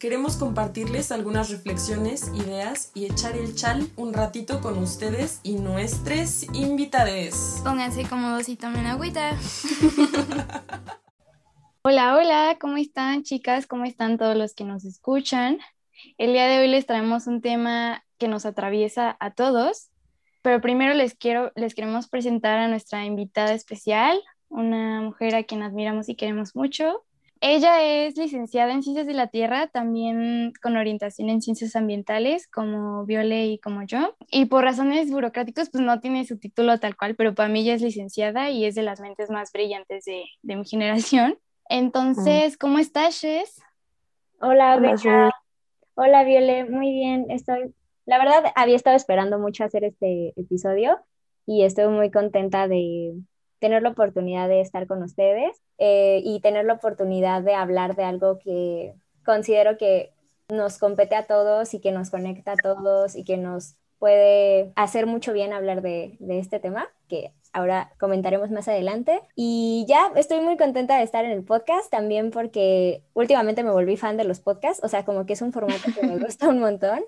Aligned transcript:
Queremos 0.00 0.38
compartirles 0.38 1.12
algunas 1.12 1.50
reflexiones, 1.50 2.32
ideas 2.34 2.90
y 2.94 3.04
echar 3.04 3.36
el 3.36 3.54
chal 3.54 3.86
un 3.96 4.14
ratito 4.14 4.62
con 4.62 4.78
ustedes 4.78 5.40
y 5.42 5.56
nuestros 5.56 6.44
invitades. 6.54 7.60
Pónganse 7.62 8.08
cómodos 8.08 8.48
y 8.48 8.56
tomen 8.56 8.86
agüita. 8.86 9.36
Hola, 11.82 12.16
hola, 12.16 12.56
¿cómo 12.58 12.78
están 12.78 13.24
chicas? 13.24 13.66
¿Cómo 13.66 13.84
están 13.84 14.16
todos 14.16 14.34
los 14.38 14.54
que 14.54 14.64
nos 14.64 14.86
escuchan? 14.86 15.58
El 16.16 16.32
día 16.32 16.46
de 16.46 16.60
hoy 16.60 16.68
les 16.68 16.86
traemos 16.86 17.26
un 17.26 17.42
tema 17.42 18.02
que 18.16 18.26
nos 18.26 18.46
atraviesa 18.46 19.18
a 19.20 19.32
todos, 19.32 19.90
pero 20.40 20.62
primero 20.62 20.94
les 20.94 21.14
quiero, 21.14 21.52
les 21.56 21.74
queremos 21.74 22.08
presentar 22.08 22.58
a 22.58 22.68
nuestra 22.68 23.04
invitada 23.04 23.52
especial, 23.52 24.18
una 24.48 25.02
mujer 25.02 25.34
a 25.34 25.42
quien 25.42 25.62
admiramos 25.62 26.08
y 26.08 26.14
queremos 26.14 26.56
mucho. 26.56 27.04
Ella 27.42 27.82
es 27.82 28.18
licenciada 28.18 28.72
en 28.72 28.82
Ciencias 28.82 29.06
de 29.06 29.14
la 29.14 29.28
Tierra, 29.28 29.68
también 29.68 30.52
con 30.62 30.76
orientación 30.76 31.30
en 31.30 31.40
Ciencias 31.40 31.74
Ambientales, 31.74 32.46
como 32.46 33.06
Viole 33.06 33.46
y 33.46 33.58
como 33.58 33.82
yo. 33.82 34.14
Y 34.30 34.44
por 34.44 34.64
razones 34.64 35.10
burocráticas, 35.10 35.70
pues 35.70 35.82
no 35.82 36.00
tiene 36.00 36.26
su 36.26 36.38
título 36.38 36.78
tal 36.78 36.96
cual, 36.96 37.14
pero 37.14 37.34
para 37.34 37.48
mí 37.48 37.60
ella 37.60 37.74
es 37.74 37.82
licenciada 37.82 38.50
y 38.50 38.66
es 38.66 38.74
de 38.74 38.82
las 38.82 39.00
mentes 39.00 39.30
más 39.30 39.52
brillantes 39.52 40.04
de, 40.04 40.24
de 40.42 40.56
mi 40.56 40.66
generación. 40.66 41.38
Entonces, 41.70 42.58
¿cómo 42.58 42.78
estás, 42.78 43.14
Shes? 43.14 43.62
Hola, 44.40 44.76
Hola, 44.76 44.92
Beca. 44.92 45.30
Hola, 45.94 46.24
Viole. 46.24 46.64
Muy 46.64 46.90
bien. 46.92 47.26
Estoy, 47.30 47.74
la 48.04 48.18
verdad, 48.18 48.52
había 48.54 48.76
estado 48.76 48.96
esperando 48.96 49.38
mucho 49.38 49.64
hacer 49.64 49.84
este 49.84 50.34
episodio 50.36 50.98
y 51.46 51.64
estoy 51.64 51.88
muy 51.88 52.10
contenta 52.10 52.68
de 52.68 53.14
tener 53.60 53.82
la 53.82 53.90
oportunidad 53.90 54.48
de 54.48 54.60
estar 54.60 54.86
con 54.86 55.02
ustedes 55.02 55.56
eh, 55.78 56.20
y 56.24 56.40
tener 56.40 56.64
la 56.64 56.74
oportunidad 56.74 57.42
de 57.42 57.54
hablar 57.54 57.94
de 57.94 58.04
algo 58.04 58.38
que 58.38 58.94
considero 59.24 59.78
que 59.78 60.12
nos 60.48 60.78
compete 60.78 61.14
a 61.14 61.26
todos 61.26 61.74
y 61.74 61.80
que 61.80 61.92
nos 61.92 62.10
conecta 62.10 62.52
a 62.52 62.56
todos 62.56 63.14
y 63.14 63.22
que 63.22 63.36
nos 63.36 63.76
puede 63.98 64.72
hacer 64.76 65.06
mucho 65.06 65.32
bien 65.32 65.52
hablar 65.52 65.82
de, 65.82 66.16
de 66.18 66.38
este 66.38 66.58
tema, 66.58 66.88
que 67.06 67.32
ahora 67.52 67.92
comentaremos 68.00 68.50
más 68.50 68.66
adelante. 68.66 69.20
Y 69.36 69.84
ya 69.86 70.10
estoy 70.16 70.40
muy 70.40 70.56
contenta 70.56 70.96
de 70.96 71.04
estar 71.04 71.24
en 71.24 71.32
el 71.32 71.44
podcast 71.44 71.90
también 71.90 72.30
porque 72.30 73.02
últimamente 73.12 73.62
me 73.62 73.70
volví 73.70 73.96
fan 73.96 74.16
de 74.16 74.24
los 74.24 74.40
podcasts, 74.40 74.82
o 74.82 74.88
sea, 74.88 75.04
como 75.04 75.26
que 75.26 75.34
es 75.34 75.42
un 75.42 75.52
formato 75.52 75.92
que 75.94 76.06
me 76.06 76.16
gusta 76.24 76.48
un 76.48 76.60
montón 76.60 77.00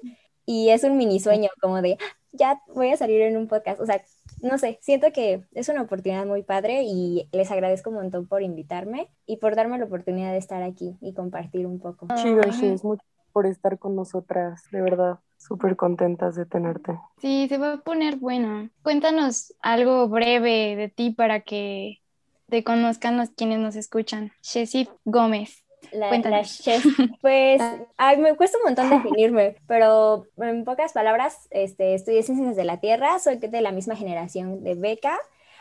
y 0.44 0.70
es 0.70 0.84
un 0.84 0.97
mini 0.97 1.19
sueño 1.19 1.48
como 1.61 1.81
de, 1.81 1.97
"Ah, 2.00 2.16
ya 2.33 2.61
voy 2.69 2.91
a 2.91 2.97
salir 2.97 3.22
en 3.22 3.37
un 3.37 3.48
podcast, 3.48 3.81
o 3.81 3.87
sea, 3.87 4.03
no 4.42 4.58
sé, 4.58 4.78
siento 4.82 5.12
que 5.12 5.44
es 5.52 5.68
una 5.68 5.82
oportunidad 5.82 6.26
muy 6.26 6.42
padre 6.42 6.82
y 6.82 7.28
les 7.32 7.50
agradezco 7.50 7.90
un 7.90 7.96
montón 7.96 8.26
por 8.26 8.42
invitarme 8.42 9.08
y 9.24 9.36
por 9.38 9.54
darme 9.54 9.78
la 9.78 9.84
oportunidad 9.84 10.32
de 10.32 10.38
estar 10.38 10.62
aquí 10.62 10.96
y 11.00 11.14
compartir 11.14 11.66
un 11.66 11.78
poco. 11.78 12.08
Chido. 12.16 12.42
Shes, 12.42 12.84
mucho 12.84 13.02
por 13.32 13.46
estar 13.46 13.78
con 13.78 13.96
nosotras, 13.96 14.62
de 14.70 14.82
verdad, 14.82 15.18
súper 15.38 15.76
contentas 15.76 16.34
de 16.34 16.44
tenerte. 16.44 16.98
Sí, 17.18 17.46
se 17.48 17.58
va 17.58 17.74
a 17.74 17.80
poner 17.80 18.16
bueno. 18.16 18.68
Cuéntanos 18.82 19.54
algo 19.60 20.08
breve 20.08 20.76
de 20.76 20.88
ti 20.88 21.10
para 21.10 21.40
que 21.40 22.00
te 22.48 22.62
conozcan 22.62 23.16
los 23.16 23.30
quienes 23.30 23.58
nos 23.58 23.76
escuchan. 23.76 24.32
Shesif 24.42 24.90
Gómez. 25.04 25.61
La, 25.92 26.10
la 26.18 26.42
chef, 26.42 26.84
pues, 27.20 27.60
ay, 27.97 28.16
me 28.19 28.34
cuesta 28.34 28.58
un 28.58 28.64
montón 28.64 28.91
definirme, 29.03 29.56
pero 29.66 30.26
en 30.38 30.64
pocas 30.64 30.92
palabras, 30.92 31.48
este, 31.50 31.94
estudié 31.94 32.22
Ciencias 32.22 32.56
de 32.56 32.64
la 32.64 32.80
Tierra, 32.80 33.19
soy 33.19 33.36
de 33.36 33.60
la 33.60 33.72
misma 33.72 33.97
generación 33.97 34.64
de 34.64 34.75
Beca. 34.75 35.19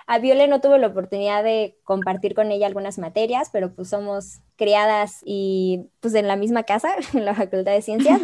A 0.07 0.19
Viole 0.19 0.47
no 0.47 0.61
tuve 0.61 0.79
la 0.79 0.87
oportunidad 0.87 1.43
de 1.43 1.77
compartir 1.83 2.33
con 2.33 2.51
ella 2.51 2.67
algunas 2.67 2.97
materias, 2.97 3.49
pero 3.51 3.73
pues 3.73 3.89
somos 3.89 4.41
criadas 4.55 5.21
y 5.23 5.89
pues 5.99 6.13
en 6.15 6.27
la 6.27 6.35
misma 6.35 6.63
casa, 6.63 6.93
en 7.13 7.25
la 7.25 7.35
Facultad 7.35 7.71
de 7.71 7.81
Ciencias. 7.81 8.19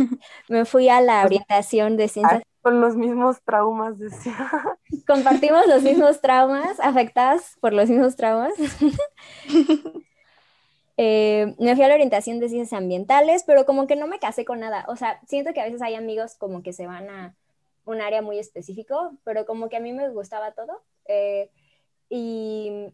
Me 0.50 0.66
fui 0.66 0.90
a 0.90 1.02
la 1.02 1.24
orientación 1.24 1.98
de 1.98 2.08
Ciencias. 2.08 2.42
Con 2.62 2.82
los 2.82 2.98
mismos 2.98 3.42
traumas, 3.44 3.98
decía. 3.98 4.36
Compartimos 5.08 5.66
los 5.68 5.84
mismos 5.84 6.20
traumas, 6.20 6.80
afectadas 6.82 7.56
por 7.62 7.72
los 7.72 7.90
mismos 7.90 8.18
traumas. 8.18 8.54
Eh, 10.98 11.56
me 11.60 11.76
fui 11.76 11.86
a 11.86 11.88
la 11.88 11.94
orientación 11.94 12.40
de 12.40 12.50
ciencias 12.50 12.78
ambientales, 12.78 13.44
pero 13.46 13.66
como 13.66 13.88
que 13.88 13.96
no 13.96 14.08
me 14.08 14.20
casé 14.20 14.46
con 14.46 14.60
nada. 14.60 14.86
O 14.88 14.96
sea, 14.96 15.22
siento 15.28 15.54
que 15.54 15.62
a 15.62 15.66
veces 15.66 15.82
hay 15.82 15.96
amigos 15.96 16.36
como 16.36 16.64
que 16.64 16.74
se 16.74 16.88
van 16.88 17.10
a 17.10 17.36
un 17.86 18.02
área 18.02 18.22
muy 18.22 18.40
específico, 18.40 19.14
pero 19.24 19.46
como 19.46 19.70
que 19.70 19.78
a 19.78 19.80
mí 19.80 19.94
me 19.94 20.10
gustaba 20.10 20.54
todo. 20.54 20.84
Eh, 21.06 21.50
y, 22.10 22.94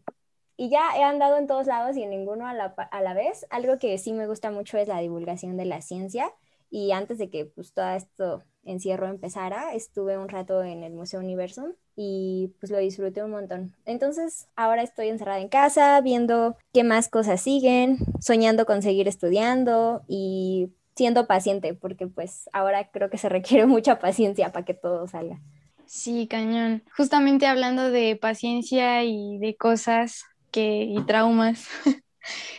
y 0.56 0.68
ya 0.70 0.96
he 0.96 1.02
andado 1.02 1.36
en 1.38 1.46
todos 1.46 1.66
lados 1.66 1.96
y 1.96 2.02
en 2.02 2.10
ninguno 2.10 2.46
a 2.46 2.54
la, 2.54 2.66
a 2.66 3.00
la 3.02 3.14
vez. 3.14 3.46
Algo 3.50 3.78
que 3.78 3.96
sí 3.98 4.12
me 4.12 4.26
gusta 4.26 4.50
mucho 4.50 4.78
es 4.78 4.88
la 4.88 5.00
divulgación 5.00 5.56
de 5.56 5.64
la 5.64 5.80
ciencia. 5.82 6.32
Y 6.70 6.92
antes 6.92 7.18
de 7.18 7.30
que 7.30 7.46
pues 7.46 7.72
todo 7.72 7.88
esto 7.90 8.42
encierro 8.64 9.06
empezara, 9.08 9.74
estuve 9.74 10.18
un 10.18 10.28
rato 10.28 10.62
en 10.62 10.82
el 10.84 10.92
Museo 10.92 11.20
Universum 11.20 11.72
y 11.96 12.52
pues 12.60 12.70
lo 12.72 12.78
disfruté 12.78 13.22
un 13.22 13.30
montón. 13.30 13.74
Entonces 13.84 14.48
ahora 14.56 14.82
estoy 14.82 15.08
encerrada 15.08 15.40
en 15.40 15.48
casa, 15.48 16.00
viendo 16.00 16.56
qué 16.72 16.84
más 16.84 17.08
cosas 17.08 17.40
siguen, 17.40 17.98
soñando 18.20 18.66
con 18.66 18.82
seguir 18.82 19.08
estudiando 19.08 20.02
y 20.08 20.70
siendo 20.96 21.26
paciente, 21.26 21.74
porque 21.74 22.06
pues 22.06 22.48
ahora 22.52 22.90
creo 22.90 23.10
que 23.10 23.18
se 23.18 23.28
requiere 23.28 23.66
mucha 23.66 23.98
paciencia 23.98 24.52
para 24.52 24.64
que 24.64 24.74
todo 24.74 25.06
salga. 25.08 25.40
Sí, 25.86 26.26
cañón. 26.28 26.82
Justamente 26.96 27.46
hablando 27.46 27.90
de 27.90 28.16
paciencia 28.16 29.04
y 29.04 29.38
de 29.38 29.54
cosas 29.56 30.24
que, 30.50 30.84
y 30.84 31.00
traumas, 31.04 31.68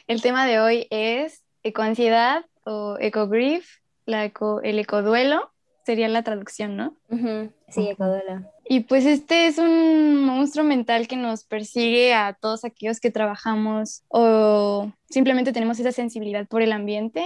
el 0.07 0.21
tema 0.21 0.45
de 0.45 0.59
hoy 0.59 0.87
es 0.91 1.43
ecoansiedad 1.63 2.45
o 2.65 2.97
ecogrief, 2.99 3.67
la 4.05 4.25
eco- 4.25 4.61
el 4.63 4.79
ecoduelo, 4.79 5.51
sería 5.85 6.07
la 6.07 6.23
traducción, 6.23 6.77
¿no? 6.77 6.95
Ujú, 7.09 7.51
Sí. 7.69 7.89
Ecoduelo. 7.89 8.45
Y 8.67 8.81
pues 8.81 9.05
este 9.05 9.47
es 9.47 9.57
un 9.57 10.25
monstruo 10.25 10.65
mental 10.65 11.07
que 11.07 11.17
nos 11.17 11.43
persigue 11.43 12.13
a 12.13 12.33
todos 12.33 12.65
aquellos 12.65 12.99
que 12.99 13.11
trabajamos 13.11 14.03
o 14.07 14.91
simplemente 15.09 15.53
tenemos 15.53 15.79
esa 15.79 15.91
sensibilidad 15.91 16.47
por 16.47 16.61
el 16.61 16.71
ambiente 16.71 17.25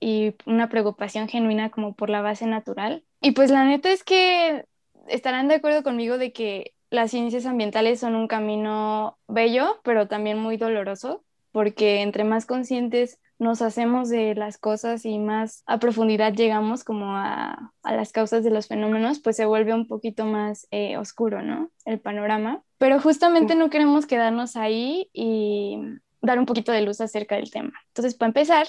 y 0.00 0.34
una 0.46 0.68
preocupación 0.68 1.28
genuina 1.28 1.70
como 1.70 1.94
por 1.94 2.10
la 2.10 2.20
base 2.20 2.46
natural. 2.46 3.04
Y 3.20 3.32
pues 3.32 3.50
la 3.50 3.64
neta 3.64 3.90
es 3.90 4.04
que 4.04 4.66
estarán 5.08 5.48
de 5.48 5.54
acuerdo 5.54 5.82
conmigo 5.82 6.18
de 6.18 6.32
que 6.32 6.74
las 6.90 7.10
ciencias 7.10 7.46
ambientales 7.46 8.00
son 8.00 8.14
un 8.14 8.28
camino 8.28 9.18
bello, 9.26 9.80
pero 9.82 10.06
también 10.06 10.38
muy 10.38 10.56
doloroso, 10.56 11.24
porque 11.52 12.02
entre 12.02 12.24
más 12.24 12.46
conscientes 12.46 13.18
nos 13.38 13.62
hacemos 13.62 14.08
de 14.08 14.34
las 14.34 14.58
cosas 14.58 15.04
y 15.04 15.18
más 15.18 15.62
a 15.66 15.78
profundidad 15.78 16.32
llegamos 16.32 16.84
como 16.84 17.16
a, 17.16 17.72
a 17.82 17.94
las 17.94 18.12
causas 18.12 18.44
de 18.44 18.50
los 18.50 18.68
fenómenos, 18.68 19.20
pues 19.20 19.36
se 19.36 19.44
vuelve 19.44 19.74
un 19.74 19.88
poquito 19.88 20.24
más 20.24 20.66
eh, 20.70 20.96
oscuro, 20.96 21.42
¿no? 21.42 21.70
El 21.84 22.00
panorama. 22.00 22.62
Pero 22.78 23.00
justamente 23.00 23.54
no 23.54 23.70
queremos 23.70 24.06
quedarnos 24.06 24.56
ahí 24.56 25.10
y 25.12 25.78
dar 26.22 26.38
un 26.38 26.46
poquito 26.46 26.72
de 26.72 26.82
luz 26.82 27.00
acerca 27.00 27.36
del 27.36 27.50
tema. 27.50 27.72
Entonces, 27.88 28.14
para 28.14 28.28
empezar, 28.28 28.66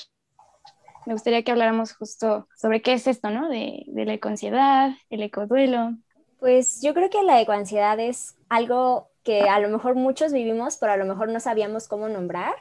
me 1.05 1.13
gustaría 1.13 1.43
que 1.43 1.51
habláramos 1.51 1.93
justo 1.93 2.47
sobre 2.55 2.81
qué 2.81 2.93
es 2.93 3.07
esto, 3.07 3.29
¿no? 3.29 3.49
De, 3.49 3.83
de 3.87 4.05
la 4.05 4.13
ecoansiedad, 4.13 4.91
el 5.09 5.21
ecoduelo. 5.21 5.91
Pues 6.39 6.81
yo 6.81 6.93
creo 6.93 7.09
que 7.09 7.23
la 7.23 7.41
ecoansiedad 7.41 7.99
es 7.99 8.35
algo 8.49 9.09
que 9.23 9.41
a 9.41 9.59
lo 9.59 9.69
mejor 9.69 9.95
muchos 9.95 10.33
vivimos, 10.33 10.77
pero 10.77 10.93
a 10.93 10.97
lo 10.97 11.05
mejor 11.05 11.29
no 11.29 11.39
sabíamos 11.39 11.87
cómo 11.87 12.07
nombrar, 12.09 12.53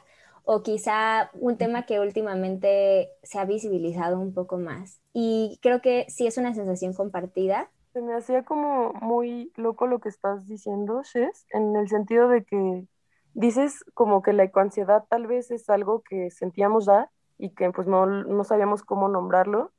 o 0.45 0.61
quizá 0.61 1.31
un 1.33 1.57
tema 1.57 1.85
que 1.85 1.99
últimamente 1.99 3.09
se 3.23 3.39
ha 3.39 3.45
visibilizado 3.45 4.19
un 4.19 4.33
poco 4.33 4.57
más. 4.57 4.99
Y 5.11 5.59
creo 5.61 5.81
que 5.81 6.05
sí 6.07 6.27
es 6.27 6.37
una 6.37 6.53
sensación 6.53 6.93
compartida. 6.93 7.69
Se 7.93 8.01
me 8.01 8.13
hacía 8.13 8.43
como 8.43 8.93
muy 8.93 9.51
loco 9.55 9.87
lo 9.87 9.99
que 9.99 10.09
estás 10.09 10.47
diciendo, 10.47 11.01
Shes, 11.03 11.45
en 11.51 11.75
el 11.75 11.89
sentido 11.89 12.27
de 12.27 12.43
que 12.43 12.85
dices 13.33 13.83
como 13.93 14.21
que 14.21 14.33
la 14.33 14.43
ecoansiedad 14.43 15.05
tal 15.09 15.27
vez 15.27 15.51
es 15.51 15.69
algo 15.69 16.01
que 16.01 16.29
sentíamos 16.29 16.85
ya 16.85 17.09
y 17.37 17.49
que 17.49 17.71
pues 17.71 17.87
no, 17.87 18.05
no 18.05 18.43
sabíamos 18.43 18.83
cómo 18.83 19.07
nombrarlo 19.09 19.71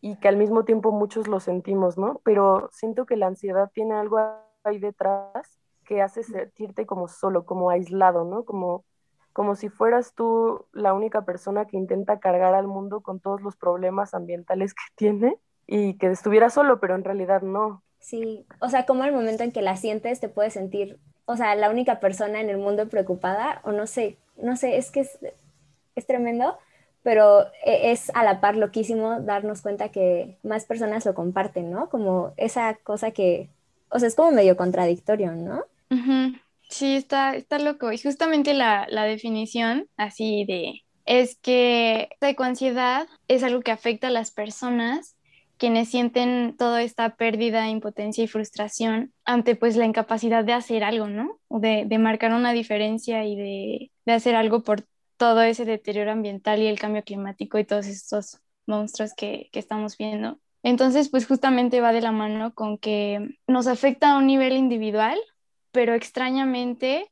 y 0.00 0.16
que 0.16 0.28
al 0.28 0.36
mismo 0.36 0.64
tiempo 0.64 0.92
muchos 0.92 1.28
lo 1.28 1.40
sentimos, 1.40 1.98
¿no? 1.98 2.20
Pero 2.24 2.68
siento 2.72 3.06
que 3.06 3.16
la 3.16 3.26
ansiedad 3.26 3.70
tiene 3.72 3.94
algo 3.94 4.18
ahí 4.64 4.78
detrás 4.78 5.60
que 5.84 6.02
hace 6.02 6.22
sentirte 6.22 6.86
como 6.86 7.08
solo, 7.08 7.44
como 7.44 7.70
aislado, 7.70 8.24
¿no? 8.24 8.44
Como, 8.44 8.84
como 9.32 9.54
si 9.54 9.68
fueras 9.68 10.14
tú 10.14 10.66
la 10.72 10.92
única 10.92 11.24
persona 11.24 11.66
que 11.66 11.76
intenta 11.76 12.20
cargar 12.20 12.54
al 12.54 12.66
mundo 12.66 13.00
con 13.00 13.20
todos 13.20 13.40
los 13.42 13.56
problemas 13.56 14.14
ambientales 14.14 14.74
que 14.74 14.82
tiene 14.96 15.36
y 15.66 15.94
que 15.94 16.08
estuviera 16.08 16.50
solo, 16.50 16.80
pero 16.80 16.94
en 16.94 17.04
realidad 17.04 17.42
no. 17.42 17.82
Sí, 17.98 18.46
o 18.60 18.68
sea, 18.68 18.86
como 18.86 19.04
el 19.04 19.12
momento 19.12 19.42
en 19.42 19.52
que 19.52 19.62
la 19.62 19.76
sientes 19.76 20.20
te 20.20 20.28
puedes 20.28 20.54
sentir 20.54 20.98
o 21.30 21.36
sea, 21.36 21.54
la 21.54 21.70
única 21.70 22.00
persona 22.00 22.40
en 22.40 22.50
el 22.50 22.58
mundo 22.58 22.88
preocupada, 22.88 23.60
o 23.62 23.70
no 23.70 23.86
sé, 23.86 24.16
no 24.36 24.56
sé, 24.56 24.78
es 24.78 24.90
que 24.90 25.00
es, 25.00 25.16
es 25.94 26.04
tremendo, 26.04 26.58
pero 27.04 27.46
e, 27.64 27.92
es 27.92 28.10
a 28.16 28.24
la 28.24 28.40
par 28.40 28.56
loquísimo 28.56 29.20
darnos 29.20 29.62
cuenta 29.62 29.90
que 29.90 30.38
más 30.42 30.64
personas 30.64 31.06
lo 31.06 31.14
comparten, 31.14 31.70
¿no? 31.70 31.88
Como 31.88 32.32
esa 32.36 32.74
cosa 32.82 33.12
que, 33.12 33.48
o 33.90 34.00
sea, 34.00 34.08
es 34.08 34.16
como 34.16 34.32
medio 34.32 34.56
contradictorio, 34.56 35.30
¿no? 35.36 35.64
Sí, 36.70 36.94
está, 36.94 37.34
está 37.34 37.58
loco. 37.58 37.92
Y 37.92 37.98
justamente 37.98 38.54
la, 38.54 38.86
la 38.88 39.04
definición 39.04 39.88
así 39.96 40.44
de 40.46 40.82
es 41.04 41.36
que 41.36 42.08
la 42.20 42.30
ecoansiedad 42.30 43.08
es 43.28 43.42
algo 43.42 43.60
que 43.60 43.72
afecta 43.72 44.06
a 44.08 44.10
las 44.10 44.30
personas 44.30 45.16
quienes 45.60 45.90
sienten 45.90 46.56
toda 46.56 46.82
esta 46.82 47.16
pérdida, 47.16 47.68
impotencia 47.68 48.24
y 48.24 48.28
frustración 48.28 49.12
ante 49.26 49.56
pues 49.56 49.76
la 49.76 49.84
incapacidad 49.84 50.42
de 50.42 50.54
hacer 50.54 50.84
algo, 50.84 51.08
¿no? 51.08 51.38
De, 51.50 51.84
de 51.86 51.98
marcar 51.98 52.32
una 52.32 52.52
diferencia 52.52 53.26
y 53.26 53.36
de, 53.36 53.90
de, 54.06 54.12
hacer 54.12 54.36
algo 54.36 54.62
por 54.62 54.86
todo 55.18 55.42
ese 55.42 55.66
deterioro 55.66 56.12
ambiental 56.12 56.62
y 56.62 56.66
el 56.66 56.78
cambio 56.78 57.04
climático 57.04 57.58
y 57.58 57.66
todos 57.66 57.86
estos 57.86 58.40
monstruos 58.66 59.12
que, 59.14 59.50
que 59.52 59.58
estamos 59.58 59.98
viendo. 59.98 60.38
Entonces, 60.62 61.10
pues 61.10 61.26
justamente 61.26 61.82
va 61.82 61.92
de 61.92 62.00
la 62.00 62.12
mano 62.12 62.54
con 62.54 62.78
que 62.78 63.36
nos 63.46 63.66
afecta 63.66 64.12
a 64.12 64.18
un 64.18 64.26
nivel 64.26 64.54
individual, 64.56 65.18
pero 65.72 65.94
extrañamente 65.94 67.10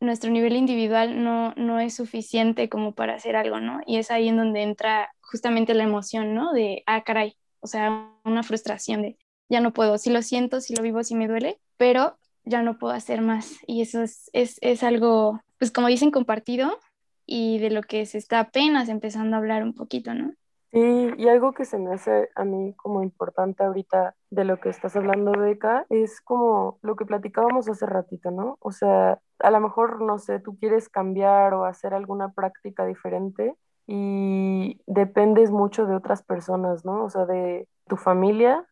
nuestro 0.00 0.30
nivel 0.30 0.56
individual 0.56 1.22
no, 1.22 1.52
no 1.56 1.78
es 1.78 1.94
suficiente 1.94 2.68
como 2.68 2.94
para 2.94 3.14
hacer 3.14 3.36
algo, 3.36 3.60
¿no? 3.60 3.80
Y 3.86 3.98
es 3.98 4.10
ahí 4.10 4.28
en 4.28 4.36
donde 4.38 4.62
entra 4.62 5.10
justamente 5.20 5.74
la 5.74 5.84
emoción, 5.84 6.34
¿no? 6.34 6.52
De, 6.52 6.82
ah, 6.86 7.02
caray, 7.04 7.36
o 7.60 7.66
sea, 7.66 8.10
una 8.24 8.42
frustración 8.42 9.02
de, 9.02 9.18
ya 9.48 9.60
no 9.60 9.72
puedo, 9.72 9.98
si 9.98 10.10
lo 10.10 10.22
siento, 10.22 10.60
si 10.60 10.74
lo 10.74 10.82
vivo, 10.82 11.04
si 11.04 11.14
me 11.14 11.28
duele, 11.28 11.58
pero 11.76 12.18
ya 12.44 12.62
no 12.62 12.78
puedo 12.78 12.94
hacer 12.94 13.20
más. 13.20 13.58
Y 13.66 13.82
eso 13.82 14.02
es, 14.02 14.30
es, 14.32 14.58
es 14.62 14.82
algo, 14.82 15.40
pues 15.58 15.70
como 15.70 15.88
dicen, 15.88 16.10
compartido 16.10 16.78
y 17.26 17.58
de 17.58 17.70
lo 17.70 17.82
que 17.82 18.06
se 18.06 18.18
está 18.18 18.40
apenas 18.40 18.88
empezando 18.88 19.36
a 19.36 19.38
hablar 19.38 19.62
un 19.62 19.74
poquito, 19.74 20.14
¿no? 20.14 20.32
Sí, 20.72 21.10
y 21.18 21.28
algo 21.28 21.52
que 21.52 21.64
se 21.64 21.78
me 21.78 21.92
hace 21.94 22.28
a 22.36 22.44
mí 22.44 22.74
como 22.74 23.02
importante 23.02 23.64
ahorita 23.64 24.14
de 24.30 24.44
lo 24.44 24.60
que 24.60 24.68
estás 24.68 24.94
hablando, 24.94 25.32
Beca, 25.32 25.84
es 25.88 26.20
como 26.20 26.78
lo 26.82 26.94
que 26.94 27.04
platicábamos 27.04 27.68
hace 27.68 27.86
ratito, 27.86 28.30
¿no? 28.30 28.56
O 28.60 28.70
sea, 28.70 29.20
a 29.40 29.50
lo 29.50 29.60
mejor, 29.60 30.00
no 30.00 30.20
sé, 30.20 30.38
tú 30.38 30.56
quieres 30.58 30.88
cambiar 30.88 31.54
o 31.54 31.64
hacer 31.64 31.92
alguna 31.92 32.32
práctica 32.34 32.86
diferente 32.86 33.56
y 33.88 34.80
dependes 34.86 35.50
mucho 35.50 35.86
de 35.86 35.96
otras 35.96 36.22
personas, 36.22 36.84
¿no? 36.84 37.04
O 37.04 37.10
sea, 37.10 37.26
de 37.26 37.66
tu 37.88 37.96
familia, 37.96 38.64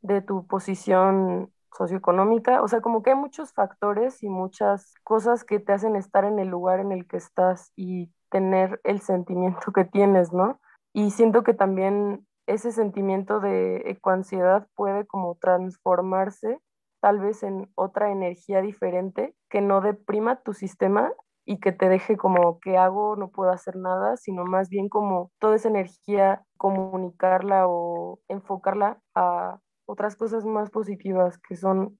de 0.00 0.22
tu 0.22 0.46
posición 0.46 1.52
socioeconómica, 1.76 2.62
o 2.62 2.68
sea, 2.68 2.80
como 2.80 3.02
que 3.02 3.10
hay 3.10 3.16
muchos 3.16 3.52
factores 3.52 4.22
y 4.22 4.30
muchas 4.30 4.94
cosas 5.04 5.44
que 5.44 5.60
te 5.60 5.74
hacen 5.74 5.96
estar 5.96 6.24
en 6.24 6.38
el 6.38 6.48
lugar 6.48 6.80
en 6.80 6.92
el 6.92 7.06
que 7.06 7.18
estás 7.18 7.72
y 7.76 8.10
tener 8.30 8.80
el 8.84 9.02
sentimiento 9.02 9.70
que 9.74 9.84
tienes, 9.84 10.32
¿no? 10.32 10.58
Y 10.94 11.10
siento 11.10 11.42
que 11.42 11.54
también 11.54 12.26
ese 12.46 12.72
sentimiento 12.72 13.40
de 13.40 13.76
ecoansiedad 13.90 14.66
puede 14.74 15.06
como 15.06 15.36
transformarse 15.40 16.58
tal 17.00 17.18
vez 17.18 17.42
en 17.42 17.70
otra 17.74 18.10
energía 18.12 18.60
diferente 18.62 19.34
que 19.50 19.60
no 19.60 19.80
deprima 19.80 20.42
tu 20.42 20.52
sistema 20.52 21.12
y 21.44 21.58
que 21.60 21.72
te 21.72 21.88
deje 21.88 22.16
como 22.16 22.60
que 22.60 22.76
hago, 22.76 23.16
no 23.16 23.30
puedo 23.30 23.50
hacer 23.50 23.76
nada, 23.76 24.16
sino 24.16 24.44
más 24.44 24.68
bien 24.68 24.88
como 24.88 25.32
toda 25.40 25.56
esa 25.56 25.68
energía 25.68 26.44
comunicarla 26.58 27.66
o 27.68 28.20
enfocarla 28.28 29.00
a 29.14 29.58
otras 29.86 30.14
cosas 30.16 30.44
más 30.44 30.70
positivas, 30.70 31.38
que 31.38 31.56
son 31.56 31.98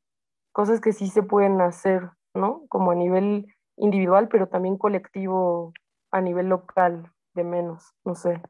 cosas 0.52 0.80
que 0.80 0.92
sí 0.92 1.08
se 1.08 1.22
pueden 1.22 1.60
hacer, 1.60 2.10
¿no? 2.34 2.64
Como 2.68 2.92
a 2.92 2.94
nivel 2.96 3.46
individual, 3.76 4.28
pero 4.28 4.48
también 4.48 4.78
colectivo, 4.78 5.72
a 6.12 6.20
nivel 6.20 6.48
local, 6.48 7.12
de 7.34 7.44
menos, 7.44 7.94
no 8.04 8.14
sé. 8.14 8.42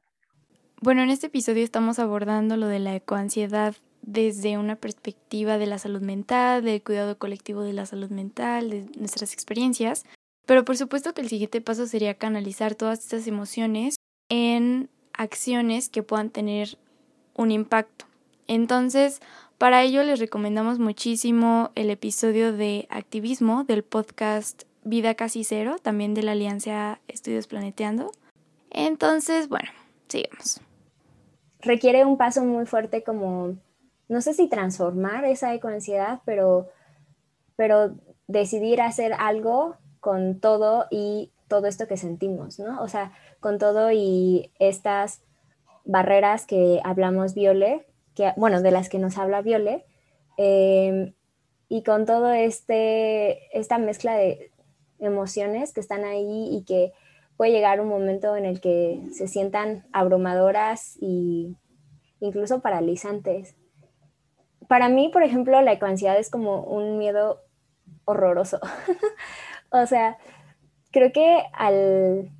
Bueno, 0.82 1.02
en 1.02 1.10
este 1.10 1.28
episodio 1.28 1.62
estamos 1.62 2.00
abordando 2.00 2.56
lo 2.56 2.66
de 2.66 2.80
la 2.80 2.96
ecoansiedad 2.96 3.76
desde 4.02 4.58
una 4.58 4.74
perspectiva 4.74 5.56
de 5.56 5.66
la 5.66 5.78
salud 5.78 6.00
mental, 6.00 6.64
del 6.64 6.82
cuidado 6.82 7.18
colectivo 7.18 7.62
de 7.62 7.72
la 7.72 7.86
salud 7.86 8.10
mental, 8.10 8.68
de 8.68 8.86
nuestras 8.98 9.32
experiencias, 9.32 10.04
pero 10.44 10.64
por 10.64 10.76
supuesto 10.76 11.14
que 11.14 11.20
el 11.20 11.28
siguiente 11.28 11.60
paso 11.60 11.86
sería 11.86 12.14
canalizar 12.14 12.74
todas 12.74 12.98
estas 12.98 13.28
emociones 13.28 13.94
en 14.28 14.90
acciones 15.12 15.88
que 15.88 16.02
puedan 16.02 16.30
tener 16.30 16.76
un 17.36 17.52
impacto. 17.52 18.06
Entonces, 18.48 19.20
para 19.58 19.84
ello 19.84 20.02
les 20.02 20.18
recomendamos 20.18 20.80
muchísimo 20.80 21.70
el 21.76 21.90
episodio 21.90 22.52
de 22.52 22.88
activismo 22.90 23.62
del 23.62 23.84
podcast 23.84 24.64
Vida 24.82 25.14
Casi 25.14 25.44
Cero, 25.44 25.76
también 25.80 26.14
de 26.14 26.24
la 26.24 26.32
Alianza 26.32 26.98
Estudios 27.06 27.46
Planeteando. 27.46 28.10
Entonces, 28.72 29.48
bueno, 29.48 29.68
sigamos. 30.08 30.60
Requiere 31.62 32.04
un 32.04 32.16
paso 32.16 32.44
muy 32.44 32.66
fuerte 32.66 33.02
como, 33.02 33.56
no 34.08 34.20
sé 34.20 34.34
si 34.34 34.48
transformar 34.48 35.24
esa 35.24 35.54
ecoansiedad, 35.54 36.20
pero, 36.24 36.68
pero 37.56 37.94
decidir 38.26 38.80
hacer 38.80 39.12
algo 39.18 39.76
con 40.00 40.40
todo 40.40 40.86
y 40.90 41.30
todo 41.48 41.66
esto 41.66 41.86
que 41.86 41.96
sentimos, 41.96 42.58
¿no? 42.58 42.82
O 42.82 42.88
sea, 42.88 43.12
con 43.40 43.58
todo 43.58 43.92
y 43.92 44.50
estas 44.58 45.22
barreras 45.84 46.46
que 46.46 46.80
hablamos 46.84 47.34
Viole, 47.34 47.86
que, 48.14 48.32
bueno, 48.36 48.62
de 48.62 48.70
las 48.70 48.88
que 48.88 48.98
nos 48.98 49.18
habla 49.18 49.42
Viole, 49.42 49.84
em, 50.36 51.14
y 51.68 51.82
con 51.82 52.06
todo 52.06 52.32
este, 52.32 53.56
esta 53.58 53.78
mezcla 53.78 54.14
de 54.14 54.50
emociones 54.98 55.72
que 55.72 55.80
están 55.80 56.04
ahí 56.04 56.48
y 56.50 56.64
que 56.64 56.92
puede 57.42 57.54
llegar 57.54 57.80
un 57.80 57.88
momento 57.88 58.36
en 58.36 58.44
el 58.44 58.60
que 58.60 59.02
se 59.10 59.26
sientan 59.26 59.84
abrumadoras 59.92 60.96
y 61.00 61.56
incluso 62.20 62.60
paralizantes. 62.60 63.56
Para 64.68 64.88
mí, 64.88 65.08
por 65.08 65.24
ejemplo, 65.24 65.60
la 65.60 65.72
ecoansiedad 65.72 66.16
es 66.16 66.30
como 66.30 66.62
un 66.62 66.98
miedo 66.98 67.40
horroroso. 68.04 68.60
O 69.74 69.86
sea, 69.86 70.18
creo 70.92 71.10
que 71.10 71.42
al, 71.52 72.30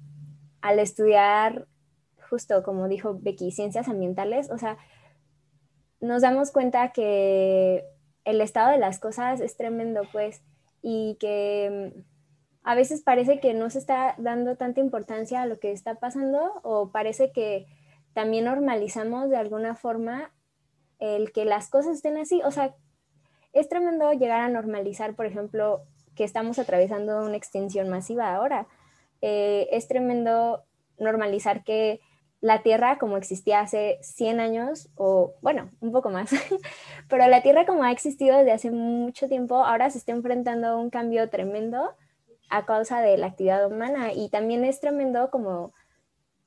estudiar, 0.79 1.67
justo 2.31 2.63
como 2.63 2.87
dijo 2.87 3.19
Becky, 3.21 3.51
ciencias 3.51 3.89
ambientales, 3.89 4.53
o 4.53 4.59
sea, 4.59 4.79
nos 6.01 6.23
damos 6.23 6.53
cuenta 6.53 6.93
que 6.93 7.83
el 8.25 8.41
estado 8.41 8.71
de 8.71 8.79
las 8.79 9.01
cosas 9.01 9.41
es 9.41 9.57
tremendo, 9.57 10.03
pues, 10.13 10.43
y 10.81 11.17
que 11.19 12.05
a 12.65 12.75
veces 12.75 13.03
parece 13.03 13.41
que 13.41 13.55
no 13.55 13.71
se 13.71 13.79
está 13.79 14.15
dando 14.19 14.57
tanta 14.57 14.81
importancia 14.81 15.43
a 15.43 15.47
lo 15.47 15.59
que 15.59 15.73
está 15.73 15.97
pasando 15.97 16.61
o 16.63 16.91
parece 16.91 17.33
que 17.33 17.67
también 18.13 18.45
normalizamos 18.45 19.31
de 19.31 19.37
alguna 19.37 19.75
forma 19.75 20.33
el 20.99 21.33
que 21.33 21.45
las 21.45 21.69
cosas 21.69 21.97
estén 21.97 22.19
así. 22.19 22.41
O 22.45 22.53
sea, 22.53 22.75
es 23.53 23.69
tremendo 23.69 24.13
llegar 24.13 24.41
a 24.41 24.49
normalizar, 24.49 25.17
por 25.17 25.27
ejemplo, 25.27 25.83
que 26.15 26.25
estamos 26.25 26.59
atravesando 26.59 27.25
una 27.25 27.37
extinción 27.37 27.89
masiva 27.89 28.35
ahora. 28.35 28.69
Eh, 29.23 29.69
es 29.73 29.89
tremendo 29.89 30.63
normalizar 30.99 31.65
que 31.65 32.01
la 32.41 32.63
Tierra 32.63 32.99
como 32.99 33.17
existía 33.17 33.61
hace 33.61 33.99
100 34.03 34.41
años, 34.41 34.91
o 34.97 35.35
bueno, 35.43 35.71
un 35.81 35.93
poco 35.93 36.11
más, 36.11 36.31
pero 37.09 37.27
la 37.29 37.43
Tierra 37.43 37.67
como 37.67 37.85
ha 37.85 37.93
existido 37.93 38.37
desde 38.37 38.53
hace 38.53 38.71
mucho 38.71 39.29
tiempo, 39.29 39.65
ahora 39.65 39.91
se 39.91 39.99
está 39.99 40.13
enfrentando 40.13 40.69
a 40.69 40.77
un 40.77 40.91
cambio 40.91 41.29
tremendo 41.31 41.95
a 42.53 42.67
causa 42.67 43.01
de 43.01 43.17
la 43.17 43.27
actividad 43.27 43.67
humana 43.67 44.13
y 44.13 44.29
también 44.29 44.65
es 44.65 44.81
tremendo 44.81 45.31
como 45.31 45.73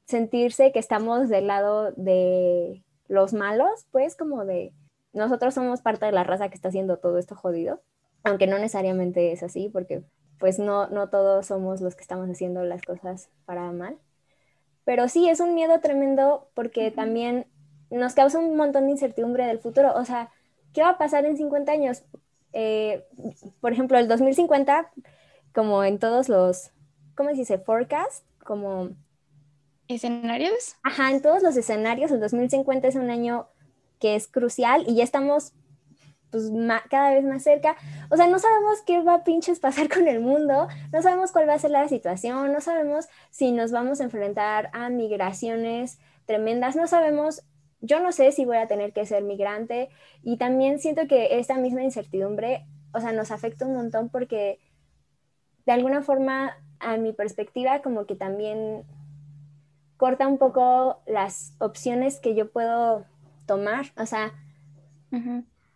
sentirse 0.05 0.71
que 0.71 0.79
estamos 0.79 1.29
del 1.29 1.47
lado 1.47 1.91
de 1.93 2.83
los 3.07 3.33
malos, 3.33 3.85
pues 3.91 4.15
como 4.15 4.45
de 4.45 4.73
nosotros 5.13 5.53
somos 5.53 5.81
parte 5.81 6.05
de 6.05 6.11
la 6.11 6.23
raza 6.23 6.49
que 6.49 6.55
está 6.55 6.69
haciendo 6.69 6.97
todo 6.97 7.17
esto 7.17 7.35
jodido 7.35 7.81
aunque 8.25 8.47
no 8.47 8.57
necesariamente 8.57 9.31
es 9.31 9.43
así, 9.43 9.69
porque 9.71 10.03
pues 10.39 10.59
no, 10.59 10.87
no 10.87 11.09
todos 11.09 11.45
somos 11.45 11.79
los 11.79 11.95
que 11.95 12.01
estamos 12.01 12.27
haciendo 12.29 12.63
las 12.63 12.81
cosas 12.81 13.29
para 13.45 13.71
mal. 13.71 13.97
Pero 14.83 15.07
sí, 15.07 15.29
es 15.29 15.39
un 15.39 15.53
miedo 15.53 15.79
tremendo 15.79 16.49
porque 16.55 16.91
también 16.91 17.45
nos 17.91 18.15
causa 18.15 18.39
un 18.39 18.57
montón 18.57 18.85
de 18.85 18.91
incertidumbre 18.91 19.45
del 19.45 19.59
futuro. 19.59 19.93
O 19.95 20.05
sea, 20.05 20.31
¿qué 20.73 20.81
va 20.81 20.89
a 20.89 20.97
pasar 20.97 21.25
en 21.25 21.37
50 21.37 21.71
años? 21.71 22.03
Eh, 22.51 23.05
por 23.61 23.71
ejemplo, 23.71 23.97
el 23.99 24.07
2050, 24.07 24.91
como 25.55 25.83
en 25.85 25.97
todos 25.97 26.27
los, 26.27 26.71
¿cómo 27.15 27.29
se 27.29 27.37
dice? 27.37 27.57
Forecast, 27.57 28.25
como... 28.43 28.89
¿Escenarios? 29.87 30.75
Ajá, 30.83 31.11
en 31.11 31.21
todos 31.21 31.41
los 31.41 31.55
escenarios, 31.55 32.11
el 32.11 32.19
2050 32.19 32.87
es 32.87 32.95
un 32.95 33.09
año 33.09 33.47
que 33.99 34.15
es 34.15 34.27
crucial 34.27 34.83
y 34.87 34.95
ya 34.95 35.03
estamos 35.03 35.53
pues 36.31 36.51
cada 36.89 37.11
vez 37.11 37.23
más 37.23 37.43
cerca. 37.43 37.77
O 38.09 38.17
sea, 38.17 38.27
no 38.27 38.39
sabemos 38.39 38.81
qué 38.85 39.01
va 39.01 39.13
a 39.13 39.23
pinches 39.23 39.59
pasar 39.59 39.87
con 39.93 40.09
el 40.09 40.19
mundo, 40.19 40.67
no 40.91 41.01
sabemos 41.01 41.31
cuál 41.31 41.47
va 41.47 41.53
a 41.53 41.59
ser 41.59 41.71
la 41.71 41.87
situación, 41.87 42.51
no 42.51 42.59
sabemos 42.59 43.07
si 43.29 43.53
nos 43.53 43.71
vamos 43.71 44.01
a 44.01 44.05
enfrentar 44.05 44.69
a 44.73 44.89
migraciones 44.89 45.99
tremendas, 46.25 46.75
no 46.75 46.87
sabemos, 46.87 47.43
yo 47.79 48.01
no 48.01 48.11
sé 48.11 48.33
si 48.33 48.43
voy 48.43 48.57
a 48.57 48.67
tener 48.67 48.91
que 48.91 49.05
ser 49.05 49.23
migrante 49.23 49.87
y 50.23 50.37
también 50.37 50.79
siento 50.79 51.07
que 51.07 51.39
esta 51.39 51.55
misma 51.55 51.83
incertidumbre, 51.83 52.65
o 52.91 52.99
sea, 52.99 53.13
nos 53.13 53.31
afecta 53.31 53.65
un 53.65 53.75
montón 53.75 54.09
porque 54.09 54.59
de 55.65 55.73
alguna 55.73 56.01
forma, 56.01 56.57
a 56.79 56.97
mi 56.97 57.13
perspectiva, 57.13 57.81
como 57.81 58.05
que 58.05 58.15
también 58.15 58.83
corta 59.97 60.27
un 60.27 60.37
poco 60.37 61.01
las 61.05 61.53
opciones 61.59 62.19
que 62.19 62.35
yo 62.35 62.51
puedo 62.51 63.05
tomar. 63.45 63.87
O 63.97 64.05
sea, 64.05 64.33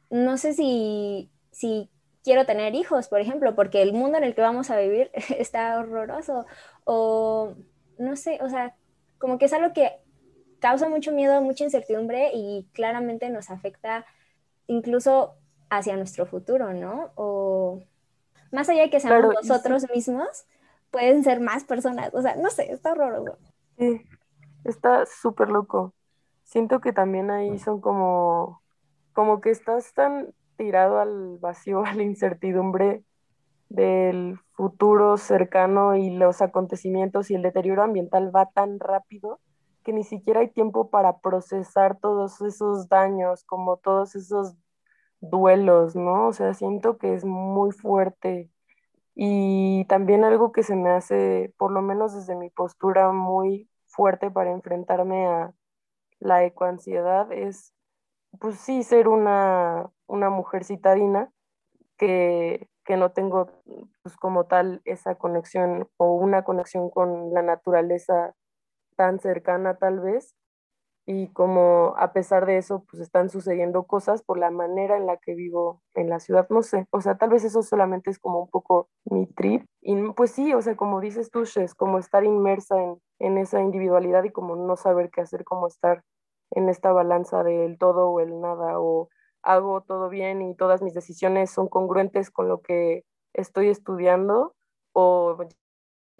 no 0.09 0.37
sé 0.37 0.53
si, 0.53 1.29
si 1.51 1.89
quiero 2.23 2.45
tener 2.45 2.75
hijos, 2.75 3.07
por 3.07 3.21
ejemplo, 3.21 3.55
porque 3.55 3.81
el 3.81 3.93
mundo 3.93 4.17
en 4.17 4.23
el 4.23 4.35
que 4.35 4.41
vamos 4.41 4.69
a 4.69 4.77
vivir 4.77 5.11
está 5.37 5.79
horroroso. 5.79 6.45
O 6.83 7.55
no 7.97 8.15
sé, 8.15 8.39
o 8.41 8.49
sea, 8.49 8.75
como 9.17 9.37
que 9.37 9.45
es 9.45 9.53
algo 9.53 9.73
que 9.73 9.91
causa 10.59 10.89
mucho 10.89 11.11
miedo, 11.11 11.41
mucha 11.41 11.63
incertidumbre 11.63 12.31
y 12.33 12.67
claramente 12.73 13.29
nos 13.29 13.49
afecta 13.49 14.05
incluso 14.67 15.35
hacia 15.69 15.95
nuestro 15.95 16.25
futuro, 16.25 16.73
¿no? 16.73 17.11
O 17.15 17.83
más 18.51 18.69
allá 18.69 18.83
de 18.83 18.89
que 18.89 18.99
seamos 18.99 19.33
nosotros 19.33 19.85
mismos, 19.93 20.45
pueden 20.91 21.23
ser 21.23 21.39
más 21.39 21.63
personas. 21.63 22.13
O 22.13 22.21
sea, 22.21 22.35
no 22.35 22.49
sé, 22.49 22.71
está 22.71 22.91
horroroso. 22.91 23.37
Sí, 23.77 24.01
está 24.63 25.05
súper 25.05 25.49
loco. 25.49 25.93
Siento 26.43 26.81
que 26.81 26.93
también 26.93 27.29
ahí 27.31 27.59
son 27.59 27.79
como, 27.79 28.61
como 29.13 29.39
que 29.41 29.51
estás 29.51 29.93
tan 29.93 30.33
tirado 30.57 30.99
al 30.99 31.37
vacío, 31.37 31.83
a 31.85 31.93
la 31.93 32.03
incertidumbre 32.03 33.03
del 33.69 34.39
futuro 34.53 35.17
cercano 35.17 35.95
y 35.95 36.09
los 36.09 36.41
acontecimientos 36.41 37.29
y 37.29 37.35
el 37.35 37.43
deterioro 37.43 37.83
ambiental 37.83 38.35
va 38.35 38.47
tan 38.47 38.79
rápido 38.79 39.39
que 39.83 39.93
ni 39.93 40.03
siquiera 40.03 40.41
hay 40.41 40.49
tiempo 40.49 40.89
para 40.89 41.19
procesar 41.19 41.97
todos 41.99 42.41
esos 42.41 42.89
daños, 42.89 43.43
como 43.43 43.77
todos 43.77 44.15
esos 44.15 44.55
duelos, 45.21 45.95
¿no? 45.95 46.27
O 46.27 46.33
sea, 46.33 46.53
siento 46.53 46.97
que 46.97 47.13
es 47.13 47.25
muy 47.25 47.71
fuerte 47.71 48.49
y 49.15 49.85
también 49.85 50.23
algo 50.23 50.51
que 50.51 50.63
se 50.63 50.75
me 50.75 50.91
hace, 50.91 51.53
por 51.57 51.71
lo 51.71 51.81
menos 51.81 52.13
desde 52.15 52.35
mi 52.35 52.49
postura, 52.49 53.11
muy 53.11 53.69
fuerte 53.87 54.31
para 54.31 54.51
enfrentarme 54.51 55.27
a 55.27 55.53
la 56.19 56.45
ecoansiedad 56.45 57.31
es, 57.31 57.73
pues 58.39 58.57
sí, 58.59 58.83
ser 58.83 59.07
una, 59.07 59.91
una 60.07 60.29
mujer 60.29 60.63
citadina 60.65 61.31
que, 61.97 62.69
que 62.85 62.97
no 62.97 63.11
tengo 63.11 63.51
pues 64.03 64.17
como 64.17 64.45
tal 64.45 64.81
esa 64.85 65.15
conexión 65.15 65.89
o 65.97 66.15
una 66.15 66.43
conexión 66.43 66.89
con 66.89 67.33
la 67.33 67.41
naturaleza 67.41 68.35
tan 68.95 69.19
cercana 69.19 69.77
tal 69.77 69.99
vez 69.99 70.35
y 71.11 71.27
como 71.29 71.95
a 71.97 72.13
pesar 72.13 72.45
de 72.45 72.59
eso, 72.59 72.85
pues 72.87 73.01
están 73.01 73.31
sucediendo 73.31 73.85
cosas 73.85 74.21
por 74.21 74.37
la 74.37 74.51
manera 74.51 74.95
en 74.95 75.07
la 75.07 75.17
que 75.17 75.33
vivo 75.33 75.81
en 75.95 76.07
la 76.07 76.19
ciudad, 76.19 76.45
no 76.51 76.61
sé, 76.61 76.85
o 76.91 77.01
sea, 77.01 77.17
tal 77.17 77.31
vez 77.31 77.43
eso 77.43 77.63
solamente 77.63 78.11
es 78.11 78.19
como 78.19 78.41
un 78.41 78.47
poco 78.47 78.89
mi 79.05 79.25
trip, 79.25 79.65
y 79.81 79.99
pues 80.11 80.29
sí, 80.29 80.53
o 80.53 80.61
sea, 80.61 80.75
como 80.75 81.01
dices 81.01 81.31
tú, 81.31 81.41
es 81.41 81.73
como 81.73 81.97
estar 81.97 82.23
inmersa 82.25 82.79
en, 82.79 83.01
en 83.17 83.39
esa 83.39 83.59
individualidad 83.59 84.23
y 84.23 84.29
como 84.29 84.55
no 84.55 84.75
saber 84.75 85.09
qué 85.09 85.21
hacer, 85.21 85.45
como 85.45 85.65
estar 85.65 86.03
en 86.51 86.69
esta 86.69 86.91
balanza 86.91 87.43
del 87.43 87.79
todo 87.79 88.11
o 88.11 88.19
el 88.19 88.39
nada, 88.39 88.79
o 88.79 89.09
hago 89.41 89.81
todo 89.81 90.09
bien 90.09 90.43
y 90.43 90.53
todas 90.53 90.83
mis 90.83 90.93
decisiones 90.93 91.49
son 91.49 91.69
congruentes 91.69 92.29
con 92.29 92.47
lo 92.47 92.61
que 92.61 93.03
estoy 93.33 93.69
estudiando, 93.69 94.53
o 94.93 95.39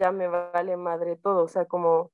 ya 0.00 0.10
me 0.10 0.26
vale 0.26 0.76
madre 0.76 1.14
todo, 1.14 1.44
o 1.44 1.48
sea, 1.48 1.66
como 1.66 2.10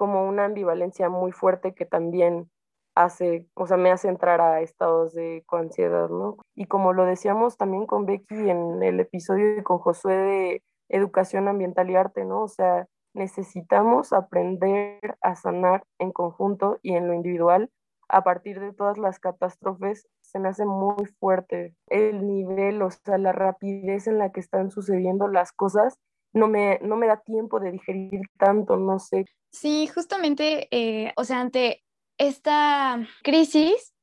como 0.00 0.26
una 0.26 0.46
ambivalencia 0.46 1.10
muy 1.10 1.30
fuerte 1.30 1.74
que 1.74 1.84
también 1.84 2.50
hace, 2.94 3.46
o 3.52 3.66
sea, 3.66 3.76
me 3.76 3.90
hace 3.90 4.08
entrar 4.08 4.40
a 4.40 4.62
estados 4.62 5.12
de 5.12 5.44
ansiedad, 5.50 6.08
¿no? 6.08 6.38
Y 6.54 6.64
como 6.64 6.94
lo 6.94 7.04
decíamos 7.04 7.58
también 7.58 7.84
con 7.84 8.06
Becky 8.06 8.48
en 8.48 8.82
el 8.82 8.98
episodio 8.98 9.58
y 9.58 9.62
con 9.62 9.76
Josué 9.76 10.14
de 10.14 10.62
educación 10.88 11.48
ambiental 11.48 11.90
y 11.90 11.96
arte, 11.96 12.24
¿no? 12.24 12.40
O 12.44 12.48
sea, 12.48 12.86
necesitamos 13.12 14.14
aprender 14.14 15.18
a 15.20 15.34
sanar 15.34 15.82
en 15.98 16.12
conjunto 16.12 16.78
y 16.80 16.94
en 16.94 17.06
lo 17.06 17.12
individual 17.12 17.70
a 18.08 18.24
partir 18.24 18.58
de 18.58 18.72
todas 18.72 18.96
las 18.96 19.20
catástrofes 19.20 20.08
se 20.22 20.38
me 20.38 20.48
hace 20.48 20.64
muy 20.64 21.04
fuerte 21.20 21.74
el 21.88 22.26
nivel, 22.26 22.80
o 22.80 22.90
sea, 22.90 23.18
la 23.18 23.32
rapidez 23.32 24.06
en 24.06 24.16
la 24.16 24.32
que 24.32 24.40
están 24.40 24.70
sucediendo 24.70 25.28
las 25.28 25.52
cosas 25.52 25.98
no 26.32 26.48
me, 26.48 26.78
no 26.82 26.96
me 26.96 27.06
da 27.06 27.20
tiempo 27.20 27.60
de 27.60 27.72
digerir 27.72 28.20
tanto, 28.38 28.76
no 28.76 28.98
sé. 28.98 29.26
Sí, 29.50 29.86
justamente, 29.88 30.68
eh, 30.70 31.12
o 31.16 31.24
sea, 31.24 31.40
ante 31.40 31.82
esta 32.18 33.06
crisis, 33.22 33.94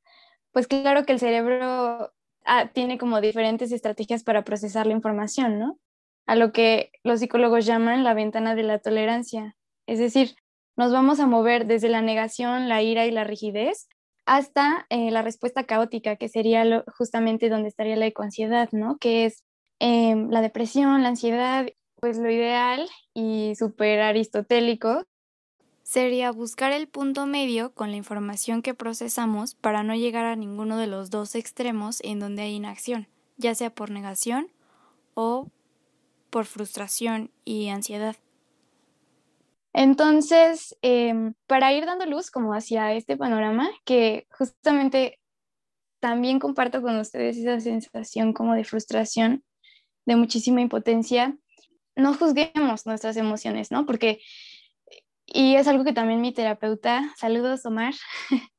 pues 0.52 0.68
claro 0.68 1.06
que 1.06 1.14
el 1.14 1.20
cerebro 1.20 2.12
ah, 2.46 2.70
tiene 2.74 2.98
como 2.98 3.22
diferentes 3.22 3.72
estrategias 3.72 4.24
para 4.24 4.44
procesar 4.44 4.88
la 4.88 4.94
información, 4.94 5.60
¿no? 5.60 5.80
A 6.26 6.36
lo 6.36 6.52
que 6.52 6.92
los 7.04 7.20
psicólogos 7.20 7.66
llaman 7.66 8.04
la 8.04 8.14
ventana 8.14 8.56
de 8.56 8.64
la 8.64 8.80
tolerancia. 8.80 9.56
Es 9.86 10.00
decir, 10.00 10.36
nos 10.76 10.92
vamos 10.92 11.20
a 11.20 11.28
mover 11.28 11.66
desde 11.66 11.90
la 11.90 12.02
negación, 12.02 12.68
la 12.68 12.82
ira 12.82 13.06
y 13.06 13.12
la 13.12 13.24
rigidez 13.24 13.88
hasta 14.26 14.86
eh, 14.90 15.10
la 15.10 15.22
respuesta 15.22 15.64
caótica, 15.64 16.18
que 16.18 16.28
sería 16.28 16.84
justamente 16.98 17.50
donde 17.50 17.70
estaría 17.70 17.96
la 17.96 18.08
ecoansiedad, 18.08 18.70
¿no? 18.74 18.98
Que 18.98 19.26
es 19.26 19.46
em, 19.80 20.30
la 20.30 20.42
depresión, 20.42 21.02
la 21.02 21.10
ansiedad 21.10 21.68
pues 22.00 22.18
lo 22.18 22.30
ideal 22.30 22.88
y 23.14 23.54
súper 23.56 24.02
aristotélico 24.02 25.04
sería 25.84 26.32
buscar 26.32 26.72
el 26.74 26.88
punto 26.88 27.26
medio 27.26 27.74
con 27.74 27.92
la 27.92 27.98
información 27.98 28.62
que 28.62 28.74
procesamos 28.74 29.56
para 29.56 29.84
no 29.84 29.96
llegar 29.96 30.26
a 30.26 30.36
ninguno 30.36 30.78
de 30.78 30.88
los 30.88 31.10
dos 31.10 31.34
extremos 31.36 32.02
en 32.04 32.20
donde 32.20 32.44
hay 32.44 32.56
inacción, 32.56 33.08
ya 33.38 33.56
sea 33.56 33.74
por 33.74 33.90
negación 33.90 34.52
o 35.14 35.50
por 36.30 36.46
frustración 36.46 37.32
y 37.46 37.70
ansiedad. 37.70 38.18
Entonces, 39.74 40.76
em, 40.82 41.36
para 41.46 41.72
ir 41.72 41.86
dando 41.86 42.06
luz 42.06 42.32
como 42.32 42.54
hacia 42.54 42.94
este 42.94 43.16
panorama, 43.16 43.70
que 43.86 44.28
justamente 44.32 45.20
también 46.00 46.40
comparto 46.40 46.82
con 46.82 46.98
ustedes 46.98 47.38
esa 47.38 47.60
sensación 47.60 48.34
como 48.34 48.56
de 48.56 48.64
frustración, 48.64 49.44
de 50.06 50.16
muchísima 50.16 50.62
impotencia, 50.62 51.38
no 51.98 52.14
juzguemos 52.14 52.86
nuestras 52.86 53.18
emociones, 53.18 53.72
¿no? 53.72 53.86
Porque, 53.86 54.20
y 55.26 55.56
es 55.56 55.68
algo 55.68 55.84
que 55.84 55.94
también 55.94 56.22
mi 56.22 56.32
terapeuta, 56.32 57.14
saludos 57.18 57.66
Omar, 57.66 57.94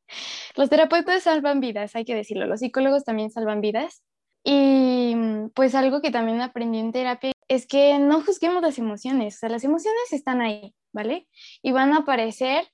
los 0.57 0.69
terapeutas 0.69 1.23
salvan 1.23 1.61
vidas, 1.61 1.97
hay 1.97 2.05
que 2.05 2.15
decirlo, 2.15 2.47
los 2.47 2.61
psicólogos 2.61 3.05
también 3.05 3.31
salvan 3.31 3.61
vidas. 3.61 4.03
Y 4.45 5.15
pues 5.55 5.75
algo 5.75 6.01
que 6.01 6.11
también 6.11 6.41
aprendí 6.41 6.79
en 6.79 6.93
terapia 6.93 7.33
es 7.49 7.67
que 7.67 7.99
no 7.99 8.23
juzguemos 8.23 8.63
las 8.63 8.79
emociones, 8.79 9.37
o 9.37 9.39
sea, 9.41 9.49
las 9.49 9.65
emociones 9.65 10.13
están 10.13 10.41
ahí, 10.41 10.75
¿vale? 10.93 11.29
Y 11.63 11.73
van 11.73 11.93
a 11.93 11.99
aparecer 11.99 12.67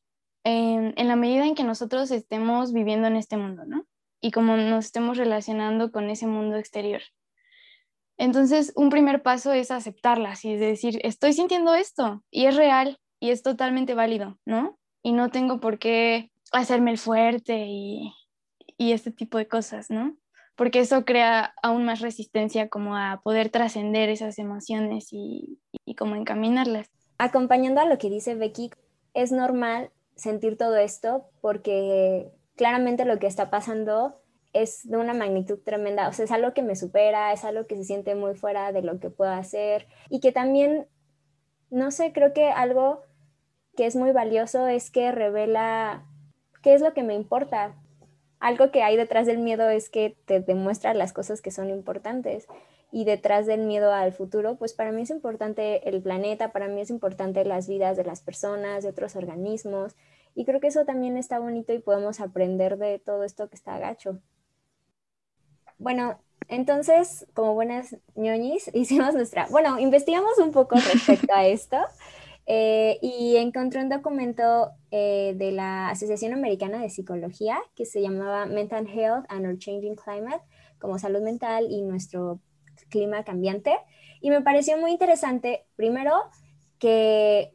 en, 0.44 0.94
en 0.96 1.08
la 1.08 1.16
medida 1.16 1.46
en 1.46 1.54
que 1.54 1.64
nosotros 1.64 2.10
estemos 2.10 2.72
viviendo 2.72 3.08
en 3.08 3.16
este 3.16 3.36
mundo, 3.36 3.64
¿no? 3.66 3.86
Y 4.20 4.30
como 4.30 4.56
nos 4.56 4.86
estemos 4.86 5.16
relacionando 5.16 5.90
con 5.90 6.10
ese 6.10 6.26
mundo 6.26 6.56
exterior. 6.56 7.02
Entonces, 8.16 8.72
un 8.76 8.90
primer 8.90 9.22
paso 9.22 9.52
es 9.52 9.70
aceptarlas 9.70 10.44
y 10.44 10.56
decir, 10.56 11.00
estoy 11.02 11.32
sintiendo 11.32 11.74
esto 11.74 12.22
y 12.30 12.46
es 12.46 12.56
real 12.56 12.98
y 13.20 13.30
es 13.30 13.42
totalmente 13.42 13.94
válido, 13.94 14.38
¿no? 14.44 14.78
Y 15.02 15.12
no 15.12 15.30
tengo 15.30 15.60
por 15.60 15.78
qué 15.78 16.30
hacerme 16.52 16.92
el 16.92 16.98
fuerte 16.98 17.66
y, 17.66 18.12
este 18.78 19.10
tipo 19.10 19.38
de 19.38 19.48
cosas, 19.48 19.90
¿no? 19.90 20.16
Porque 20.56 20.80
eso 20.80 21.04
crea 21.04 21.54
aún 21.62 21.84
más 21.84 22.00
resistencia 22.00 22.68
como 22.68 22.96
a 22.96 23.20
poder 23.24 23.48
trascender 23.48 24.08
esas 24.08 24.38
emociones 24.38 25.08
y, 25.10 25.58
y 25.84 25.94
como 25.94 26.14
encaminarlas. 26.14 26.90
Acompañando 27.18 27.80
a 27.80 27.86
lo 27.86 27.98
que 27.98 28.10
dice 28.10 28.34
Becky, 28.34 28.70
es 29.14 29.32
normal 29.32 29.90
sentir 30.16 30.56
todo 30.56 30.76
esto 30.76 31.24
porque 31.40 32.30
claramente 32.56 33.04
lo 33.04 33.18
que 33.18 33.26
está 33.26 33.50
pasando 33.50 34.20
es 34.54 34.88
de 34.88 34.96
una 34.96 35.12
magnitud 35.14 35.58
tremenda, 35.58 36.08
o 36.08 36.12
sea, 36.12 36.24
es 36.24 36.30
algo 36.30 36.54
que 36.54 36.62
me 36.62 36.76
supera, 36.76 37.32
es 37.32 37.44
algo 37.44 37.66
que 37.66 37.76
se 37.76 37.84
siente 37.84 38.14
muy 38.14 38.34
fuera 38.34 38.72
de 38.72 38.82
lo 38.82 39.00
que 39.00 39.10
puedo 39.10 39.32
hacer 39.32 39.88
y 40.08 40.20
que 40.20 40.32
también, 40.32 40.86
no 41.70 41.90
sé, 41.90 42.12
creo 42.12 42.32
que 42.32 42.48
algo 42.48 43.02
que 43.76 43.86
es 43.86 43.96
muy 43.96 44.12
valioso 44.12 44.68
es 44.68 44.90
que 44.90 45.10
revela 45.10 46.06
qué 46.62 46.74
es 46.74 46.80
lo 46.80 46.94
que 46.94 47.02
me 47.02 47.14
importa. 47.14 47.74
Algo 48.38 48.70
que 48.70 48.82
hay 48.82 48.96
detrás 48.96 49.26
del 49.26 49.38
miedo 49.38 49.68
es 49.68 49.90
que 49.90 50.16
te 50.24 50.40
demuestra 50.40 50.94
las 50.94 51.12
cosas 51.12 51.42
que 51.42 51.50
son 51.50 51.70
importantes 51.70 52.46
y 52.92 53.04
detrás 53.04 53.46
del 53.46 53.62
miedo 53.62 53.92
al 53.92 54.12
futuro, 54.12 54.56
pues 54.56 54.72
para 54.72 54.92
mí 54.92 55.02
es 55.02 55.10
importante 55.10 55.88
el 55.88 56.00
planeta, 56.00 56.52
para 56.52 56.68
mí 56.68 56.80
es 56.80 56.90
importante 56.90 57.44
las 57.44 57.66
vidas 57.68 57.96
de 57.96 58.04
las 58.04 58.22
personas, 58.22 58.84
de 58.84 58.90
otros 58.90 59.16
organismos 59.16 59.96
y 60.36 60.44
creo 60.44 60.60
que 60.60 60.68
eso 60.68 60.84
también 60.84 61.16
está 61.16 61.40
bonito 61.40 61.72
y 61.72 61.80
podemos 61.80 62.20
aprender 62.20 62.78
de 62.78 63.00
todo 63.00 63.24
esto 63.24 63.48
que 63.48 63.56
está 63.56 63.78
gacho. 63.78 64.20
Bueno, 65.78 66.18
entonces, 66.48 67.26
como 67.34 67.54
buenas 67.54 67.96
ñoñis, 68.14 68.70
hicimos 68.74 69.14
nuestra, 69.14 69.46
bueno, 69.50 69.78
investigamos 69.78 70.38
un 70.38 70.52
poco 70.52 70.76
respecto 70.76 71.32
a 71.34 71.46
esto 71.46 71.78
eh, 72.46 72.98
y 73.00 73.36
encontré 73.36 73.80
un 73.80 73.88
documento 73.88 74.70
eh, 74.90 75.34
de 75.36 75.52
la 75.52 75.88
Asociación 75.90 76.32
Americana 76.32 76.80
de 76.80 76.90
Psicología 76.90 77.58
que 77.74 77.86
se 77.86 78.02
llamaba 78.02 78.46
Mental 78.46 78.86
Health 78.86 79.26
and 79.28 79.46
Our 79.46 79.58
Changing 79.58 79.96
Climate, 79.96 80.42
como 80.78 80.98
salud 80.98 81.22
mental 81.22 81.66
y 81.70 81.82
nuestro 81.82 82.40
clima 82.88 83.24
cambiante. 83.24 83.76
Y 84.20 84.30
me 84.30 84.42
pareció 84.42 84.76
muy 84.78 84.90
interesante, 84.92 85.66
primero, 85.76 86.12
que 86.78 87.54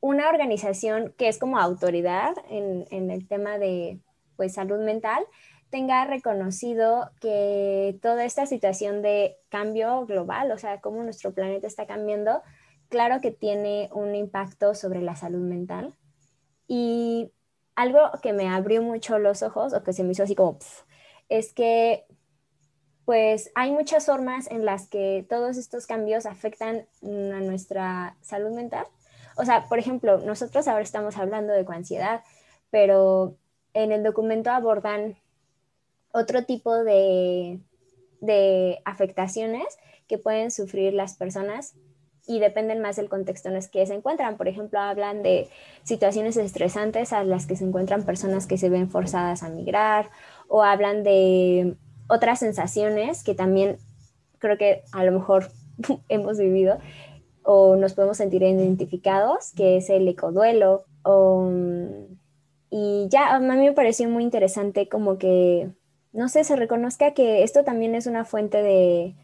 una 0.00 0.28
organización 0.28 1.14
que 1.16 1.28
es 1.28 1.38
como 1.38 1.58
autoridad 1.58 2.34
en, 2.50 2.86
en 2.90 3.10
el 3.10 3.28
tema 3.28 3.58
de 3.58 4.00
pues, 4.36 4.54
salud 4.54 4.80
mental 4.80 5.24
tenga 5.72 6.04
reconocido 6.04 7.10
que 7.18 7.98
toda 8.02 8.26
esta 8.26 8.44
situación 8.44 9.00
de 9.00 9.38
cambio 9.48 10.04
global, 10.04 10.52
o 10.52 10.58
sea, 10.58 10.82
cómo 10.82 11.02
nuestro 11.02 11.32
planeta 11.32 11.66
está 11.66 11.86
cambiando, 11.86 12.42
claro 12.90 13.22
que 13.22 13.30
tiene 13.30 13.88
un 13.92 14.14
impacto 14.14 14.74
sobre 14.74 15.00
la 15.00 15.16
salud 15.16 15.40
mental. 15.40 15.94
Y 16.68 17.32
algo 17.74 18.00
que 18.22 18.34
me 18.34 18.50
abrió 18.50 18.82
mucho 18.82 19.18
los 19.18 19.42
ojos, 19.42 19.72
o 19.72 19.82
que 19.82 19.94
se 19.94 20.04
me 20.04 20.12
hizo 20.12 20.24
así 20.24 20.34
como, 20.34 20.58
es 21.30 21.54
que 21.54 22.04
pues 23.06 23.50
hay 23.54 23.72
muchas 23.72 24.06
formas 24.06 24.48
en 24.50 24.64
las 24.64 24.88
que 24.88 25.26
todos 25.28 25.56
estos 25.56 25.86
cambios 25.86 26.26
afectan 26.26 26.86
a 27.02 27.40
nuestra 27.40 28.16
salud 28.20 28.52
mental. 28.52 28.86
O 29.36 29.44
sea, 29.44 29.66
por 29.68 29.78
ejemplo, 29.78 30.18
nosotros 30.18 30.68
ahora 30.68 30.82
estamos 30.82 31.16
hablando 31.16 31.52
de 31.54 31.64
ansiedad, 31.68 32.22
pero 32.70 33.36
en 33.72 33.90
el 33.90 34.02
documento 34.02 34.50
abordan 34.50 35.16
otro 36.12 36.44
tipo 36.44 36.84
de, 36.84 37.60
afectaciones 38.84 39.66
que 40.06 40.18
pueden 40.18 40.50
sufrir 40.50 40.94
las 40.94 41.16
personas 41.16 41.74
y 42.26 42.38
dependen 42.38 42.80
más 42.80 42.96
del 42.96 43.08
contexto 43.08 43.48
en 43.48 43.56
el 43.56 43.68
que 43.68 43.84
se 43.84 43.94
encuentran. 43.94 44.36
Por 44.36 44.46
ejemplo, 44.46 44.78
hablan 44.78 45.24
de 45.24 45.48
situaciones 45.82 46.36
estresantes 46.36 47.12
a 47.12 47.24
las 47.24 47.46
que 47.46 47.56
se 47.56 47.64
encuentran 47.64 48.04
personas 48.04 48.46
que 48.46 48.58
se 48.58 48.68
ven 48.68 48.88
forzadas 48.88 49.42
a 49.42 49.48
migrar 49.48 50.10
o 50.46 50.62
hablan 50.62 51.02
de 51.02 51.76
otras 52.08 52.38
sensaciones 52.38 53.24
que 53.24 53.34
también 53.34 53.78
creo 54.38 54.56
que 54.56 54.82
a 54.92 55.04
lo 55.04 55.12
mejor 55.12 55.50
hemos 56.08 56.38
vivido 56.38 56.78
o 57.42 57.74
nos 57.74 57.94
podemos 57.94 58.18
sentir 58.18 58.42
identificados, 58.42 59.52
que 59.52 59.78
es 59.78 59.90
el 59.90 60.06
ecoduelo. 60.06 60.84
y 62.70 63.08
ya 63.08 63.34
a 63.34 63.40
mí 63.40 63.56
me 63.56 63.72
pareció 63.72 64.08
muy 64.08 64.22
interesante 64.22 64.88
como 64.88 65.18
que 65.18 65.72
no 66.12 66.28
sé, 66.28 66.44
se 66.44 66.56
reconozca 66.56 67.14
que 67.14 67.42
esto 67.42 67.64
también 67.64 67.94
es 67.94 68.06
una 68.06 68.24
fuente 68.24 68.62
de, 68.62 69.14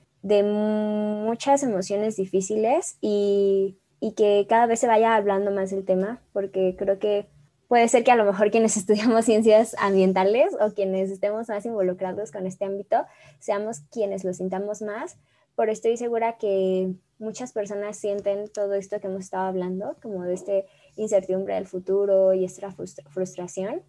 muchas 0.42 1.62
emociones 1.62 2.16
difíciles 2.16 2.97
y, 3.00 3.78
que 4.16 4.47
cada 4.49 4.66
vez 4.66 4.80
se 4.80 4.87
vaya 4.87 5.14
hablando 5.14 5.50
más 5.50 5.71
del 5.71 5.85
tema, 5.85 6.21
porque 6.33 6.76
creo 6.78 6.99
que 6.99 7.26
puede 7.66 7.88
ser 7.88 8.04
que 8.04 8.11
a 8.11 8.16
lo 8.16 8.25
mejor 8.25 8.50
quienes 8.50 8.76
estudiamos 8.78 9.25
ciencias 9.25 9.76
ambientales 9.78 10.54
o 10.61 10.73
quienes 10.73 11.11
estemos 11.11 11.49
más 11.49 11.66
involucrados 11.66 12.33
con 12.33 12.47
este 12.47 12.64
ámbito, 12.64 13.04
seamos 13.38 13.80
quienes 13.90 14.25
lo 14.25 14.33
sintamos 14.33 14.83
más, 14.83 15.18
pero 15.57 15.73
estoy 15.73 15.97
segura 15.97 16.38
que 16.38 16.95
muchas 17.18 17.52
personas 17.52 17.99
sienten 17.99 18.49
todo 18.49 18.75
esto 18.75 19.00
que 19.00 19.09
hemos 19.09 19.25
estado 19.25 19.47
hablando, 19.47 19.97
como 20.00 20.23
de 20.23 20.35
este 20.35 20.66
incertidumbre 20.97 21.54
del 21.54 21.66
futuro 21.66 22.33
y 22.33 22.45
esta 22.45 22.71
frustración 22.71 23.83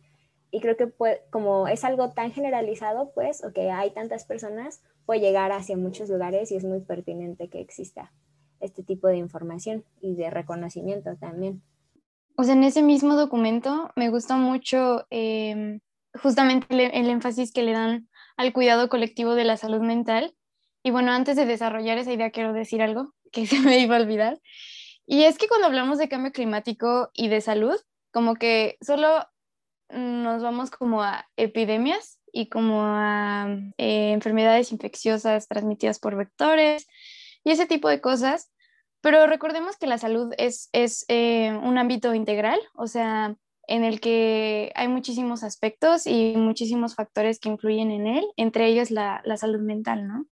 y 0.51 0.62
creo 0.62 0.77
que 0.77 0.91
como 1.29 1.68
es 1.68 1.84
algo 1.84 2.12
tan 2.12 2.32
generalizado, 2.32 3.12
pues, 3.13 3.44
o 3.44 3.53
que 3.53 3.72
hay 3.72 3.91
tantas 3.91 4.25
personas, 4.25 4.82
puede 5.06 5.22
llegar 5.22 5.51
hacia 5.51 5.77
muchos 5.77 6.10
lugares 6.10 6.51
y 6.51 6.56
es 6.56 6.63
muy 6.63 6.82
pertinente 6.82 7.50
que 7.50 7.60
exista 7.60 8.12
este 8.60 8.84
tipo 8.84 9.08
de 9.08 9.18
información 9.18 9.86
y 10.01 10.15
de 10.15 10.29
reconocimiento 10.29 11.15
también. 11.18 11.62
O 12.36 12.44
sea, 12.44 12.53
en 12.53 12.63
ese 12.63 12.82
mismo 12.82 13.15
documento 13.15 13.91
me 13.96 14.10
gustó 14.10 14.36
mucho 14.36 15.06
em, 15.10 15.79
justamente 16.22 16.68
el, 16.70 17.10
énfasis 17.10 17.51
que 17.51 17.63
le 17.63 17.74
dan 17.74 18.08
al 18.38 18.53
cuidado 18.53 18.89
colectivo 18.89 19.36
de 19.36 19.44
la 19.44 19.58
salud 19.58 19.82
mental. 19.82 20.34
Y 20.84 20.91
bueno, 20.91 21.12
antes 21.12 21.36
de 21.36 21.46
desarrollar 21.46 21.98
esa 21.98 22.13
idea, 22.13 22.32
quiero 22.32 22.53
decir 22.53 22.82
algo 22.82 23.13
que 23.32 23.46
se 23.46 23.60
me 23.60 23.79
iba 23.79 23.98
a 23.98 24.01
olvidar. 24.01 24.39
Y 25.06 25.24
es 25.24 25.38
que 25.38 25.48
cuando 25.48 25.68
hablamos 25.68 25.98
de 25.98 26.10
cambio 26.10 26.32
climático 26.32 27.10
y 27.13 27.28
de 27.28 27.41
salud, 27.41 27.76
como 28.12 28.36
que 28.36 28.78
solo 28.82 29.26
nos 29.89 30.41
vamos 30.41 30.69
como 30.69 31.04
a 31.04 31.28
epidemias 31.36 32.19
y 32.32 32.47
como 32.49 32.82
a 32.84 33.47
eh, 33.78 34.12
enfermedades 34.12 34.71
infecciosas 34.71 35.47
transmitidas 35.47 35.99
por 35.99 36.15
vectores 36.15 36.88
y 37.43 37.52
ese 37.52 37.65
tipo 37.65 37.89
de 37.89 38.02
cosas. 38.02 38.52
Pero 39.02 39.28
recordemos 39.28 39.78
que 39.78 39.88
la 39.88 39.97
salud 39.97 40.34
es, 40.38 40.69
es 40.73 41.06
eh, 41.08 41.58
un 41.63 41.78
ámbito 41.78 42.13
integral, 42.13 42.60
o 42.73 42.88
sea, 42.88 43.36
en 43.67 43.84
el 43.84 44.02
que 44.02 44.71
hay 44.75 44.88
muchísimos 44.88 45.43
aspectos 45.43 46.06
y 46.06 46.36
muchísimos 46.36 46.95
factores 46.95 47.39
que 47.39 47.49
influyen 47.49 47.91
en 47.91 48.08
él, 48.08 48.25
entre 48.36 48.67
ellos 48.67 48.91
la, 48.91 49.21
la 49.23 49.38
salud 49.38 49.62
mental, 49.62 50.08
¿no? 50.08 50.25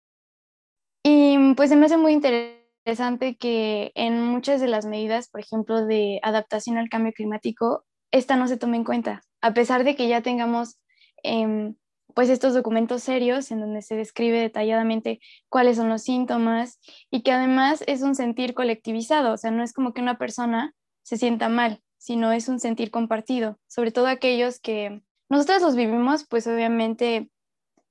Y 1.03 1.53
pues 1.53 1.69
se 1.69 1.75
me 1.75 1.85
hace 1.85 1.97
muy 1.97 2.13
interesante 2.13 3.35
que 3.35 3.91
en 3.93 4.23
muchas 4.23 4.61
de 4.61 4.67
las 4.67 4.85
medidas, 4.85 5.29
por 5.29 5.41
ejemplo, 5.41 5.85
de 5.85 6.19
adaptación 6.23 6.77
al 6.77 6.89
cambio 6.89 7.13
climático, 7.13 7.85
esta 8.11 8.35
no 8.35 8.47
se 8.47 8.57
tome 8.57 8.77
en 8.77 8.83
cuenta 8.83 9.21
a 9.45 9.53
pesar 9.53 9.83
de 9.83 9.95
que 9.95 10.07
ya 10.07 10.21
tengamos 10.21 10.79
em, 11.21 11.75
pues 12.15 12.29
estos 12.29 12.55
documentos 12.55 13.03
serios 13.03 13.51
en 13.51 13.59
donde 13.59 13.83
se 13.83 13.95
describe 13.95 14.39
detalladamente 14.39 15.19
cuáles 15.49 15.77
son 15.77 15.87
los 15.87 16.01
síntomas 16.01 16.79
y 17.11 17.21
que 17.21 17.31
además 17.31 17.83
es 17.85 18.01
un 18.01 18.15
sentir 18.15 18.55
colectivizado, 18.55 19.33
o 19.33 19.37
sea, 19.37 19.51
no 19.51 19.61
es 19.61 19.71
como 19.71 19.93
que 19.93 20.01
una 20.01 20.17
persona 20.17 20.73
se 21.03 21.17
sienta 21.17 21.47
mal, 21.47 21.79
sino 21.99 22.31
es 22.31 22.47
un 22.47 22.59
sentir 22.59 22.89
compartido, 22.89 23.59
sobre 23.67 23.91
todo 23.91 24.07
aquellos 24.07 24.59
que 24.59 25.03
nosotros 25.29 25.61
los 25.61 25.75
vivimos, 25.75 26.25
pues 26.27 26.47
obviamente 26.47 27.29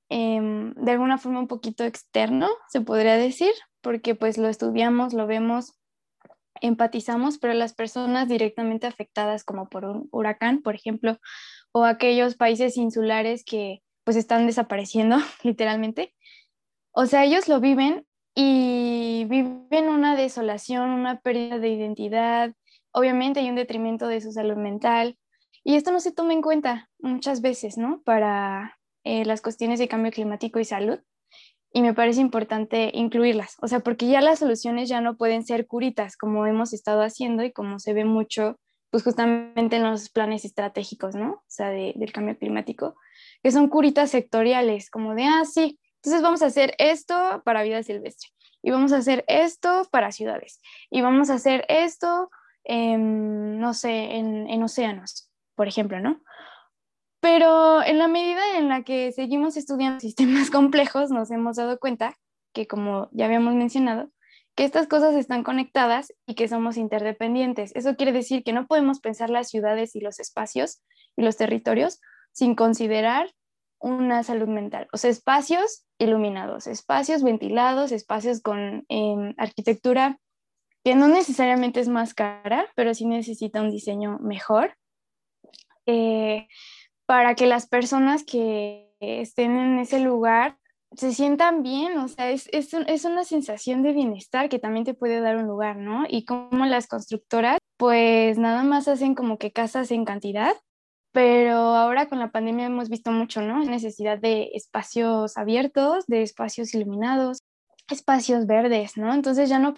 em, 0.09 0.73
de 0.73 0.91
alguna 0.91 1.17
forma 1.17 1.39
un 1.39 1.47
poquito 1.47 1.85
externo, 1.85 2.49
se 2.67 2.81
podría 2.81 3.15
decir, 3.15 3.53
porque 3.79 4.13
pues 4.13 4.37
lo 4.37 4.49
estudiamos, 4.49 5.13
lo 5.13 5.25
vemos, 5.25 5.71
empatizamos, 6.61 7.37
pero 7.37 7.53
las 7.53 7.73
personas 7.73 8.27
directamente 8.27 8.87
afectadas 8.87 9.43
como 9.43 9.67
por 9.69 9.85
un 9.85 10.07
huracán, 10.11 10.61
por 10.61 10.75
ejemplo, 10.75 11.19
o 11.71 11.83
aquellos 11.83 12.35
países 12.35 12.77
insulares 12.77 13.43
que 13.43 13.81
pues 14.03 14.17
están 14.17 14.45
desapareciendo 14.47 15.17
literalmente. 15.43 16.13
O 16.91 17.05
sea, 17.05 17.25
ellos 17.25 17.47
lo 17.47 17.59
viven 17.59 18.05
y 18.35 19.25
viven 19.29 19.89
una 19.89 20.15
desolación, 20.15 20.89
una 20.89 21.19
pérdida 21.19 21.59
de 21.59 21.69
identidad, 21.69 22.53
obviamente 22.91 23.41
hay 23.41 23.49
un 23.49 23.55
detrimento 23.55 24.07
de 24.07 24.21
su 24.21 24.31
salud 24.31 24.55
mental 24.55 25.17
y 25.63 25.75
esto 25.75 25.91
no 25.91 25.99
se 25.99 26.13
toma 26.13 26.33
en 26.33 26.41
cuenta 26.41 26.89
muchas 26.99 27.41
veces, 27.41 27.77
¿no? 27.77 28.01
Para 28.03 28.79
eh, 29.03 29.25
las 29.25 29.41
cuestiones 29.41 29.79
de 29.79 29.87
cambio 29.87 30.11
climático 30.11 30.59
y 30.59 30.65
salud 30.65 30.99
y 31.75 31.81
me 31.81 31.93
parece 31.93 32.21
importante 32.21 32.89
incluirlas, 32.93 33.57
o 33.61 33.67
sea, 33.67 33.81
porque 33.81 34.07
ya 34.07 34.21
las 34.21 34.39
soluciones 34.39 34.87
ya 34.87 35.01
no 35.01 35.17
pueden 35.17 35.45
ser 35.45 35.67
curitas 35.67 36.15
como 36.15 36.47
hemos 36.47 36.71
estado 36.71 37.01
haciendo 37.01 37.43
y 37.43 37.51
como 37.51 37.79
se 37.79 37.93
ve 37.93 38.05
mucho, 38.05 38.57
pues 38.91 39.03
justamente 39.03 39.75
en 39.75 39.83
los 39.83 40.09
planes 40.09 40.45
estratégicos, 40.45 41.15
¿no? 41.15 41.31
O 41.33 41.43
sea, 41.49 41.71
del 41.71 42.13
cambio 42.13 42.37
climático, 42.37 42.95
que 43.43 43.51
son 43.51 43.67
curitas 43.67 44.09
sectoriales, 44.09 44.89
como 44.89 45.15
de, 45.15 45.25
ah, 45.25 45.43
sí, 45.43 45.77
entonces 45.97 46.21
vamos 46.21 46.41
a 46.43 46.45
hacer 46.45 46.75
esto 46.77 47.41
para 47.43 47.63
vida 47.63 47.83
silvestre 47.83 48.29
y 48.61 48.71
vamos 48.71 48.93
a 48.93 48.97
hacer 48.97 49.25
esto 49.27 49.85
para 49.91 50.13
ciudades 50.13 50.61
y 50.89 51.01
vamos 51.01 51.29
a 51.29 51.33
hacer 51.33 51.65
esto, 51.67 52.29
no 52.69 53.73
sé, 53.73 54.15
en, 54.15 54.49
en 54.49 54.63
océanos, 54.63 55.29
por 55.55 55.67
ejemplo, 55.67 55.99
¿no? 55.99 56.21
Pero 57.25 57.81
en 57.81 57.97
la 57.97 58.07
medida 58.07 58.59
en 58.59 58.69
la 58.69 58.83
que 58.83 59.11
seguimos 59.11 59.57
estudiando 59.57 59.99
sistemas 59.99 60.51
complejos, 60.51 61.09
nos 61.09 61.31
hemos 61.31 61.55
dado 61.55 61.79
cuenta 61.79 62.15
que, 62.53 62.67
como 62.67 63.09
ya 63.13 63.25
habíamos 63.25 63.55
mencionado, 63.55 64.11
que 64.53 64.63
estas 64.63 64.87
cosas 64.87 65.15
están 65.15 65.43
conectadas 65.43 66.13
y 66.27 66.35
que 66.35 66.47
somos 66.47 66.77
interdependientes. 66.77 67.75
Eso 67.75 67.95
quiere 67.95 68.11
decir 68.11 68.43
que 68.43 68.53
no 68.53 68.67
podemos 68.67 68.99
pensar 68.99 69.31
las 69.31 69.49
ciudades 69.49 69.95
y 69.95 70.01
los 70.01 70.19
espacios 70.19 70.83
y 71.17 71.23
los 71.23 71.35
territorios 71.35 71.99
sin 72.31 72.53
considerar 72.53 73.33
una 73.79 74.21
salud 74.21 74.47
mental. 74.47 74.87
O 74.93 74.97
sea, 74.97 75.09
espacios 75.09 75.83
iluminados, 75.97 76.67
espacios 76.67 77.23
ventilados, 77.23 77.91
espacios 77.91 78.39
con 78.43 78.85
em, 78.87 79.33
arquitectura 79.39 80.19
que 80.83 80.93
no 80.93 81.07
necesariamente 81.07 81.79
es 81.79 81.87
más 81.87 82.13
cara, 82.13 82.67
pero 82.75 82.93
sí 82.93 83.07
necesita 83.07 83.63
un 83.63 83.71
diseño 83.71 84.19
mejor. 84.19 84.77
Eh, 85.87 86.47
para 87.05 87.35
que 87.35 87.47
las 87.47 87.67
personas 87.67 88.23
que 88.23 88.93
estén 88.99 89.57
en 89.57 89.79
ese 89.79 89.99
lugar 89.99 90.57
se 90.95 91.13
sientan 91.13 91.61
bien, 91.61 91.97
o 91.97 92.07
sea, 92.07 92.31
es, 92.31 92.47
es, 92.51 93.05
una 93.05 93.23
sensación 93.23 93.83
de 93.83 93.91
bienestar 93.91 94.49
que 94.49 94.59
también 94.59 94.85
te 94.85 94.93
puede 94.93 95.19
dar 95.19 95.35
un 95.35 95.47
lugar, 95.47 95.77
¿no? 95.77 96.05
Y 96.07 96.25
como 96.25 96.65
las 96.65 96.87
constructoras, 96.87 97.57
pues 97.77 98.37
nada 98.37 98.63
más 98.63 98.87
hacen 98.87 99.13
como 99.15 99.37
que 99.37 99.51
casas 99.51 99.91
en 99.91 100.05
cantidad, 100.05 100.53
pero 101.11 101.55
ahora 101.55 102.07
con 102.07 102.19
la 102.19 102.31
pandemia 102.31 102.65
hemos 102.65 102.89
visto 102.89 103.11
mucho, 103.11 103.41
¿no? 103.41 103.63
Necesidad 103.63 104.19
de 104.19 104.51
espacios 104.53 105.37
abiertos, 105.37 106.05
de 106.07 106.21
espacios 106.21 106.73
iluminados, 106.73 107.39
espacios 107.89 108.47
verdes, 108.47 108.97
¿no? 108.97 109.13
Entonces 109.13 109.49
ya 109.49 109.59
no, 109.59 109.73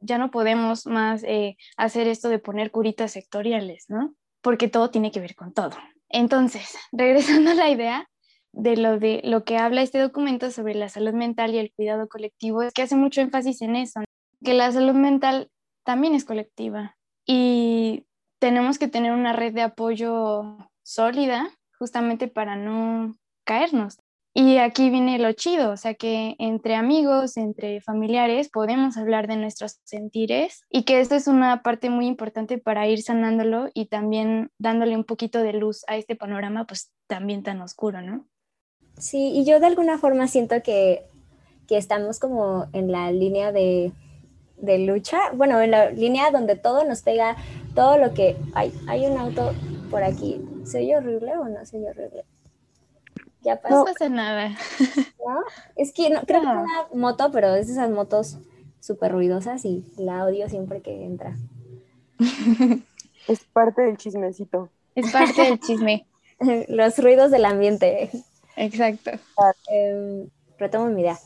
ya 0.00 0.18
no 0.18 0.30
podemos 0.30 0.86
más 0.86 1.22
eh, 1.24 1.56
hacer 1.76 2.08
esto 2.08 2.28
de 2.28 2.38
poner 2.38 2.70
curitas 2.70 3.12
sectoriales, 3.12 3.86
¿no? 3.88 4.14
Porque 4.42 4.68
todo 4.68 4.90
tiene 4.90 5.10
que 5.10 5.20
ver 5.20 5.34
con 5.34 5.52
todo. 5.52 5.76
Entonces, 6.12 6.76
regresando 6.92 7.50
a 7.50 7.54
la 7.54 7.70
idea, 7.70 8.08
de 8.52 8.76
lo 8.76 8.98
de 8.98 9.22
lo 9.24 9.44
que 9.44 9.56
habla 9.56 9.82
este 9.82 9.98
documento 9.98 10.50
sobre 10.50 10.74
la 10.74 10.88
salud 10.88 11.14
mental 11.14 11.54
y 11.54 11.58
el 11.58 11.72
cuidado 11.72 12.08
colectivo 12.08 12.62
es 12.62 12.72
que 12.72 12.82
hace 12.82 12.96
mucho 12.96 13.20
énfasis 13.20 13.62
en 13.62 13.76
eso, 13.76 14.00
que 14.44 14.54
la 14.54 14.70
salud 14.70 14.94
mental 14.94 15.50
también 15.84 16.14
es 16.14 16.24
colectiva 16.24 16.96
y 17.26 18.06
tenemos 18.38 18.78
que 18.78 18.88
tener 18.88 19.12
una 19.12 19.32
red 19.32 19.54
de 19.54 19.62
apoyo 19.62 20.58
sólida 20.82 21.48
justamente 21.78 22.28
para 22.28 22.56
no 22.56 23.16
caernos. 23.44 23.98
Y 24.34 24.56
aquí 24.56 24.88
viene 24.88 25.18
lo 25.18 25.32
chido, 25.32 25.72
o 25.72 25.76
sea 25.76 25.92
que 25.92 26.36
entre 26.38 26.74
amigos, 26.74 27.36
entre 27.36 27.82
familiares 27.82 28.48
podemos 28.48 28.96
hablar 28.96 29.28
de 29.28 29.36
nuestros 29.36 29.80
sentires 29.84 30.62
y 30.70 30.84
que 30.84 31.00
esto 31.00 31.16
es 31.16 31.26
una 31.26 31.62
parte 31.62 31.90
muy 31.90 32.06
importante 32.06 32.56
para 32.56 32.88
ir 32.88 33.02
sanándolo 33.02 33.68
y 33.74 33.86
también 33.86 34.50
dándole 34.58 34.96
un 34.96 35.04
poquito 35.04 35.42
de 35.42 35.52
luz 35.52 35.84
a 35.86 35.96
este 35.96 36.16
panorama 36.16 36.66
pues 36.66 36.92
también 37.08 37.42
tan 37.42 37.60
oscuro, 37.60 38.00
¿no? 38.00 38.26
Sí, 38.96 39.32
y 39.34 39.44
yo 39.44 39.60
de 39.60 39.66
alguna 39.66 39.98
forma 39.98 40.26
siento 40.28 40.62
que, 40.62 41.04
que 41.68 41.76
estamos 41.76 42.18
como 42.18 42.68
en 42.72 42.90
la 42.90 43.12
línea 43.12 43.52
de, 43.52 43.92
de 44.56 44.78
lucha, 44.78 45.18
bueno, 45.34 45.60
en 45.60 45.72
la 45.72 45.90
línea 45.90 46.30
donde 46.30 46.56
todo 46.56 46.84
nos 46.84 47.02
pega, 47.02 47.36
todo 47.74 47.98
lo 47.98 48.14
que... 48.14 48.36
Hay, 48.54 48.72
hay 48.86 49.04
un 49.04 49.18
auto 49.18 49.52
por 49.90 50.02
aquí, 50.02 50.40
¿se 50.64 50.78
oye 50.78 50.96
horrible 50.96 51.36
o 51.36 51.48
no 51.48 51.66
se 51.66 51.76
oye 51.76 51.90
horrible? 51.90 52.24
Ya 53.42 53.60
pasó. 53.60 53.76
No 53.76 53.84
pasa 53.84 54.08
nada. 54.08 54.48
¿No? 55.26 55.40
Es 55.76 55.92
que 55.92 56.10
no, 56.10 56.22
creo 56.22 56.40
que 56.40 56.46
es 56.46 56.52
una 56.52 56.86
moto, 56.94 57.30
pero 57.32 57.54
es 57.54 57.66
de 57.66 57.74
esas 57.74 57.90
motos 57.90 58.38
súper 58.80 59.12
ruidosas 59.12 59.64
y 59.64 59.84
la 59.96 60.24
odio 60.24 60.48
siempre 60.48 60.80
que 60.80 61.04
entra. 61.04 61.36
Es 63.28 63.44
parte 63.52 63.82
del 63.82 63.96
chismecito. 63.96 64.68
Es 64.94 65.10
parte 65.12 65.42
del 65.42 65.60
chisme. 65.60 66.06
Los 66.68 66.98
ruidos 66.98 67.30
del 67.30 67.44
ambiente. 67.44 68.10
Exacto. 68.56 69.12
Eh, 69.70 70.28
retomo 70.58 70.86
mi 70.86 71.02
idea. 71.02 71.18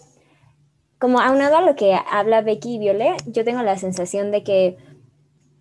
Como 0.99 1.21
aunado 1.21 1.57
a 1.57 1.63
lo 1.63 1.77
que 1.77 1.99
habla 2.11 2.41
Becky 2.41 2.77
y 2.77 2.79
Viole, 2.79 3.17
yo 3.27 3.45
tengo 3.45 3.63
la 3.63 3.77
sensación 3.77 4.31
de 4.31 4.43
que 4.43 4.77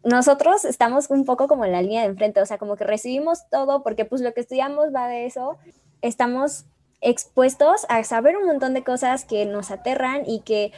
nosotros 0.03 0.63
estamos 0.65 1.09
un 1.09 1.25
poco 1.25 1.47
como 1.47 1.65
en 1.65 1.71
la 1.71 1.81
línea 1.81 2.01
de 2.01 2.07
enfrente, 2.07 2.41
o 2.41 2.45
sea, 2.45 2.57
como 2.57 2.75
que 2.77 2.83
recibimos 2.83 3.49
todo 3.49 3.83
porque 3.83 4.05
pues 4.05 4.21
lo 4.21 4.33
que 4.33 4.41
estudiamos 4.41 4.93
va 4.93 5.07
de 5.07 5.25
eso 5.25 5.57
estamos 6.01 6.65
expuestos 7.01 7.85
a 7.89 8.03
saber 8.03 8.37
un 8.37 8.45
montón 8.45 8.73
de 8.73 8.83
cosas 8.83 9.25
que 9.25 9.45
nos 9.45 9.71
aterran 9.71 10.23
y 10.25 10.41
que 10.41 10.71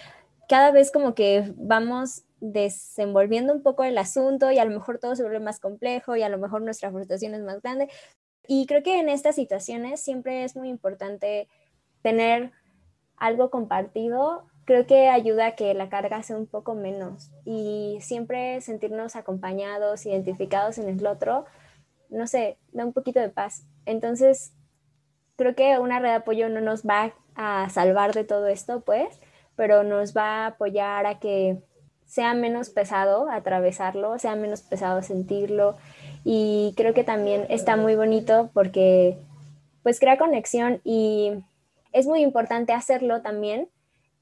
cada 0.50 0.72
vez 0.72 0.92
como 0.92 1.14
que 1.14 1.54
vamos 1.56 2.24
desenvolviendo 2.40 3.54
un 3.54 3.64
poco 3.64 3.84
el 3.84 3.98
asunto 3.98 4.52
y 4.52 4.60
a 4.60 4.66
lo 4.66 4.72
mejor 4.72 5.00
todo 5.00 5.16
se 5.16 5.24
vuelve 5.24 5.40
más 5.40 5.60
complejo 5.60 6.16
y 6.16 6.24
a 6.24 6.30
lo 6.30 6.38
mejor 6.38 6.62
nuestra 6.62 6.92
frustración 6.92 7.34
es 7.34 7.42
más 7.42 7.62
grande. 7.62 7.90
Y 8.48 8.66
creo 8.66 8.84
que 8.84 9.00
en 9.00 9.10
estas 9.10 9.36
situaciones 9.36 10.02
siempre 10.02 10.44
es 10.44 10.56
muy 10.56 10.70
importante 10.70 11.48
tener 12.02 12.52
algo 13.18 13.50
compartido. 13.50 14.46
Creo 14.66 14.86
que 14.86 15.10
ayuda 15.10 15.48
a 15.48 15.56
que 15.56 15.74
la 15.74 15.90
carga 15.90 16.24
sea 16.24 16.38
un 16.38 16.48
poco 16.48 16.76
menos 16.76 17.32
y 17.46 17.98
siempre 18.02 18.62
sentirnos 18.62 19.16
acompañados, 19.16 20.06
identificados 20.06 20.78
en 20.78 20.90
el 20.90 21.06
otro, 21.06 21.46
no 22.10 22.28
sé, 22.28 22.58
da 22.72 22.86
un 22.86 22.94
poquito 22.94 23.20
de 23.20 23.30
paz. 23.30 23.64
Entonces, 23.86 24.54
creo 25.38 25.56
que 25.56 25.80
una 25.80 26.00
red 26.00 26.10
de 26.10 26.16
apoyo 26.16 26.50
no 26.50 26.60
nos 26.60 26.84
va 26.84 27.14
a 27.36 27.70
salvar 27.70 28.14
de 28.14 28.24
todo 28.24 28.48
esto, 28.48 28.82
pues, 28.82 29.20
pero 29.56 29.84
nos 29.84 30.16
va 30.16 30.44
a 30.44 30.48
apoyar 30.48 31.06
a 31.06 31.20
que 31.20 31.58
sea 32.06 32.34
menos 32.34 32.70
pesado 32.70 33.30
atravesarlo, 33.30 34.18
sea 34.18 34.36
menos 34.36 34.62
pesado 34.62 35.02
sentirlo. 35.02 35.78
Y 36.24 36.74
creo 36.76 36.94
que 36.94 37.04
también 37.04 37.46
está 37.50 37.76
muy 37.76 37.96
bonito 37.96 38.50
porque 38.54 39.18
pues 39.84 40.00
crea 40.00 40.18
conexión 40.18 40.82
y 40.84 41.32
es 41.94 42.08
muy 42.08 42.22
importante 42.22 42.74
hacerlo 42.74 43.22
también 43.22 43.70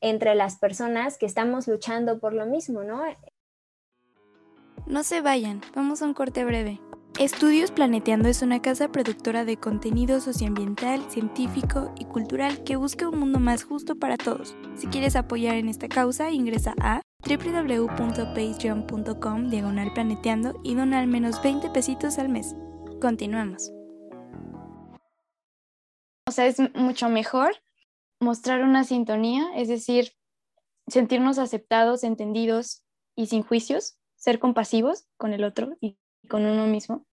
entre 0.02 0.36
las 0.36 0.58
personas 0.58 1.18
que 1.18 1.26
estamos 1.26 1.68
luchando 1.68 2.20
por 2.20 2.34
lo 2.34 2.46
mismo, 2.46 2.84
¿no? 2.84 3.02
No 4.86 5.04
se 5.04 5.22
vayan, 5.22 5.62
vamos 5.74 6.02
a 6.02 6.06
un 6.06 6.14
corte 6.14 6.46
breve. 6.46 6.80
Estudios 7.18 7.72
Planeteando 7.72 8.28
es 8.28 8.42
una 8.42 8.62
casa 8.62 8.90
productora 8.90 9.46
de 9.46 9.56
contenido 9.56 10.20
socioambiental, 10.20 11.10
científico 11.10 11.94
y 11.98 12.04
cultural 12.04 12.66
que 12.66 12.76
busca 12.76 13.08
un 13.08 13.18
mundo 13.18 13.40
más 13.40 13.64
justo 13.64 13.96
para 13.96 14.18
todos. 14.18 14.54
Si 14.76 14.88
quieres 14.88 15.16
apoyar 15.16 15.56
en 15.56 15.70
esta 15.70 15.88
causa, 15.88 16.32
ingresa 16.32 16.76
a 16.82 17.02
www.patreon.com 17.26 19.50
diagonal 19.50 19.94
planeteando 19.94 20.60
y 20.62 20.76
dona 20.76 21.00
al 21.00 21.08
menos 21.08 21.42
20 21.42 21.70
pesitos 21.70 22.20
al 22.20 22.28
mes. 22.28 22.54
Continuamos. 23.00 23.72
O 26.28 26.32
sea, 26.32 26.48
es 26.48 26.58
mucho 26.76 27.08
mejor 27.08 27.56
mostrar 28.20 28.62
una 28.62 28.84
sintonía, 28.84 29.46
es 29.56 29.70
decir, 29.70 30.12
sentirnos 30.90 31.38
aceptados, 31.38 32.04
entendidos 32.04 32.84
y 33.16 33.28
sin 33.28 33.42
juicios, 33.42 33.98
ser 34.18 34.40
compasivos 34.40 35.08
con 35.16 35.32
el 35.32 35.46
otro 35.46 35.78
y 35.80 35.98
con 36.26 36.46
uno 36.46 36.68
mismo. 36.68 37.06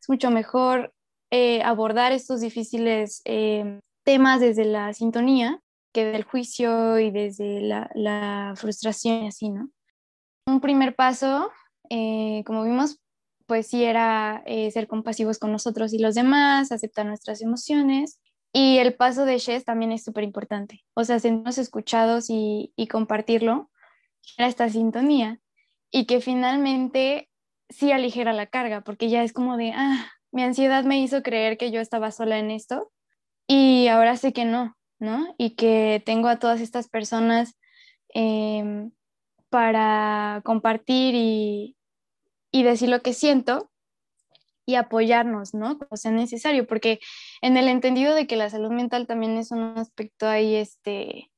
Es 0.00 0.08
mucho 0.08 0.30
mejor 0.30 0.92
eh, 1.30 1.62
abordar 1.62 2.12
estos 2.12 2.40
difíciles 2.40 3.22
eh, 3.24 3.80
temas 4.04 4.40
desde 4.40 4.64
la 4.64 4.92
sintonía 4.92 5.60
que 5.92 6.04
del 6.04 6.24
juicio 6.24 6.98
y 6.98 7.10
desde 7.10 7.60
la, 7.60 8.54
frustración 8.56 9.24
y 9.24 9.28
así, 9.28 9.48
¿no? 9.48 9.70
Un 10.46 10.60
primer 10.60 10.94
paso, 10.94 11.50
eh, 11.88 12.42
como 12.46 12.64
vimos, 12.64 13.00
pues 13.46 13.66
sí 13.68 13.84
era 13.84 14.42
ser 14.72 14.86
compasivos 14.86 15.38
con 15.38 15.52
nosotros 15.52 15.92
y 15.92 15.98
los 15.98 16.14
demás, 16.14 16.72
aceptar 16.72 17.06
nuestras 17.06 17.42
emociones. 17.42 18.20
Y 18.52 18.78
el 18.78 18.94
paso 18.94 19.24
de 19.24 19.38
Shes 19.38 19.64
también 19.64 19.92
es 19.92 20.04
súper 20.04 20.22
importante, 20.24 20.84
o 20.94 21.04
sea, 21.04 21.18
sentirnos 21.18 21.58
escuchados 21.58 22.30
y, 22.30 22.72
y 22.76 22.86
compartirlo, 22.86 23.70
era 24.36 24.46
esta 24.46 24.68
sintonía, 24.68 25.40
y 25.90 26.06
que 26.06 26.20
finalmente 26.20 27.28
sí 27.68 27.92
aligera 27.92 28.32
la 28.32 28.46
carga, 28.46 28.82
porque 28.82 29.08
ya 29.08 29.22
es 29.22 29.32
como 29.32 29.56
de, 29.56 29.72
ah, 29.74 30.10
mi 30.32 30.42
ansiedad 30.42 30.84
me 30.84 31.00
hizo 31.00 31.22
creer 31.22 31.56
que 31.56 31.70
yo 31.70 31.80
estaba 31.80 32.10
sola 32.10 32.38
en 32.38 32.50
esto 32.50 32.90
y 33.46 33.88
ahora 33.88 34.16
sé 34.16 34.32
que 34.32 34.44
no, 34.44 34.76
¿no? 34.98 35.34
Y 35.38 35.50
que 35.50 36.02
tengo 36.04 36.28
a 36.28 36.38
todas 36.38 36.60
estas 36.60 36.88
personas 36.88 37.56
em, 38.08 38.92
para 39.48 40.42
compartir 40.44 41.14
y, 41.14 41.76
y 42.50 42.62
decir 42.62 42.88
lo 42.88 43.02
que 43.02 43.12
siento 43.12 43.70
y 44.66 44.76
apoyarnos, 44.76 45.54
¿no? 45.54 45.78
Como 45.78 45.96
sea 45.96 46.10
necesario, 46.10 46.66
porque 46.66 47.00
en 47.42 47.56
el 47.56 47.68
entendido 47.68 48.14
de 48.14 48.26
que 48.26 48.36
la 48.36 48.50
salud 48.50 48.70
mental 48.70 49.06
también 49.06 49.36
es 49.36 49.50
un 49.50 49.78
aspecto 49.78 50.26
ahí, 50.26 50.56
este, 50.56 51.30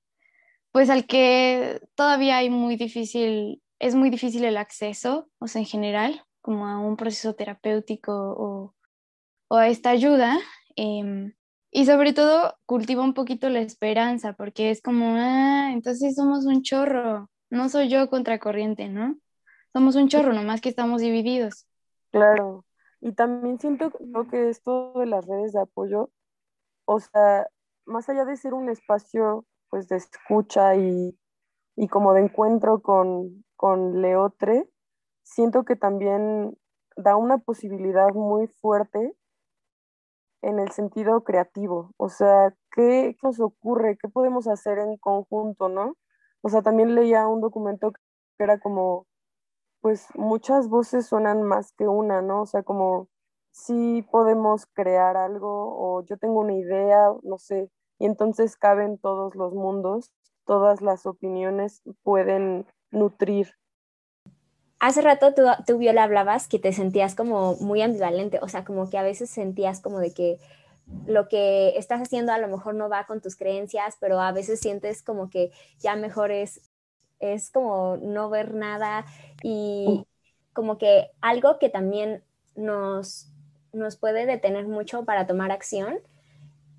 pues 0.73 0.91
al 0.91 1.07
que 1.07 1.81
todavía 1.95 2.39
hay 2.39 2.51
muy 2.51 2.77
difícil 2.77 3.63
es 3.79 3.95
muy 3.95 4.11
difícil 4.11 4.45
el 4.45 4.57
acceso, 4.57 5.29
o 5.39 5.47
sea, 5.49 5.61
en 5.61 5.67
general, 5.67 6.25
como 6.41 6.67
a 6.67 6.79
un 6.79 6.97
proceso 6.97 7.35
terapéutico 7.35 8.13
o, 8.13 8.75
a 9.57 9.69
esta 9.69 9.91
ayuda. 9.91 10.39
Em, 10.77 11.35
y 11.71 11.87
sobre 11.87 12.13
todo 12.13 12.57
cultiva 12.67 13.03
un 13.03 13.15
poquito 13.15 13.49
la 13.49 13.61
esperanza, 13.61 14.33
porque 14.33 14.71
es 14.71 14.81
como, 14.83 15.17
ah, 15.17 15.71
entonces 15.73 16.15
somos 16.15 16.47
un 16.47 16.63
chorro, 16.63 17.31
no 17.51 17.69
soy 17.69 17.89
yo 17.89 18.09
contracorriente, 18.09 18.89
¿no? 18.89 19.17
Somos 19.73 19.97
un 19.97 20.09
chorro, 20.09 20.33
nomás 20.33 20.61
que 20.61 20.71
estamos 20.71 21.03
divididos. 21.03 21.67
Claro, 22.11 22.65
y 23.01 23.13
también 23.13 23.59
siento 23.59 23.93
que 24.31 24.49
esto 24.49 24.95
de 24.95 25.07
las 25.07 25.27
redes 25.27 25.53
de 25.53 25.61
apoyo, 25.61 26.11
o 26.87 26.99
sea, 26.99 27.47
más 27.85 28.09
allá 28.09 28.25
de 28.25 28.37
ser 28.37 28.55
un 28.55 28.71
espacio 28.71 29.45
pues 29.69 29.89
de 29.89 29.97
escucha 29.97 30.77
y, 30.77 31.19
y 31.77 31.89
como 31.89 32.15
de 32.15 32.23
encuentro 32.23 32.81
con, 32.81 33.45
con 33.57 34.03
Leotre, 34.03 34.69
siento 35.23 35.65
que 35.65 35.77
también 35.77 36.57
da 36.97 37.17
una 37.17 37.39
posibilidad 37.39 38.13
muy 38.15 38.47
fuerte 38.47 39.17
en 40.43 40.59
el 40.59 40.71
sentido 40.71 41.25
creativo. 41.25 41.93
O 41.97 42.09
sea, 42.09 42.55
¿qué 42.71 43.17
nos 43.23 43.41
ocurre? 43.41 43.99
¿Qué 44.01 44.09
podemos 44.09 44.47
hacer 44.47 44.79
en 44.79 44.97
conjunto, 44.97 45.69
no? 45.69 45.97
O 46.43 46.49
sea, 46.49 46.63
también 46.63 46.95
leía 46.95 47.27
un 47.27 47.41
documento 47.41 47.93
que 47.93 48.01
era 48.45 48.59
como, 48.61 49.07
pues 49.81 50.09
muchas 50.15 50.69
voces 50.69 51.07
suenan 51.07 51.43
más 51.43 51.73
que 51.73 51.89
una, 51.89 52.23
¿no? 52.23 52.43
O 52.43 52.47
sea, 52.47 52.63
como 52.63 53.09
si 53.53 54.03
podemos 54.11 54.67
crear 54.67 55.17
algo 55.17 55.49
o 55.49 56.05
yo 56.05 56.19
tengo 56.19 56.41
una 56.41 56.55
idea, 56.55 57.11
no 57.23 57.39
sé, 57.39 57.71
y 57.99 58.07
entonces 58.07 58.57
caben 58.57 58.99
todos 58.99 59.35
los 59.35 59.55
mundos, 59.55 60.13
todas 60.45 60.83
las 60.83 61.07
opiniones 61.07 61.83
pueden 62.03 62.67
nutrir. 62.91 63.55
Hace 64.79 65.01
rato 65.01 65.35
tú, 65.35 65.43
tú, 65.67 65.79
Viola, 65.79 66.05
hablabas 66.05 66.49
que 66.49 66.59
te 66.59 66.73
sentías 66.73 67.15
como 67.15 67.55
muy 67.57 67.81
ambivalente, 67.81 68.39
o 68.43 68.49
sea, 68.49 68.65
como 68.65 68.91
que 68.91 68.99
a 68.99 69.03
veces 69.03 69.31
sentías 69.31 69.81
como 69.81 70.01
de 70.01 70.13
que 70.13 70.39
lo 71.07 71.29
que 71.29 71.77
estás 71.77 72.01
haciendo 72.01 72.33
a 72.33 72.39
lo 72.39 72.49
mejor 72.49 72.75
no 72.75 72.89
va 72.89 73.07
con 73.07 73.21
tus 73.21 73.37
creencias, 73.37 73.97
pero 74.01 74.21
a 74.21 74.33
veces 74.33 74.61
sientes 74.61 75.03
como 75.03 75.31
que 75.31 75.51
ya 75.79 75.97
mejor 75.97 76.31
es, 76.31 76.61
es 77.19 77.51
como 77.51 77.97
no 77.97 78.31
ver 78.31 78.55
nada 78.55 79.07
y 79.43 80.07
como 80.53 80.79
que 80.79 81.11
algo 81.21 81.59
que 81.59 81.69
también 81.69 82.23
nos, 82.55 83.29
nos 83.73 83.97
puede 83.97 84.27
detener 84.27 84.69
mucho 84.69 85.05
para 85.05 85.27
tomar 85.27 85.51
acción 85.51 85.99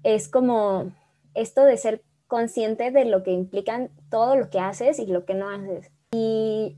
es 0.04 0.30
como 0.30 0.92
esto 1.34 1.64
de 1.66 1.78
ser 1.78 2.04
consciente 2.28 2.92
de 2.92 3.06
lo 3.06 3.24
que 3.24 3.32
implican 3.32 3.90
todo 4.10 4.36
lo 4.36 4.50
que 4.50 4.60
haces 4.60 5.00
y 5.00 5.08
lo 5.08 5.26
que 5.26 5.34
no 5.34 5.50
haces. 5.50 5.92
Y 6.20 6.76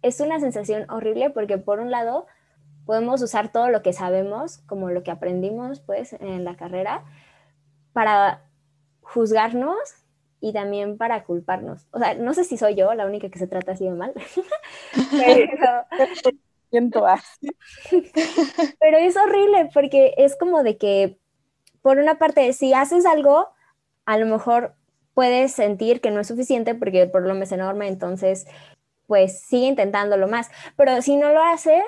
es 0.00 0.20
una 0.20 0.40
sensación 0.40 0.90
horrible 0.90 1.28
porque 1.28 1.58
por 1.58 1.80
un 1.80 1.90
lado 1.90 2.26
podemos 2.86 3.20
usar 3.20 3.52
todo 3.52 3.68
lo 3.68 3.82
que 3.82 3.92
sabemos, 3.92 4.58
como 4.66 4.90
lo 4.90 5.02
que 5.02 5.10
aprendimos 5.10 5.80
pues 5.80 6.14
en 6.14 6.44
la 6.44 6.56
carrera, 6.56 7.04
para 7.92 8.42
juzgarnos 9.02 9.76
y 10.40 10.54
también 10.54 10.96
para 10.96 11.24
culparnos. 11.24 11.86
O 11.90 11.98
sea, 11.98 12.14
no 12.14 12.32
sé 12.32 12.44
si 12.44 12.56
soy 12.56 12.74
yo 12.74 12.94
la 12.94 13.04
única 13.04 13.28
que 13.28 13.38
se 13.38 13.46
trata 13.46 13.72
así 13.72 13.84
de 13.84 13.92
mal, 13.92 14.14
pero... 15.10 15.84
pero 18.80 18.96
es 18.96 19.16
horrible 19.16 19.68
porque 19.74 20.14
es 20.16 20.36
como 20.36 20.62
de 20.62 20.78
que, 20.78 21.18
por 21.82 21.98
una 21.98 22.18
parte, 22.18 22.52
si 22.54 22.72
haces 22.72 23.04
algo, 23.04 23.48
a 24.06 24.16
lo 24.16 24.26
mejor 24.26 24.74
puedes 25.14 25.52
sentir 25.52 26.00
que 26.00 26.10
no 26.10 26.20
es 26.20 26.28
suficiente 26.28 26.74
porque 26.74 27.02
el 27.02 27.10
problema 27.10 27.44
es 27.44 27.52
enorme, 27.52 27.88
entonces 27.88 28.46
pues 29.06 29.40
sigue 29.40 29.66
intentándolo 29.66 30.28
más. 30.28 30.50
Pero 30.76 31.02
si 31.02 31.16
no 31.16 31.32
lo 31.32 31.42
haces, 31.42 31.84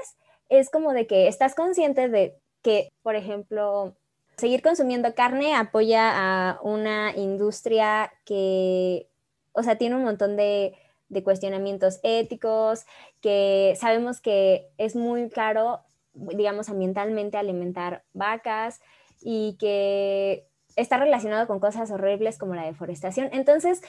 es 0.49 0.71
como 0.71 0.93
de 0.93 1.07
que 1.07 1.29
estás 1.29 1.55
consciente 1.55 2.09
de 2.09 2.37
que, 2.63 2.93
por 3.03 3.15
ejemplo, 3.17 3.95
seguir 4.37 4.61
consumiendo 4.61 5.15
carne 5.15 5.55
apoya 5.55 6.11
a 6.15 6.61
una 6.63 7.13
industria 7.17 8.13
que, 8.25 9.09
o 9.53 9.63
sea, 9.63 9.77
tiene 9.77 9.97
un 9.97 10.05
montón 10.05 10.37
de, 10.37 10.75
de 11.09 11.23
cuestionamientos 11.23 12.01
éticos, 12.03 12.87
que 13.21 13.77
sabemos 13.79 14.21
que 14.21 14.69
es 14.79 14.97
muy 14.97 15.29
caro, 15.29 15.81
digamos, 16.15 16.69
ambientalmente 16.69 17.37
alimentar 17.37 18.03
vacas 18.15 18.81
y 19.21 19.57
que 19.59 20.49
está 20.77 20.99
relacionado 20.99 21.47
con 21.47 21.61
cosas 21.61 21.91
horribles 21.91 22.39
como 22.39 22.55
la 22.55 22.65
deforestación. 22.65 23.29
Entonces, 23.33 23.83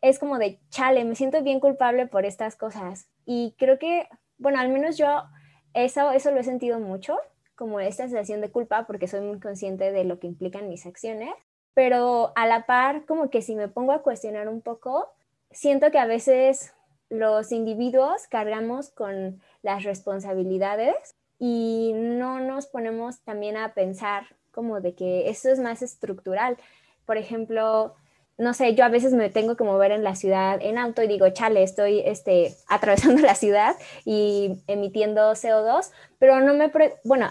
es 0.00 0.18
como 0.18 0.38
de, 0.38 0.60
chale, 0.70 1.04
me 1.04 1.14
siento 1.14 1.42
bien 1.42 1.60
culpable 1.60 2.06
por 2.06 2.24
estas 2.24 2.56
cosas. 2.56 3.08
Y 3.24 3.54
creo 3.58 3.78
que, 3.78 4.08
bueno, 4.38 4.60
al 4.60 4.68
menos 4.68 4.96
yo 4.96 5.24
eso, 5.74 6.10
eso 6.12 6.30
lo 6.30 6.40
he 6.40 6.44
sentido 6.44 6.78
mucho, 6.80 7.18
como 7.54 7.80
esta 7.80 8.04
sensación 8.04 8.40
de 8.40 8.50
culpa, 8.50 8.86
porque 8.86 9.08
soy 9.08 9.20
muy 9.20 9.40
consciente 9.40 9.92
de 9.92 10.04
lo 10.04 10.18
que 10.18 10.26
implican 10.26 10.68
mis 10.68 10.86
acciones. 10.86 11.34
Pero 11.74 12.32
a 12.36 12.46
la 12.46 12.66
par, 12.66 13.04
como 13.06 13.30
que 13.30 13.42
si 13.42 13.54
me 13.54 13.68
pongo 13.68 13.92
a 13.92 14.02
cuestionar 14.02 14.48
un 14.48 14.62
poco, 14.62 15.08
siento 15.50 15.90
que 15.90 15.98
a 15.98 16.06
veces 16.06 16.74
los 17.08 17.52
individuos 17.52 18.26
cargamos 18.28 18.90
con 18.90 19.40
las 19.62 19.84
responsabilidades 19.84 21.14
y 21.38 21.92
no 21.94 22.40
nos 22.40 22.66
ponemos 22.66 23.20
también 23.20 23.56
a 23.56 23.74
pensar 23.74 24.24
como 24.56 24.80
de 24.80 24.94
que 24.94 25.28
eso 25.28 25.50
es 25.50 25.60
más 25.60 25.82
estructural. 25.82 26.56
Por 27.04 27.18
ejemplo, 27.18 27.94
no 28.38 28.54
sé, 28.54 28.74
yo 28.74 28.84
a 28.84 28.88
veces 28.88 29.12
me 29.12 29.28
tengo 29.28 29.54
que 29.54 29.64
mover 29.64 29.92
en 29.92 30.02
la 30.02 30.16
ciudad 30.16 30.58
en 30.60 30.78
auto 30.78 31.02
y 31.02 31.08
digo, 31.08 31.28
chale, 31.28 31.62
estoy 31.62 32.00
este, 32.00 32.56
atravesando 32.68 33.20
la 33.22 33.34
ciudad 33.34 33.76
y 34.06 34.62
emitiendo 34.66 35.30
CO2, 35.32 35.92
pero 36.18 36.40
no 36.40 36.54
me, 36.54 36.72
bueno, 37.04 37.28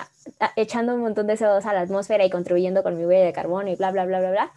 echando 0.55 0.93
un 0.93 1.01
montón 1.01 1.25
de 1.25 1.33
CO2 1.33 1.65
a 1.65 1.73
la 1.73 1.81
atmósfera 1.81 2.23
y 2.23 2.29
contribuyendo 2.29 2.83
con 2.83 2.95
mi 2.95 3.05
huella 3.05 3.25
de 3.25 3.33
carbono 3.33 3.69
y 3.69 3.75
bla, 3.75 3.91
bla, 3.91 4.05
bla, 4.05 4.19
bla, 4.19 4.31
bla. 4.31 4.51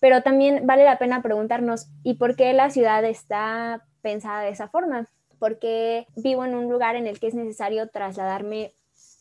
Pero 0.00 0.22
también 0.22 0.66
vale 0.66 0.84
la 0.84 0.98
pena 0.98 1.22
preguntarnos, 1.22 1.88
¿y 2.02 2.14
por 2.14 2.36
qué 2.36 2.54
la 2.54 2.70
ciudad 2.70 3.04
está 3.04 3.86
pensada 4.00 4.42
de 4.42 4.50
esa 4.50 4.68
forma? 4.68 5.06
Porque 5.38 6.06
vivo 6.16 6.44
en 6.46 6.54
un 6.54 6.70
lugar 6.70 6.96
en 6.96 7.06
el 7.06 7.20
que 7.20 7.26
es 7.26 7.34
necesario 7.34 7.88
trasladarme 7.88 8.72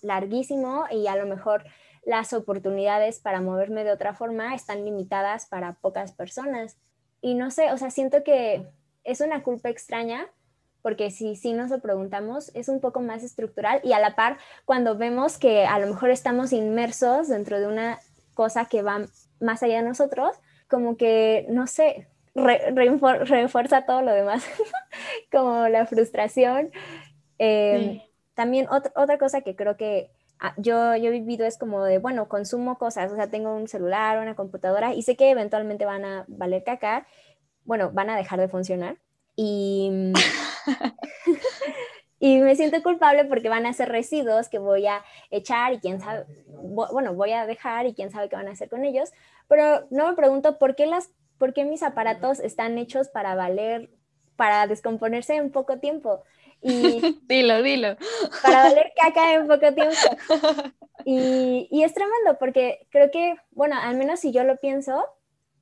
larguísimo 0.01 0.85
y 0.91 1.07
a 1.07 1.15
lo 1.15 1.25
mejor 1.25 1.63
las 2.05 2.33
oportunidades 2.33 3.19
para 3.19 3.41
moverme 3.41 3.83
de 3.83 3.91
otra 3.91 4.13
forma 4.13 4.55
están 4.55 4.85
limitadas 4.85 5.45
para 5.45 5.73
pocas 5.73 6.11
personas. 6.11 6.77
Y 7.21 7.35
no 7.35 7.51
sé, 7.51 7.71
o 7.71 7.77
sea, 7.77 7.89
siento 7.89 8.23
que 8.23 8.67
es 9.03 9.21
una 9.21 9.43
culpa 9.43 9.69
extraña 9.69 10.27
porque 10.81 11.11
si, 11.11 11.35
si 11.37 11.53
nos 11.53 11.71
lo 11.71 11.79
preguntamos 11.79 12.51
es 12.53 12.67
un 12.67 12.81
poco 12.81 12.99
más 12.99 13.23
estructural 13.23 13.79
y 13.83 13.93
a 13.93 13.99
la 13.99 14.15
par 14.15 14.37
cuando 14.65 14.97
vemos 14.97 15.37
que 15.37 15.65
a 15.65 15.79
lo 15.79 15.87
mejor 15.87 16.09
estamos 16.09 16.51
inmersos 16.51 17.29
dentro 17.29 17.59
de 17.59 17.67
una 17.67 17.99
cosa 18.33 18.65
que 18.65 18.81
va 18.81 19.05
más 19.39 19.63
allá 19.63 19.77
de 19.77 19.87
nosotros, 19.87 20.35
como 20.67 20.97
que, 20.97 21.45
no 21.49 21.67
sé, 21.67 22.07
refuerza 22.35 23.85
todo 23.85 24.01
lo 24.01 24.11
demás, 24.11 24.43
como 25.31 25.67
la 25.67 25.85
frustración. 25.85 26.71
Em, 27.37 28.01
también 28.33 28.67
otra 28.69 29.17
cosa 29.17 29.41
que 29.41 29.55
creo 29.55 29.77
que 29.77 30.09
yo, 30.57 30.95
yo 30.95 31.09
he 31.09 31.11
vivido 31.11 31.45
es 31.45 31.57
como 31.57 31.83
de, 31.83 31.99
bueno, 31.99 32.27
consumo 32.27 32.77
cosas, 32.77 33.11
o 33.11 33.15
sea, 33.15 33.29
tengo 33.29 33.55
un 33.55 33.67
celular, 33.67 34.19
una 34.19 34.35
computadora 34.35 34.93
y 34.93 35.01
sé 35.03 35.15
que 35.15 35.29
eventualmente 35.29 35.85
van 35.85 36.05
a 36.05 36.25
valer 36.27 36.63
caca, 36.63 37.07
bueno, 37.63 37.91
van 37.93 38.09
a 38.09 38.17
dejar 38.17 38.39
de 38.39 38.49
funcionar 38.49 38.97
y, 39.35 40.11
y 42.19 42.39
me 42.39 42.55
siento 42.55 42.81
culpable 42.83 43.25
porque 43.25 43.49
van 43.49 43.65
a 43.65 43.73
ser 43.73 43.89
residuos 43.89 44.49
que 44.49 44.59
voy 44.59 44.85
a 44.85 45.03
echar 45.31 45.73
y 45.73 45.79
quién 45.79 46.01
sabe, 46.01 46.25
bueno, 46.47 47.13
voy 47.13 47.31
a 47.31 47.45
dejar 47.45 47.85
y 47.85 47.93
quién 47.93 48.11
sabe 48.11 48.29
qué 48.29 48.35
van 48.35 48.47
a 48.47 48.51
hacer 48.51 48.69
con 48.69 48.83
ellos, 48.83 49.11
pero 49.47 49.87
no 49.91 50.09
me 50.09 50.15
pregunto 50.15 50.57
por 50.57 50.75
qué, 50.75 50.87
las, 50.87 51.11
por 51.37 51.53
qué 51.53 51.63
mis 51.63 51.83
aparatos 51.83 52.39
están 52.39 52.77
hechos 52.77 53.07
para 53.09 53.35
valer, 53.35 53.89
para 54.35 54.67
descomponerse 54.67 55.35
en 55.35 55.51
poco 55.51 55.79
tiempo. 55.79 56.23
Y 56.63 57.19
dilo, 57.27 57.61
dilo. 57.61 57.97
Para 58.41 58.63
valer 58.63 58.91
caca 58.95 59.33
en 59.33 59.47
poco 59.47 59.73
tiempo. 59.73 59.95
Y, 61.05 61.67
y 61.69 61.83
es 61.83 61.93
tremendo 61.93 62.37
porque 62.39 62.87
creo 62.89 63.11
que, 63.11 63.35
bueno, 63.51 63.75
al 63.77 63.97
menos 63.97 64.21
si 64.21 64.31
yo 64.31 64.45
lo 64.45 64.55
pienso, 64.55 65.03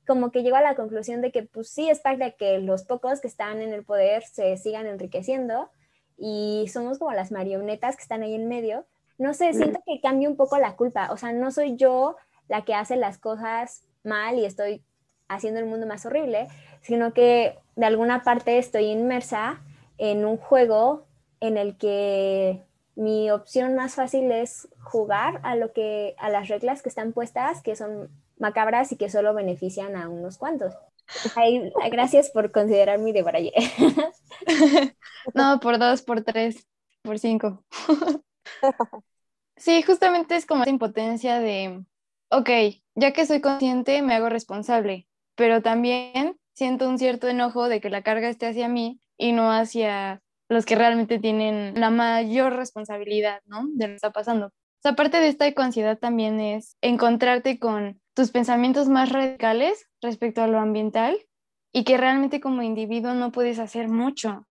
como 0.05 0.31
que 0.31 0.43
llego 0.43 0.55
a 0.55 0.61
la 0.61 0.75
conclusión 0.75 1.21
de 1.21 1.31
que 1.31 1.43
pues 1.43 1.69
sí 1.69 1.89
es 1.89 2.03
de 2.03 2.35
que 2.37 2.59
los 2.59 2.83
pocos 2.83 3.21
que 3.21 3.27
están 3.27 3.61
en 3.61 3.73
el 3.73 3.83
poder 3.83 4.23
se 4.23 4.57
sigan 4.57 4.85
enriqueciendo 4.85 5.71
y 6.17 6.67
somos 6.71 6.99
como 6.99 7.13
las 7.13 7.31
marionetas 7.31 7.95
que 7.95 8.03
están 8.03 8.21
ahí 8.21 8.35
en 8.35 8.47
medio. 8.47 8.85
No 9.17 9.33
sé, 9.33 9.53
siento 9.53 9.81
que 9.85 10.01
cambia 10.01 10.29
un 10.29 10.35
poco 10.35 10.57
la 10.57 10.75
culpa, 10.75 11.11
o 11.11 11.17
sea, 11.17 11.31
no 11.31 11.49
soy 11.49 11.75
yo 11.75 12.17
la 12.47 12.63
que 12.63 12.75
hace 12.75 12.95
las 12.95 13.17
cosas 13.17 13.83
mal 14.03 14.37
y 14.37 14.45
estoy 14.45 14.83
haciendo 15.27 15.59
el 15.59 15.65
mundo 15.65 15.87
más 15.87 16.05
horrible, 16.05 16.47
sino 16.81 17.13
que 17.13 17.57
de 17.75 17.85
alguna 17.85 18.23
parte 18.23 18.57
estoy 18.57 18.85
inmersa 18.85 19.61
en 20.01 20.25
un 20.25 20.37
juego 20.37 21.05
en 21.41 21.57
el 21.57 21.77
que 21.77 22.63
mi 22.95 23.29
opción 23.29 23.75
más 23.75 23.93
fácil 23.93 24.31
es 24.31 24.67
jugar 24.81 25.39
a 25.43 25.55
lo 25.55 25.73
que 25.73 26.15
a 26.17 26.29
las 26.29 26.47
reglas 26.47 26.81
que 26.81 26.89
están 26.89 27.13
puestas 27.13 27.61
que 27.61 27.75
son 27.75 28.09
macabras 28.39 28.91
y 28.91 28.97
que 28.97 29.11
solo 29.11 29.35
benefician 29.35 29.95
a 29.95 30.09
unos 30.09 30.39
cuantos. 30.39 30.73
gracias 31.91 32.31
por 32.31 32.51
considerar 32.51 32.97
mi 32.97 33.11
debraye. 33.11 33.53
no, 35.35 35.59
por 35.59 35.77
dos, 35.77 36.01
por 36.01 36.23
tres, 36.23 36.67
por 37.03 37.19
cinco. 37.19 37.63
sí, 39.55 39.83
justamente 39.83 40.35
es 40.35 40.47
como 40.47 40.63
esa 40.63 40.71
impotencia 40.71 41.39
de, 41.39 41.85
ok, 42.31 42.49
ya 42.95 43.13
que 43.13 43.27
soy 43.27 43.39
consciente, 43.39 44.01
me 44.01 44.15
hago 44.15 44.29
responsable, 44.29 45.07
pero 45.35 45.61
también 45.61 46.39
siento 46.53 46.89
un 46.89 46.97
cierto 46.97 47.27
enojo 47.27 47.69
de 47.69 47.81
que 47.81 47.91
la 47.91 48.01
carga 48.01 48.29
esté 48.29 48.47
hacia 48.47 48.67
mí 48.67 49.00
y 49.21 49.33
no 49.33 49.51
hacia 49.51 50.19
los 50.49 50.65
que 50.65 50.75
realmente 50.75 51.19
tienen 51.19 51.79
la 51.79 51.91
mayor 51.91 52.55
responsabilidad, 52.55 53.39
¿no? 53.45 53.67
De 53.75 53.87
lo 53.87 53.91
que 53.91 53.95
está 53.95 54.11
pasando. 54.11 54.47
O 54.47 54.81
sea, 54.81 54.93
aparte 54.93 55.19
de 55.19 55.27
esta 55.27 55.45
ansiedad 55.57 55.99
también 55.99 56.39
es 56.39 56.75
encontrarte 56.81 57.59
con 57.59 58.01
tus 58.15 58.31
pensamientos 58.31 58.89
más 58.89 59.11
radicales 59.11 59.85
respecto 60.01 60.41
a 60.41 60.47
lo 60.47 60.57
ambiental 60.57 61.15
y 61.71 61.83
que 61.83 61.97
realmente 61.97 62.41
como 62.41 62.63
individuo 62.63 63.13
no 63.13 63.31
puedes 63.31 63.59
hacer 63.59 63.89
mucho. 63.89 64.47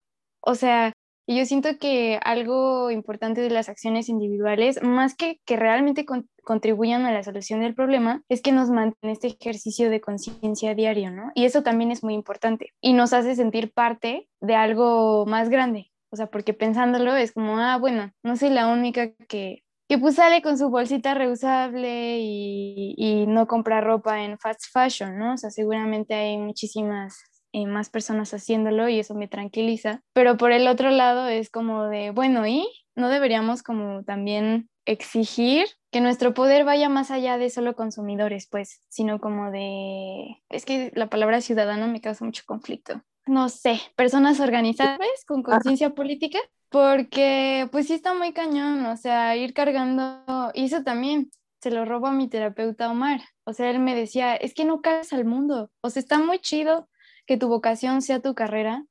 O 0.40 0.55
sea, 0.55 0.93
y 1.26 1.38
yo 1.38 1.46
siento 1.46 1.78
que 1.78 2.18
algo 2.22 2.90
importante 2.90 3.40
de 3.40 3.50
las 3.50 3.68
acciones 3.68 4.08
individuales, 4.08 4.82
más 4.82 5.14
que 5.14 5.40
que 5.46 5.56
realmente 5.56 6.04
contribuyan 6.42 7.06
a 7.06 7.12
la 7.12 7.22
solución 7.22 7.60
del 7.60 7.74
problema, 7.74 8.22
es 8.28 8.42
que 8.42 8.52
nos 8.52 8.70
mantiene 8.70 9.12
este 9.12 9.28
ejercicio 9.28 9.88
de 9.90 10.00
conciencia 10.00 10.74
diario, 10.74 11.10
¿no? 11.10 11.30
Y 11.34 11.46
eso 11.46 11.62
también 11.62 11.90
es 11.90 12.04
muy 12.04 12.14
importante 12.14 12.74
y 12.80 12.92
nos 12.92 13.12
hace 13.12 13.34
sentir 13.34 13.72
parte 13.72 14.28
de 14.40 14.54
algo 14.54 15.24
más 15.26 15.48
grande. 15.48 15.90
O 16.10 16.16
sea, 16.16 16.26
porque 16.26 16.54
pensándolo 16.54 17.16
es 17.16 17.32
como, 17.32 17.58
ah, 17.58 17.76
bueno, 17.78 18.12
no 18.22 18.37
soy 18.37 18.50
la 18.50 18.68
única 18.68 19.12
que, 19.28 19.64
que 19.88 19.98
pues 19.98 20.16
sale 20.16 20.42
con 20.42 20.58
su 20.58 20.68
bolsita 20.68 21.14
reusable 21.14 22.18
y, 22.20 22.94
y 22.96 23.26
no 23.26 23.46
compra 23.46 23.80
ropa 23.80 24.22
en 24.22 24.38
fast 24.38 24.64
fashion, 24.72 25.18
¿no? 25.18 25.34
O 25.34 25.37
sea, 25.37 25.50
seguramente 25.50 26.14
hay 26.14 26.38
muchísimas 26.38 27.34
eh, 27.55 27.67
más 27.67 27.88
personas 27.88 28.35
haciéndolo 28.35 28.88
y 28.88 28.99
eso 28.99 29.14
me 29.14 29.29
tranquiliza. 29.29 30.03
Pero 30.12 30.37
por 30.37 30.51
el 30.51 30.67
otro 30.67 30.90
lado 30.90 31.29
es 31.29 31.51
como 31.51 31.85
de, 31.85 32.11
bueno, 32.11 32.45
¿y 32.49 32.67
no 32.97 33.09
deberíamos 33.09 33.62
como 33.62 34.03
también 34.03 34.69
exigir 34.87 35.67
que 35.93 36.01
nuestro 36.01 36.35
poder 36.35 36.64
vaya 36.64 36.88
más 36.88 37.12
allá 37.12 37.38
de 37.38 37.51
solo 37.51 37.77
consumidores, 37.77 38.49
pues, 38.51 38.83
sino 38.88 39.21
como 39.21 39.53
de, 39.53 40.43
es 40.49 40.64
que 40.64 40.90
la 40.97 41.09
palabra 41.09 41.40
ciudadano 41.40 41.87
me 41.87 42.01
causa 42.01 42.25
mucho 42.25 42.43
conflicto. 42.45 43.01
No 43.25 43.49
sé, 43.49 43.81
personas 43.95 44.40
organizadas 44.40 44.99
con 45.25 45.45
conciencia 45.45 45.90
política, 45.90 46.40
porque 46.71 47.69
pues 47.71 47.87
sí 47.87 47.95
está 47.95 48.14
muy 48.14 48.33
cañón, 48.33 48.85
o 48.87 48.97
sea, 48.97 49.37
ir 49.37 49.55
cargando, 49.55 50.51
y 50.55 50.64
eso 50.64 50.83
también, 50.83 51.31
se 51.62 51.71
lo 51.71 51.85
robo 51.85 52.09
a 52.09 52.12
mi 52.12 52.29
terapeuta 52.29 52.90
Omar. 52.90 53.21
O 53.45 53.53
sea, 53.53 53.71
él 53.71 53.79
me 53.79 53.95
decía, 53.95 54.35
es 54.35 54.55
que 54.55 54.64
no 54.64 54.83
caes 54.83 55.12
al 55.12 55.25
mundo. 55.25 55.71
O 55.81 55.88
sea, 55.88 56.01
está 56.01 56.19
muy 56.19 56.40
chido 56.40 56.88
que 57.26 57.37
tu 57.37 57.48
vocación 57.48 58.02
sea 58.02 58.20
tu 58.20 58.34
carrera. 58.34 58.84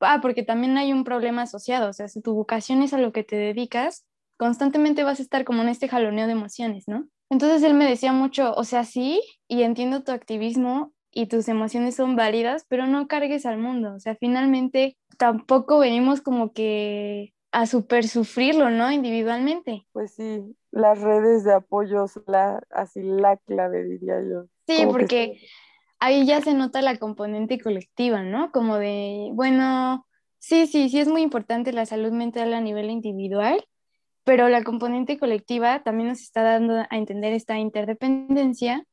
Ah, 0.00 0.18
porque 0.20 0.42
también 0.42 0.76
hay 0.76 0.92
un 0.92 1.04
problema 1.04 1.42
asociado. 1.42 1.88
O 1.90 1.92
sea, 1.92 2.08
si 2.08 2.20
tu 2.20 2.34
vocación 2.34 2.82
es 2.82 2.92
a 2.92 2.98
lo 2.98 3.12
que 3.12 3.24
te 3.24 3.36
dedicas, 3.36 4.04
constantemente 4.36 5.04
vas 5.04 5.20
a 5.20 5.22
estar 5.22 5.44
como 5.44 5.62
en 5.62 5.68
este 5.68 5.88
jaloneo 5.88 6.26
de 6.26 6.32
emociones, 6.32 6.84
¿no? 6.86 7.08
Entonces 7.30 7.62
él 7.62 7.74
me 7.74 7.88
decía 7.88 8.12
mucho, 8.12 8.52
o 8.54 8.64
sea, 8.64 8.84
sí, 8.84 9.22
y 9.48 9.62
entiendo 9.62 10.04
tu 10.04 10.12
activismo 10.12 10.92
y 11.10 11.26
tus 11.26 11.48
emociones 11.48 11.96
son 11.96 12.14
válidas, 12.14 12.66
pero 12.68 12.86
no 12.86 13.08
cargues 13.08 13.46
al 13.46 13.58
mundo. 13.58 13.94
O 13.94 14.00
sea, 14.00 14.16
finalmente 14.16 14.96
tampoco 15.18 15.78
venimos 15.78 16.20
como 16.20 16.52
que 16.52 17.32
a 17.52 17.66
super 17.66 18.06
sufrirlo, 18.06 18.70
¿no? 18.70 18.92
Individualmente. 18.92 19.86
Pues 19.92 20.14
sí, 20.14 20.54
las 20.70 21.00
redes 21.00 21.42
de 21.44 21.54
apoyo 21.54 22.06
son 22.06 22.24
la, 22.26 22.62
así 22.70 23.00
la 23.02 23.38
clave, 23.38 23.84
diría 23.84 24.20
yo. 24.20 24.44
Sí, 24.66 24.84
porque 24.86 25.40
ahí 26.00 26.26
ya 26.26 26.40
se 26.40 26.54
nota 26.54 26.82
la 26.82 26.96
componente 26.98 27.60
colectiva, 27.60 28.22
¿no? 28.22 28.50
Como 28.52 28.76
de, 28.76 29.30
bueno, 29.32 30.06
sí, 30.38 30.66
sí, 30.66 30.88
sí 30.88 31.00
es 31.00 31.08
muy 31.08 31.22
importante 31.22 31.72
la 31.72 31.86
salud 31.86 32.12
mental 32.12 32.54
a 32.54 32.60
nivel 32.60 32.90
individual, 32.90 33.64
pero 34.24 34.48
la 34.48 34.64
componente 34.64 35.18
colectiva 35.18 35.82
también 35.82 36.08
nos 36.08 36.20
está 36.20 36.42
dando 36.42 36.74
a 36.74 36.96
entender 36.96 37.32
esta 37.32 37.58
interdependencia 37.58 38.84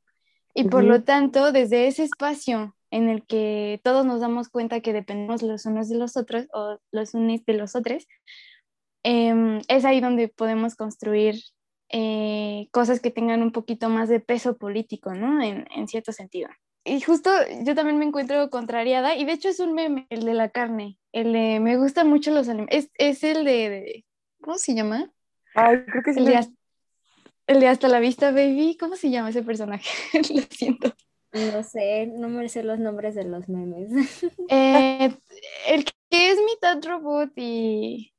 y 0.54 0.66
por 0.66 0.84
lo 0.84 1.04
tanto, 1.04 1.52
desde 1.52 1.88
ese 1.88 2.04
espacio 2.04 2.76
en 2.92 3.10
el 3.10 3.26
que 3.26 3.82
todos 3.84 4.06
nos 4.06 4.22
damos 4.22 4.50
cuenta 4.50 4.82
que 4.82 4.94
dependemos 4.94 5.42
los 5.42 5.66
unos 5.66 5.90
de 5.90 5.98
los 5.98 6.16
otros 6.16 6.46
o 6.54 6.78
los 6.92 7.16
unos 7.16 7.44
de 7.46 7.54
los 7.54 7.76
otros, 7.76 8.08
em, 9.04 9.62
es 9.68 9.84
ahí 9.86 10.00
donde 10.00 10.28
podemos 10.28 10.76
construir 10.76 11.36
eh, 11.90 12.68
cosas 12.72 13.00
que 13.00 13.12
tengan 13.12 13.42
un 13.42 13.52
poquito 13.52 13.90
más 13.90 14.10
de 14.10 14.20
peso 14.20 14.58
político, 14.58 15.14
¿no? 15.14 15.42
En, 15.44 15.68
en, 15.76 15.88
cierto 15.88 16.12
sentido. 16.12 16.50
Y 16.86 17.02
justo 17.02 17.30
yo 17.64 17.76
también 17.76 17.98
me 17.98 18.06
encuentro 18.06 18.50
contrariada, 18.50 19.16
y 19.16 19.24
de 19.26 19.32
hecho 19.34 19.50
es 19.50 19.60
un 19.60 19.74
meme, 19.74 20.06
el 20.10 20.26
de 20.26 20.34
la 20.34 20.50
carne, 20.50 20.98
el 21.14 21.32
de 21.32 21.60
me 21.60 21.78
gustan 21.78 22.10
mucho 22.10 22.32
los 22.32 22.50
alimentos, 22.50 22.78
es, 22.78 22.92
es 22.96 23.24
el 23.24 23.46
de, 23.46 24.06
¿cómo 24.42 24.58
se 24.58 24.76
llama? 24.76 25.12
Ay, 25.56 25.86
creo 25.86 26.04
que 26.04 26.14
sí. 26.14 26.20
El 26.20 26.26
de, 26.26 26.48
el 27.48 27.60
de 27.62 27.68
Hasta 27.68 27.88
la 27.88 28.00
Vista 28.00 28.32
Baby, 28.32 28.76
¿cómo 28.78 28.96
se 28.96 29.10
llama 29.10 29.30
ese 29.30 29.44
personaje? 29.44 29.90
Lo 30.34 30.42
siento. 30.50 30.94
No 31.32 31.64
sé, 31.64 32.08
no 32.08 32.30
me 32.30 32.48
sé 32.48 32.64
los 32.64 32.80
nombres 32.80 33.16
de 33.16 33.24
los 33.24 33.50
memes. 33.50 33.90
Eh, 34.50 35.16
el 35.68 35.86
que 36.10 36.32
es 36.32 36.38
mitad 36.46 36.84
robot 36.84 37.32
y... 37.38 38.14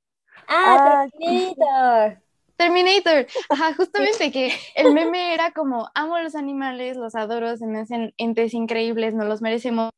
Ah, 0.49 1.07
ah 1.27 2.17
Terminator. 2.57 3.27
Ajá, 3.49 3.75
justamente 3.75 4.31
que 4.31 4.53
el 4.75 4.93
meme 4.93 5.35
era 5.35 5.53
como, 5.53 5.89
amo 5.95 6.19
los 6.19 6.35
animales, 6.35 6.97
los 6.97 7.15
adoro, 7.15 7.57
se 7.57 7.67
me 7.67 7.81
hacen 7.81 8.15
entes 8.17 8.55
increíbles, 8.55 9.15
no 9.15 9.25
los 9.25 9.43
merecemos. 9.43 9.91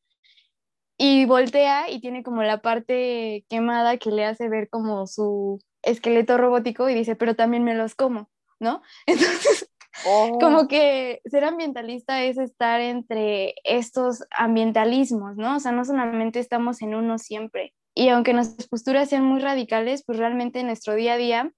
Y 0.98 1.26
voltea 1.26 1.90
y 1.90 2.00
tiene 2.00 2.22
como 2.22 2.42
la 2.42 2.62
parte 2.62 3.44
quemada 3.50 3.98
que 3.98 4.10
le 4.10 4.24
hace 4.24 4.48
ver 4.48 4.70
como 4.70 5.06
su 5.06 5.60
esqueleto 5.82 6.38
robótico 6.38 6.88
y 6.88 6.94
dice, 6.94 7.16
pero 7.16 7.36
también 7.36 7.64
me 7.64 7.74
los 7.74 7.94
como. 7.94 8.30
¿no? 8.60 8.82
Entonces, 9.06 9.70
como 10.40 10.60
oh. 10.60 10.68
que 10.68 11.20
ser 11.24 11.44
ambientalista 11.44 12.22
es 12.22 12.38
estar 12.38 12.80
entre 12.80 13.54
estos 13.64 14.24
ambientalismos, 14.30 15.36
¿no? 15.36 15.56
O 15.56 15.60
sea, 15.60 15.72
no 15.72 15.84
solamente 15.84 16.38
estamos 16.38 16.82
en 16.82 16.94
uno 16.94 17.18
siempre. 17.18 17.74
Y 17.94 18.10
aunque 18.10 18.34
nuestras 18.34 18.68
posturas 18.68 19.08
sean 19.08 19.24
muy 19.24 19.40
radicales, 19.40 20.04
pues 20.04 20.18
realmente 20.18 20.60
en 20.60 20.66
nuestro 20.66 20.94
día 20.94 21.14
a 21.14 21.16
día 21.16 21.52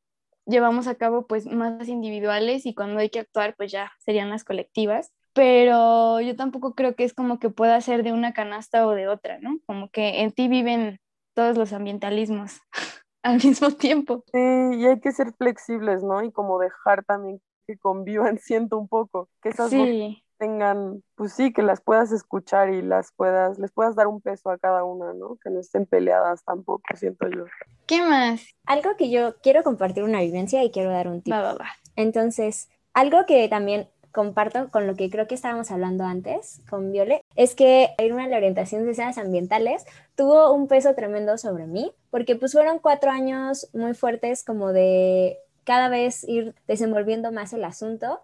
llevamos 0.48 0.88
a 0.88 0.96
cabo 0.96 1.26
pues 1.26 1.46
más 1.46 1.88
individuales 1.88 2.66
y 2.66 2.74
cuando 2.74 2.98
hay 2.98 3.11
que 3.11 3.20
actuar 3.20 3.54
pues 3.56 3.70
ya 3.70 3.92
serían 3.98 4.30
las 4.30 4.44
colectivas. 4.44 5.12
Pero 5.34 6.20
yo 6.20 6.34
tampoco 6.34 6.74
creo 6.74 6.96
que 6.96 7.04
es 7.04 7.14
como 7.14 7.38
que 7.38 7.50
pueda 7.50 7.80
ser 7.80 8.02
de 8.02 8.12
una 8.12 8.32
canasta 8.32 8.87
o 8.87 8.92
de 8.92 9.06
otra, 9.06 9.38
¿no? 9.38 9.61
Como 9.66 9.88
que 9.90 10.22
en 10.22 10.32
ti 10.32 10.48
viven 10.48 10.98
todos 11.34 11.56
los 11.56 11.72
ambientalismos. 11.72 12.61
al 13.22 13.42
mismo 13.42 13.70
tiempo. 13.72 14.24
Sí, 14.32 14.38
y 14.38 14.87
hay 14.87 15.00
que 15.00 15.12
ser 15.12 15.32
flexibles, 15.34 16.02
¿no? 16.02 16.22
Y 16.22 16.32
como 16.32 16.58
dejar 16.58 17.04
también 17.04 17.40
que 17.66 17.78
convivan, 17.78 18.38
siento 18.42 18.78
un 18.78 18.88
poco, 18.88 19.28
que 19.42 19.50
esas 19.50 19.70
sí. 19.70 20.22
Tengan, 20.38 21.03
pues 21.14 21.33
sí, 21.33 21.53
que 21.53 21.62
las 21.62 21.81
puedas 21.81 22.12
escuchar 22.12 22.70
y 22.70 22.81
las 22.81 23.12
puedas, 23.12 23.59
les 23.59 23.72
puedas 23.72 23.94
dar 23.94 24.07
un 24.07 24.20
peso 24.20 24.51
a 24.51 24.59
cada 24.59 24.85
una, 24.85 25.12
¿no? 25.12 25.37
Que 25.42 25.51
no 25.51 25.61
estén 25.61 25.85
peleadas 25.85 26.44
tampoco, 26.44 26.83
siento 26.94 27.29
yo. 27.29 27.44
¿Qué 27.87 28.01
más? 28.03 28.42
Algo 28.64 28.96
que 28.96 29.11
yo 29.11 29.37
quiero 29.42 29.62
compartir 29.62 30.05
una 30.05 30.20
vivencia 30.20 30.64
y 30.64 30.70
quiero 30.70 30.90
dar 30.90 31.09
un 31.09 31.22
tip. 31.22 31.33
Va, 31.33 31.42
va, 31.42 31.55
va. 31.55 31.68
Entonces, 31.96 32.68
algo 32.94 33.27
que 33.27 33.48
también 33.48 33.88
comparto 34.12 34.70
con 34.70 34.87
lo 34.87 34.96
que 34.96 35.11
creo 35.11 35.27
que 35.27 35.35
estábamos 35.35 35.70
hablando 35.70 36.05
antes 36.05 36.61
con 36.68 36.90
Viole, 36.92 37.22
es 37.37 37.55
que 37.55 37.90
irme 37.98 38.24
a 38.24 38.29
la 38.29 38.38
orientación 38.38 38.87
de 38.87 38.94
ciencias 38.94 39.24
ambientales 39.24 39.85
tuvo 40.16 40.53
un 40.53 40.66
peso 40.66 40.94
tremendo 40.94 41.38
sobre 41.38 41.66
mí, 41.66 41.92
porque 42.11 42.35
pues 42.35 42.53
fueron 42.53 42.79
cuatro 42.79 43.11
años 43.11 43.68
muy 43.72 43.94
fuertes 43.94 44.44
como 44.44 44.72
de 44.72 45.38
cada 45.64 45.88
vez 45.88 46.24
ir 46.27 46.55
desenvolviendo 46.66 47.31
más 47.31 47.53
el 47.53 47.62
asunto 47.62 48.20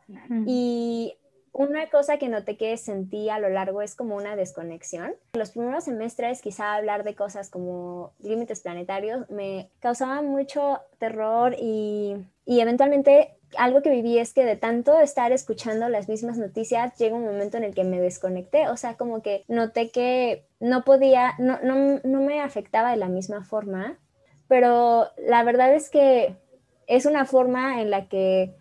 y 0.46 1.16
una 1.54 1.88
cosa 1.88 2.18
que 2.18 2.28
noté 2.28 2.56
que 2.56 2.76
sentí 2.76 3.30
a 3.30 3.38
lo 3.38 3.48
largo 3.48 3.80
es 3.80 3.94
como 3.94 4.16
una 4.16 4.34
desconexión. 4.34 5.14
Los 5.34 5.52
primeros 5.52 5.84
semestres 5.84 6.42
quizá 6.42 6.74
hablar 6.74 7.04
de 7.04 7.14
cosas 7.14 7.48
como 7.48 8.12
límites 8.18 8.60
planetarios 8.60 9.30
me 9.30 9.70
causaba 9.78 10.20
mucho 10.20 10.80
terror 10.98 11.54
y, 11.56 12.16
y 12.44 12.58
eventualmente 12.58 13.36
algo 13.56 13.82
que 13.82 13.90
viví 13.90 14.18
es 14.18 14.34
que 14.34 14.44
de 14.44 14.56
tanto 14.56 14.98
estar 14.98 15.30
escuchando 15.30 15.88
las 15.88 16.08
mismas 16.08 16.38
noticias, 16.38 16.98
llega 16.98 17.14
un 17.14 17.24
momento 17.24 17.56
en 17.56 17.62
el 17.62 17.72
que 17.72 17.84
me 17.84 18.00
desconecté, 18.00 18.68
o 18.68 18.76
sea, 18.76 18.96
como 18.96 19.22
que 19.22 19.44
noté 19.46 19.90
que 19.90 20.44
no 20.58 20.82
podía, 20.82 21.34
no, 21.38 21.60
no, 21.62 22.00
no 22.02 22.20
me 22.20 22.40
afectaba 22.40 22.90
de 22.90 22.96
la 22.96 23.08
misma 23.08 23.44
forma, 23.44 23.96
pero 24.48 25.06
la 25.18 25.44
verdad 25.44 25.72
es 25.72 25.88
que 25.88 26.34
es 26.88 27.06
una 27.06 27.26
forma 27.26 27.80
en 27.80 27.90
la 27.90 28.08
que 28.08 28.56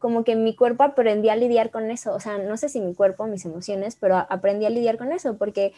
como 0.00 0.24
que 0.24 0.34
mi 0.34 0.56
cuerpo 0.56 0.82
aprendí 0.82 1.28
a 1.28 1.36
lidiar 1.36 1.70
con 1.70 1.90
eso, 1.90 2.12
o 2.12 2.18
sea, 2.18 2.38
no 2.38 2.56
sé 2.56 2.68
si 2.68 2.80
mi 2.80 2.94
cuerpo, 2.94 3.26
mis 3.26 3.44
emociones, 3.44 3.96
pero 3.96 4.16
aprendí 4.16 4.66
a 4.66 4.70
lidiar 4.70 4.98
con 4.98 5.12
eso, 5.12 5.36
porque 5.36 5.72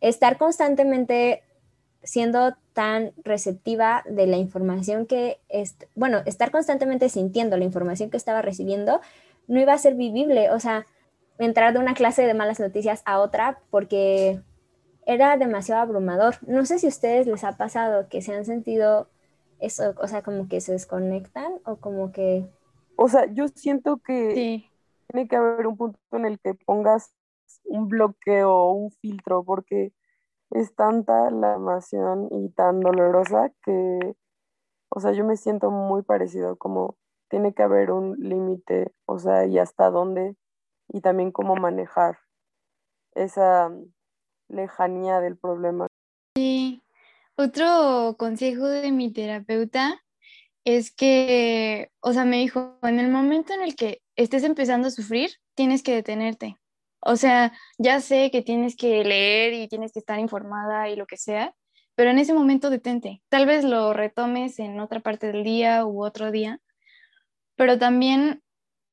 estar 0.00 0.38
constantemente 0.38 1.44
siendo 2.02 2.56
tan 2.72 3.12
receptiva 3.22 4.02
de 4.08 4.26
la 4.26 4.38
información 4.38 5.06
que, 5.06 5.38
es, 5.48 5.76
bueno, 5.94 6.22
estar 6.24 6.50
constantemente 6.50 7.08
sintiendo 7.08 7.56
la 7.56 7.64
información 7.64 8.10
que 8.10 8.16
estaba 8.16 8.42
recibiendo, 8.42 9.00
no 9.46 9.60
iba 9.60 9.74
a 9.74 9.78
ser 9.78 9.94
vivible, 9.94 10.50
o 10.50 10.58
sea, 10.58 10.86
entrar 11.38 11.72
de 11.72 11.78
una 11.78 11.94
clase 11.94 12.22
de 12.22 12.34
malas 12.34 12.60
noticias 12.60 13.02
a 13.04 13.20
otra 13.20 13.60
porque 13.70 14.40
era 15.06 15.36
demasiado 15.36 15.82
abrumador. 15.82 16.36
No 16.46 16.64
sé 16.66 16.78
si 16.78 16.86
a 16.86 16.90
ustedes 16.90 17.26
les 17.26 17.44
ha 17.44 17.56
pasado 17.56 18.08
que 18.08 18.22
se 18.22 18.34
han 18.34 18.44
sentido 18.44 19.08
eso, 19.58 19.94
o 19.98 20.08
sea, 20.08 20.22
como 20.22 20.48
que 20.48 20.60
se 20.60 20.72
desconectan 20.72 21.52
o 21.64 21.76
como 21.76 22.12
que... 22.12 22.46
O 23.02 23.08
sea, 23.08 23.24
yo 23.32 23.48
siento 23.48 23.96
que 23.96 24.68
tiene 25.06 25.26
que 25.26 25.34
haber 25.34 25.66
un 25.66 25.78
punto 25.78 25.98
en 26.12 26.26
el 26.26 26.38
que 26.38 26.52
pongas 26.52 27.14
un 27.64 27.88
bloqueo 27.88 28.54
o 28.54 28.72
un 28.72 28.90
filtro, 28.90 29.42
porque 29.42 29.94
es 30.50 30.74
tanta 30.74 31.30
la 31.30 31.54
emoción 31.54 32.28
y 32.30 32.50
tan 32.50 32.80
dolorosa 32.80 33.52
que, 33.64 34.16
o 34.90 35.00
sea, 35.00 35.12
yo 35.12 35.24
me 35.24 35.38
siento 35.38 35.70
muy 35.70 36.02
parecido, 36.02 36.56
como 36.56 36.98
tiene 37.30 37.54
que 37.54 37.62
haber 37.62 37.90
un 37.90 38.16
límite, 38.18 38.92
o 39.06 39.18
sea, 39.18 39.46
y 39.46 39.58
hasta 39.58 39.88
dónde, 39.88 40.36
y 40.88 41.00
también 41.00 41.32
cómo 41.32 41.56
manejar 41.56 42.18
esa 43.14 43.72
lejanía 44.48 45.20
del 45.20 45.38
problema. 45.38 45.86
Sí, 46.36 46.82
otro 47.34 48.16
consejo 48.18 48.66
de 48.66 48.92
mi 48.92 49.10
terapeuta 49.10 50.02
es 50.64 50.92
que, 50.92 51.90
o 52.00 52.12
sea, 52.12 52.24
me 52.24 52.38
dijo, 52.38 52.78
en 52.82 52.98
el 52.98 53.08
momento 53.10 53.52
en 53.52 53.62
el 53.62 53.76
que 53.76 54.02
estés 54.16 54.44
empezando 54.44 54.88
a 54.88 54.90
sufrir, 54.90 55.30
tienes 55.54 55.82
que 55.82 55.94
detenerte. 55.94 56.56
O 57.00 57.16
sea, 57.16 57.52
ya 57.78 58.00
sé 58.00 58.30
que 58.30 58.42
tienes 58.42 58.76
que 58.76 59.02
leer 59.04 59.54
y 59.54 59.68
tienes 59.68 59.92
que 59.92 60.00
estar 60.00 60.18
informada 60.18 60.88
y 60.90 60.96
lo 60.96 61.06
que 61.06 61.16
sea, 61.16 61.54
pero 61.94 62.10
en 62.10 62.18
ese 62.18 62.34
momento 62.34 62.70
detente. 62.70 63.22
Tal 63.28 63.46
vez 63.46 63.64
lo 63.64 63.92
retomes 63.92 64.58
en 64.58 64.80
otra 64.80 65.00
parte 65.00 65.32
del 65.32 65.44
día 65.44 65.86
u 65.86 66.04
otro 66.04 66.30
día, 66.30 66.60
pero 67.56 67.78
también 67.78 68.42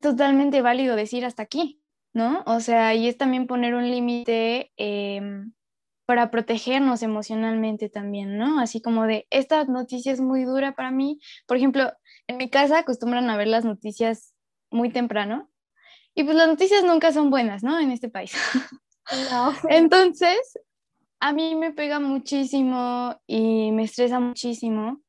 totalmente 0.01 0.61
válido 0.61 0.95
decir 0.95 1.26
hasta 1.26 1.43
aquí, 1.43 1.82
¿no? 2.13 2.43
O 2.45 2.59
sea, 2.59 2.95
y 2.95 3.07
es 3.07 3.18
también 3.18 3.47
poner 3.47 3.76
un 3.76 3.89
límite 3.89 4.72
em, 4.78 5.53
para 6.08 6.32
protegernos 6.32 7.03
emocionalmente 7.03 7.89
también, 7.89 8.38
¿no? 8.38 8.60
Así 8.60 8.82
como 8.82 9.05
de, 9.05 9.28
esta 9.30 9.64
noticia 9.66 10.12
es 10.12 10.22
muy 10.22 10.45
dura 10.45 10.74
para 10.74 10.89
mí. 10.89 11.20
Por 11.45 11.58
ejemplo, 11.58 11.91
en 12.28 12.38
mi 12.38 12.49
casa 12.49 12.80
acostumbran 12.80 13.30
a 13.30 13.38
ver 13.38 13.47
las 13.47 13.66
noticias 13.66 14.34
muy 14.72 14.89
temprano 14.89 15.49
y 16.16 16.24
pues 16.24 16.36
las 16.36 16.47
noticias 16.47 16.84
nunca 16.84 17.12
son 17.12 17.30
buenas, 17.30 17.62
¿no? 17.62 17.80
En 17.80 17.91
este 17.91 18.10
país. 18.10 18.34
No. 19.32 19.53
Entonces, 19.70 20.39
a 21.20 21.34
mí 21.34 21.55
me 21.55 21.74
pega 21.74 21.99
muchísimo 21.99 23.20
y 23.28 23.72
me 23.72 23.84
estresa 23.84 24.20
muchísimo 24.20 25.01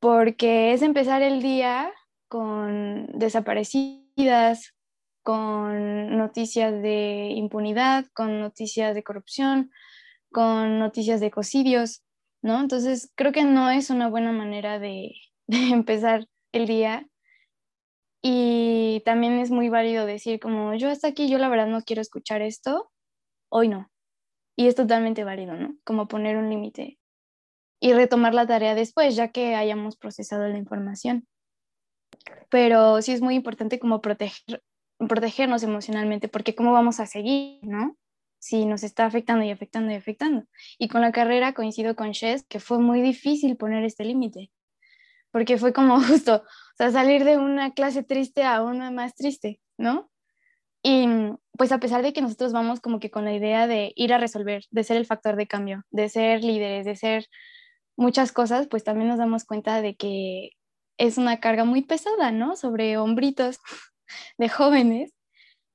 porque 0.00 0.72
es 0.72 0.82
empezar 0.82 1.22
el 1.22 1.42
día 1.42 1.92
con 2.28 3.06
desaparecidos 3.18 4.00
femicidas, 4.20 4.74
con 5.22 6.16
noticias 6.16 6.72
de 6.82 7.28
impunidad, 7.34 8.06
con 8.14 8.40
noticias 8.40 8.94
de 8.94 9.02
corrupción, 9.02 9.70
con 10.30 10.78
noticias 10.78 11.20
de 11.20 11.26
ecocidios, 11.26 12.02
¿no? 12.42 12.60
Entonces, 12.60 13.12
creo 13.16 13.32
que 13.32 13.44
no 13.44 13.70
es 13.70 13.90
una 13.90 14.08
buena 14.08 14.32
manera 14.32 14.78
de, 14.78 15.12
empezar 15.48 16.26
el 16.52 16.66
día. 16.66 17.06
Y 18.22 19.02
también 19.06 19.38
es 19.38 19.50
muy 19.50 19.70
válido 19.70 20.04
decir 20.04 20.40
como, 20.40 20.74
yo 20.74 20.90
hasta 20.90 21.08
aquí, 21.08 21.28
yo 21.28 21.38
la 21.38 21.48
verdad 21.48 21.66
no 21.66 21.82
quiero 21.82 22.02
escuchar 22.02 22.42
esto, 22.42 22.90
hoy 23.50 23.68
no. 23.68 23.90
Y 24.56 24.66
es 24.66 24.74
totalmente 24.74 25.24
válido, 25.24 25.54
¿no? 25.54 25.76
Como 25.84 26.06
poner 26.06 26.36
un 26.36 26.50
límite 26.50 26.98
y 27.80 27.94
retomar 27.94 28.34
la 28.34 28.46
tarea 28.46 28.74
después, 28.74 29.16
ya 29.16 29.28
que 29.28 29.54
hayamos 29.54 29.96
procesado 29.96 30.46
la 30.48 30.58
información. 30.58 31.26
Pero 32.50 33.00
sí 33.00 33.12
es 33.12 33.22
muy 33.22 33.36
importante 33.36 33.78
como 33.78 34.02
proteger, 34.02 34.62
protegernos 35.08 35.62
emocionalmente, 35.62 36.28
porque 36.28 36.54
¿cómo 36.54 36.72
vamos 36.72 37.00
a 37.00 37.06
seguir, 37.06 37.60
no? 37.62 37.96
Si 38.40 38.66
nos 38.66 38.82
está 38.82 39.06
afectando 39.06 39.44
y 39.44 39.50
afectando 39.50 39.92
y 39.92 39.94
afectando. 39.94 40.44
Y 40.78 40.88
con 40.88 41.02
la 41.02 41.12
carrera 41.12 41.54
coincido 41.54 41.94
con 41.94 42.10
Shes 42.10 42.44
que 42.48 42.58
fue 42.58 42.80
muy 42.80 43.00
difícil 43.02 43.56
poner 43.56 43.84
este 43.84 44.04
límite, 44.04 44.50
porque 45.30 45.58
fue 45.58 45.72
como 45.72 46.00
justo, 46.02 46.36
o 46.36 46.76
sea, 46.76 46.90
salir 46.90 47.24
de 47.24 47.38
una 47.38 47.72
clase 47.74 48.02
triste 48.02 48.42
a 48.42 48.62
una 48.62 48.90
más 48.90 49.14
triste, 49.14 49.60
¿no? 49.78 50.10
Y 50.82 51.06
pues 51.58 51.72
a 51.72 51.78
pesar 51.78 52.02
de 52.02 52.12
que 52.12 52.22
nosotros 52.22 52.52
vamos 52.52 52.80
como 52.80 53.00
que 53.00 53.10
con 53.10 53.24
la 53.24 53.34
idea 53.34 53.66
de 53.66 53.92
ir 53.96 54.14
a 54.14 54.18
resolver, 54.18 54.64
de 54.70 54.84
ser 54.84 54.96
el 54.96 55.06
factor 55.06 55.36
de 55.36 55.46
cambio, 55.46 55.84
de 55.90 56.08
ser 56.08 56.42
líderes, 56.42 56.86
de 56.86 56.96
ser 56.96 57.26
muchas 57.96 58.32
cosas, 58.32 58.66
pues 58.66 58.82
también 58.82 59.08
nos 59.08 59.18
damos 59.18 59.44
cuenta 59.44 59.82
de 59.82 59.94
que 59.94 60.52
es 60.96 61.18
una 61.18 61.40
carga 61.40 61.64
muy 61.64 61.82
pesada, 61.82 62.32
¿no? 62.32 62.56
Sobre 62.56 62.96
hombritos 62.96 63.58
de 64.38 64.48
jóvenes 64.48 65.12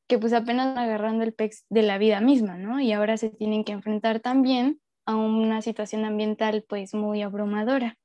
que 0.07 0.19
pues 0.19 0.33
apenas 0.33 0.77
agarrando 0.77 1.23
el 1.23 1.33
pex 1.33 1.65
de 1.69 1.81
la 1.81 1.97
vida 1.97 2.21
misma, 2.21 2.57
¿no? 2.57 2.79
Y 2.79 2.91
ahora 2.91 3.17
se 3.17 3.29
tienen 3.29 3.63
que 3.63 3.71
enfrentar 3.71 4.19
también 4.19 4.79
a 5.05 5.15
una 5.15 5.61
situación 5.61 6.05
ambiental 6.05 6.65
pues 6.67 6.93
muy 6.93 7.21
abrumadora. 7.21 7.97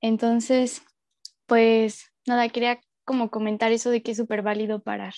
Entonces, 0.00 0.82
pues 1.46 2.12
nada, 2.26 2.48
quería 2.48 2.80
como 3.04 3.30
comentar 3.30 3.72
eso 3.72 3.90
de 3.90 4.02
que 4.02 4.12
es 4.12 4.16
súper 4.16 4.42
válido 4.42 4.82
parar. 4.82 5.14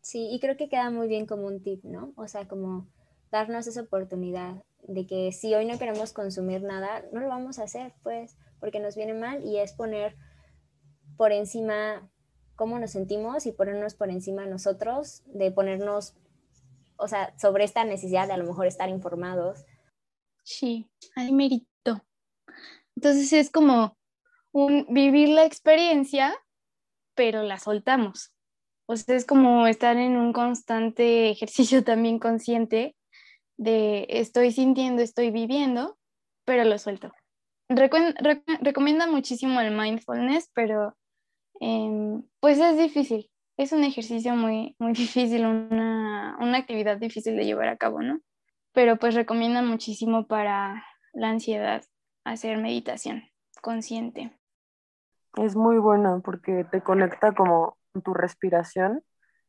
Sí, 0.00 0.28
y 0.30 0.40
creo 0.40 0.56
que 0.56 0.68
queda 0.68 0.90
muy 0.90 1.08
bien 1.08 1.26
como 1.26 1.46
un 1.46 1.62
tip, 1.62 1.82
¿no? 1.84 2.12
O 2.16 2.28
sea, 2.28 2.46
como 2.46 2.88
darnos 3.30 3.66
esa 3.66 3.82
oportunidad 3.82 4.62
de 4.86 5.06
que 5.06 5.32
si 5.32 5.54
hoy 5.54 5.64
no 5.64 5.78
queremos 5.78 6.12
consumir 6.12 6.62
nada, 6.62 7.04
no 7.12 7.20
lo 7.20 7.28
vamos 7.28 7.58
a 7.58 7.64
hacer, 7.64 7.94
pues, 8.02 8.36
porque 8.60 8.80
nos 8.80 8.96
viene 8.96 9.14
mal 9.14 9.42
y 9.42 9.58
es 9.58 9.72
poner 9.72 10.14
por 11.16 11.32
encima 11.32 12.10
cómo 12.56 12.78
nos 12.78 12.92
sentimos 12.92 13.46
y 13.46 13.52
ponernos 13.52 13.94
por 13.94 14.10
encima 14.10 14.46
nosotros, 14.46 15.22
de 15.26 15.50
ponernos, 15.50 16.14
o 16.96 17.08
sea, 17.08 17.36
sobre 17.38 17.64
esta 17.64 17.84
necesidad 17.84 18.26
de 18.26 18.34
a 18.34 18.36
lo 18.36 18.44
mejor 18.44 18.66
estar 18.66 18.88
informados. 18.88 19.64
Sí, 20.42 20.88
hay 21.16 21.32
mérito. 21.32 22.04
Entonces 22.96 23.32
es 23.32 23.50
como 23.50 23.96
vivir 24.88 25.30
la 25.30 25.44
experiencia, 25.44 26.34
pero 27.14 27.42
la 27.42 27.58
soltamos. 27.58 28.32
O 28.86 28.96
sea, 28.96 29.16
es 29.16 29.24
como 29.24 29.66
estar 29.66 29.96
en 29.96 30.16
un 30.16 30.32
constante 30.32 31.30
ejercicio 31.30 31.84
también 31.84 32.18
consciente 32.18 32.96
de 33.56 34.06
estoy 34.08 34.52
sintiendo, 34.52 35.02
estoy 35.02 35.30
viviendo, 35.30 35.96
pero 36.44 36.64
lo 36.64 36.78
suelto. 36.78 37.12
recomienda 37.68 39.06
muchísimo 39.06 39.60
el 39.60 39.76
mindfulness, 39.76 40.50
pero 40.54 40.96
Em, 41.60 42.22
pues 42.40 42.58
es 42.58 42.76
difícil, 42.76 43.30
es 43.56 43.72
un 43.72 43.84
ejercicio 43.84 44.34
muy, 44.34 44.76
muy 44.78 44.92
difícil, 44.92 45.46
una, 45.46 46.36
una 46.40 46.58
actividad 46.58 46.98
difícil 46.98 47.36
de 47.36 47.44
llevar 47.44 47.68
a 47.68 47.76
cabo, 47.76 48.02
¿no? 48.02 48.20
Pero 48.72 48.96
pues 48.96 49.14
recomienda 49.14 49.62
muchísimo 49.62 50.26
para 50.26 50.84
la 51.12 51.30
ansiedad 51.30 51.82
hacer 52.24 52.58
meditación 52.58 53.22
consciente. 53.62 54.36
Es 55.36 55.56
muy 55.56 55.78
bueno 55.78 56.20
porque 56.24 56.64
te 56.70 56.80
conecta 56.80 57.32
como 57.32 57.76
con 57.92 58.02
tu 58.02 58.14
respiración 58.14 59.02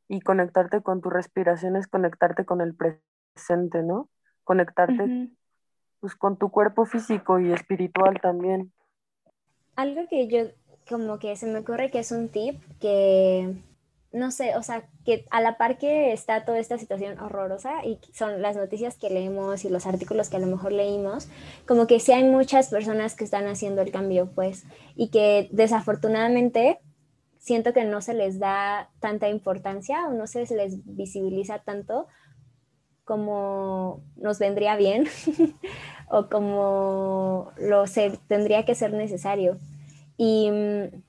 y 0.07 0.21
conectarte 0.21 0.81
con 0.81 1.01
tu 1.01 1.09
respiración 1.09 1.75
es 1.75 1.87
conectarte 1.87 2.45
con 2.45 2.61
el 2.61 2.75
presente, 2.75 3.83
¿no? 3.83 4.09
Conectarte 4.43 5.29
pues 5.99 6.15
con 6.15 6.37
tu 6.37 6.51
cuerpo 6.51 6.85
físico 6.85 7.39
y 7.39 7.51
espiritual 7.51 8.19
también. 8.21 8.71
Algo 9.75 10.07
que 10.07 10.27
yo 10.27 10.39
como 10.87 11.19
que 11.19 11.35
se 11.35 11.47
me 11.47 11.59
ocurre 11.59 11.91
que 11.91 11.99
es 11.99 12.11
un 12.11 12.29
tip 12.29 12.61
que, 12.79 13.55
no 14.11 14.31
sé, 14.31 14.55
o 14.55 14.63
sea, 14.63 14.87
que 15.03 15.25
a 15.31 15.41
la 15.41 15.57
par 15.57 15.77
que 15.77 16.13
está 16.13 16.45
toda 16.45 16.59
esta 16.59 16.77
situación 16.77 17.19
horrorosa 17.19 17.83
y 17.85 17.99
son 18.13 18.41
las 18.41 18.55
noticias 18.55 18.97
que 18.97 19.09
leemos 19.09 19.65
y 19.65 19.69
los 19.69 19.85
artículos 19.85 20.29
que 20.29 20.37
a 20.37 20.39
lo 20.39 20.47
mejor 20.47 20.71
leímos, 20.71 21.27
como 21.67 21.87
que 21.87 21.99
sí 21.99 22.11
hay 22.11 22.23
muchas 22.23 22.69
personas 22.69 23.15
que 23.15 23.23
están 23.23 23.47
haciendo 23.47 23.81
el 23.81 23.91
cambio, 23.91 24.29
pues, 24.33 24.65
y 24.95 25.09
que 25.09 25.49
desafortunadamente 25.51 26.79
siento 27.37 27.73
que 27.73 27.83
no 27.83 28.01
se 28.01 28.13
les 28.13 28.39
da 28.39 28.89
tanta 28.99 29.29
importancia 29.29 30.07
o 30.07 30.13
no 30.13 30.25
se 30.27 30.45
les 30.55 30.83
visibiliza 30.85 31.59
tanto 31.59 32.07
como 33.05 34.01
nos 34.17 34.39
vendría 34.39 34.75
bien 34.75 35.07
o 36.09 36.27
como 36.27 37.51
lo 37.57 37.87
se, 37.87 38.17
tendría 38.27 38.65
que 38.65 38.75
ser 38.75 38.93
necesario. 38.93 39.59
Y 40.17 40.49
mm, 40.51 41.03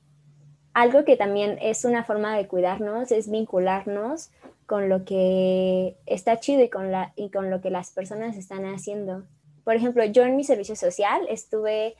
algo 0.75 1.05
que 1.05 1.17
también 1.17 1.59
es 1.61 1.85
una 1.85 2.05
forma 2.05 2.37
de 2.37 2.47
cuidarnos 2.47 3.13
es 3.13 3.31
vincularnos 3.31 4.31
con 4.67 4.89
lo 4.89 5.05
que 5.05 5.97
está 6.07 6.39
chido 6.41 6.63
y 6.63 6.69
con, 6.69 6.91
la, 6.91 7.13
y 7.17 7.31
con 7.31 7.51
lo 7.51 7.61
que 7.61 7.71
las 7.71 7.93
personas 7.93 8.37
están 8.37 8.65
haciendo. 8.67 9.25
Por 9.65 9.75
ejemplo, 9.75 10.05
yo 10.05 10.25
en 10.25 10.37
mi 10.37 10.45
servicio 10.45 10.77
social 10.77 11.27
estuve 11.29 11.97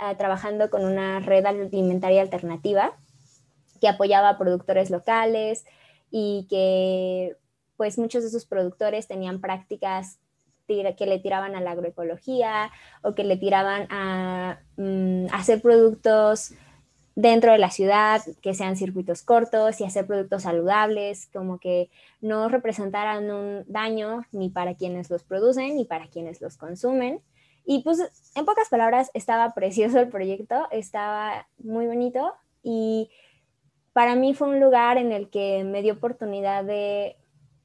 ah, 0.00 0.16
trabajando 0.16 0.68
con 0.70 0.84
una 0.84 1.20
red 1.20 1.46
alimentaria 1.46 2.20
alternativa 2.20 2.96
que 3.80 3.88
apoyaba 3.88 4.30
a 4.30 4.38
productores 4.38 4.90
locales 4.90 5.64
y 6.10 6.46
que 6.50 7.36
pues 7.76 7.98
muchos 7.98 8.24
de 8.24 8.30
sus 8.30 8.44
productores 8.44 9.06
tenían 9.06 9.40
prácticas 9.40 10.18
que 10.68 11.06
le 11.06 11.18
tiraban 11.18 11.56
a 11.56 11.60
la 11.60 11.72
agroecología 11.72 12.70
o 13.02 13.14
que 13.14 13.24
le 13.24 13.36
tiraban 13.36 13.86
a 13.90 14.60
mm, 14.76 15.26
hacer 15.32 15.62
productos 15.62 16.52
dentro 17.14 17.50
de 17.50 17.58
la 17.58 17.70
ciudad, 17.70 18.22
que 18.42 18.54
sean 18.54 18.76
circuitos 18.76 19.22
cortos 19.22 19.80
y 19.80 19.84
hacer 19.84 20.06
productos 20.06 20.42
saludables, 20.44 21.28
como 21.32 21.58
que 21.58 21.90
no 22.20 22.48
representaran 22.48 23.28
un 23.30 23.64
daño 23.66 24.24
ni 24.30 24.50
para 24.50 24.74
quienes 24.74 25.10
los 25.10 25.24
producen 25.24 25.76
ni 25.76 25.84
para 25.84 26.06
quienes 26.06 26.40
los 26.40 26.56
consumen. 26.56 27.20
Y 27.64 27.82
pues 27.82 27.98
en 28.36 28.44
pocas 28.44 28.68
palabras 28.68 29.10
estaba 29.14 29.50
precioso 29.54 29.98
el 29.98 30.08
proyecto, 30.08 30.68
estaba 30.70 31.48
muy 31.58 31.86
bonito 31.86 32.34
y 32.62 33.10
para 33.94 34.14
mí 34.14 34.34
fue 34.34 34.50
un 34.50 34.60
lugar 34.60 34.96
en 34.98 35.10
el 35.10 35.28
que 35.28 35.64
me 35.64 35.82
dio 35.82 35.94
oportunidad 35.94 36.62
de 36.62 37.16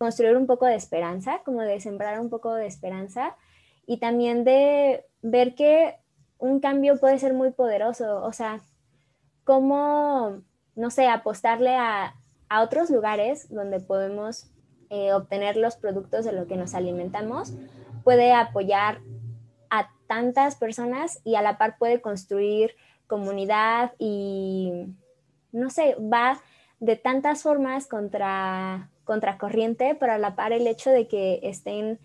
construir 0.03 0.35
un 0.35 0.47
poco 0.47 0.65
de 0.65 0.75
esperanza, 0.75 1.39
como 1.45 1.61
de 1.61 1.79
sembrar 1.79 2.19
un 2.19 2.29
poco 2.29 2.53
de 2.53 2.67
esperanza 2.67 3.37
y 3.87 3.99
también 3.99 4.43
de 4.43 5.05
ver 5.21 5.55
que 5.55 5.95
un 6.39 6.59
cambio 6.59 6.99
puede 6.99 7.19
ser 7.19 7.33
muy 7.33 7.51
poderoso, 7.51 8.21
o 8.21 8.33
sea, 8.33 8.59
cómo, 9.45 10.41
no 10.75 10.89
sé, 10.89 11.07
apostarle 11.07 11.77
a, 11.77 12.15
otros 12.61 12.91
lugares 12.91 13.49
donde 13.49 13.79
podemos 13.79 14.45
eh, 14.91 15.11
obtener 15.13 15.57
los 15.57 15.75
productos 15.75 16.23
de 16.23 16.33
lo 16.33 16.45
que 16.45 16.55
nos 16.55 16.75
alimentamos, 16.75 17.53
puede 18.03 18.31
apoyar 18.31 18.99
a 19.71 19.89
tantas 20.05 20.55
personas 20.55 21.19
y 21.23 21.33
a 21.33 21.41
la 21.41 21.57
par 21.57 21.79
puede 21.79 21.99
construir 21.99 22.75
comunidad 23.07 23.93
y, 23.97 24.85
no 25.51 25.71
sé, 25.71 25.95
va 25.95 26.41
de 26.84 26.97
tantas 26.97 27.43
formas 27.43 27.88
contra 27.88 28.89
contracorriente, 29.05 29.95
pero 29.95 30.13
a 30.13 30.17
la 30.17 30.36
par 30.36 30.51
el 30.51 30.67
hecho 30.67 30.89
de 30.89 31.07
que 31.07 31.39
estén 31.43 31.99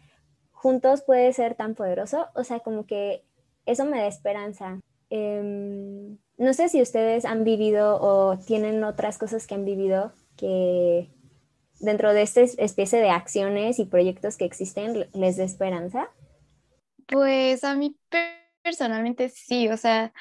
juntos 0.52 1.02
puede 1.02 1.32
ser 1.32 1.56
tan 1.56 1.74
poderoso, 1.74 2.28
o 2.34 2.44
sea, 2.44 2.60
como 2.60 2.86
que 2.86 3.24
eso 3.66 3.84
me 3.84 3.98
da 3.98 4.06
esperanza. 4.06 4.80
Em, 5.10 6.18
no 6.36 6.52
sé 6.52 6.68
si 6.68 6.80
ustedes 6.80 7.24
han 7.24 7.42
vivido 7.42 7.98
o 8.00 8.38
tienen 8.38 8.84
otras 8.84 9.18
cosas 9.18 9.46
que 9.46 9.54
han 9.54 9.64
vivido 9.64 10.12
que 10.36 11.10
dentro 11.80 12.12
de 12.12 12.22
esta 12.22 12.42
especie 12.42 13.00
de 13.00 13.10
acciones 13.10 13.80
y 13.80 13.84
proyectos 13.84 14.36
que 14.36 14.44
existen 14.44 15.08
les 15.12 15.36
dé 15.36 15.44
esperanza. 15.44 16.08
Pues 17.08 17.64
a 17.64 17.74
mí 17.74 17.96
personalmente 18.62 19.28
sí, 19.28 19.68
o 19.68 19.76
sea, 19.76 20.12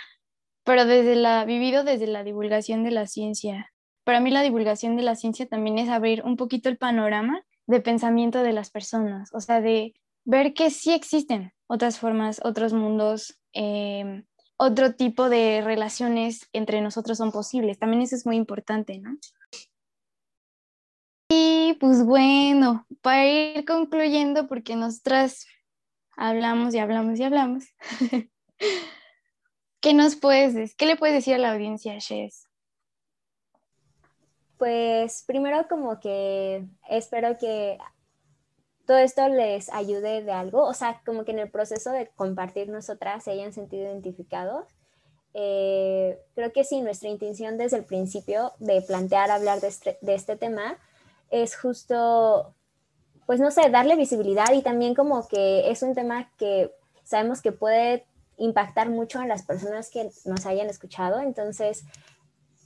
pero 0.63 0.85
desde 0.85 1.15
la, 1.15 1.45
vivido 1.45 1.83
desde 1.83 2.07
la 2.07 2.23
divulgación 2.23 2.83
de 2.83 2.91
la 2.91 3.05
ciencia 3.05 3.71
para 4.07 4.21
mí 4.21 4.31
la 4.31 4.41
divulgación 4.41 4.95
de 4.95 5.03
la 5.03 5.17
ciencia 5.17 5.49
también 5.49 5.77
es 5.77 5.89
abrir 5.89 6.23
un 6.23 6.37
poquito 6.37 6.69
el 6.69 6.77
panorama 6.77 7.43
de 7.65 7.81
pensamiento 7.81 8.41
de 8.41 8.53
las 8.53 8.69
personas, 8.69 9.29
o 9.33 9.41
sea, 9.41 9.59
de 9.59 9.95
ver 10.23 10.53
que 10.53 10.69
sí 10.69 10.93
existen 10.93 11.51
otras 11.67 11.99
formas, 11.99 12.39
otros 12.45 12.71
mundos, 12.71 13.37
em, 13.51 14.23
otro 14.55 14.95
tipo 14.95 15.27
de 15.27 15.61
relaciones 15.61 16.47
entre 16.53 16.79
nosotros 16.79 17.17
son 17.17 17.33
posibles. 17.33 17.79
También 17.79 18.01
eso 18.01 18.15
es 18.15 18.25
muy 18.25 18.37
importante, 18.37 18.97
¿no? 18.97 19.17
pues 21.81 22.03
bueno, 22.05 22.87
para 23.01 23.27
ir 23.27 23.65
concluyendo, 23.65 24.47
porque 24.47 24.77
nosotras 24.77 25.45
hablamos 26.15 26.73
y 26.73 26.79
hablamos 26.79 27.19
y 27.19 27.23
hablamos, 27.23 27.65
¿qué 29.81 29.93
nos 29.93 30.15
puedes? 30.15 30.75
¿Qué 30.75 30.85
le 30.85 30.95
puedes 30.95 31.13
decir 31.13 31.35
a 31.35 31.39
la 31.39 31.51
audiencia, 31.51 31.97
Shes? 31.99 32.46
Pues 34.57 35.23
primero 35.27 35.67
como 35.67 35.99
que 35.99 36.65
espero 36.89 37.37
que 37.37 37.77
todo 38.87 38.97
esto 38.97 39.27
les 39.27 39.71
ayude 39.71 40.23
de 40.23 40.31
algo, 40.31 40.63
o 40.63 40.73
sea, 40.73 41.01
como 41.05 41.25
que 41.25 41.31
en 41.31 41.39
el 41.39 41.51
proceso 41.51 41.91
de 41.91 42.07
compartir 42.15 42.69
nosotras 42.69 43.23
se 43.23 43.31
hayan 43.31 43.53
sentido 43.53 43.83
identificados. 43.83 44.65
Eh, 45.33 46.17
creo 46.33 46.51
que 46.53 46.63
sí, 46.63 46.81
nuestra 46.81 47.09
intención 47.09 47.57
desde 47.57 47.77
el 47.77 47.85
principio 47.85 48.53
de 48.59 48.81
plantear 48.81 49.29
hablar 49.29 49.59
de 49.59 49.67
este, 49.67 49.97
de 50.01 50.15
este 50.15 50.37
tema 50.37 50.79
es 51.29 51.57
justo, 51.57 52.55
pues 53.25 53.39
no 53.41 53.51
sé, 53.51 53.69
darle 53.69 53.97
visibilidad 53.97 54.53
y 54.53 54.61
también 54.61 54.95
como 54.95 55.27
que 55.27 55.69
es 55.69 55.83
un 55.83 55.93
tema 55.93 56.31
que 56.37 56.71
sabemos 57.03 57.41
que 57.41 57.51
puede 57.51 58.05
impactar 58.37 58.89
mucho 58.89 59.19
a 59.19 59.27
las 59.27 59.43
personas 59.43 59.89
que 59.89 60.09
nos 60.25 60.45
hayan 60.45 60.69
escuchado, 60.69 61.19
entonces 61.19 61.83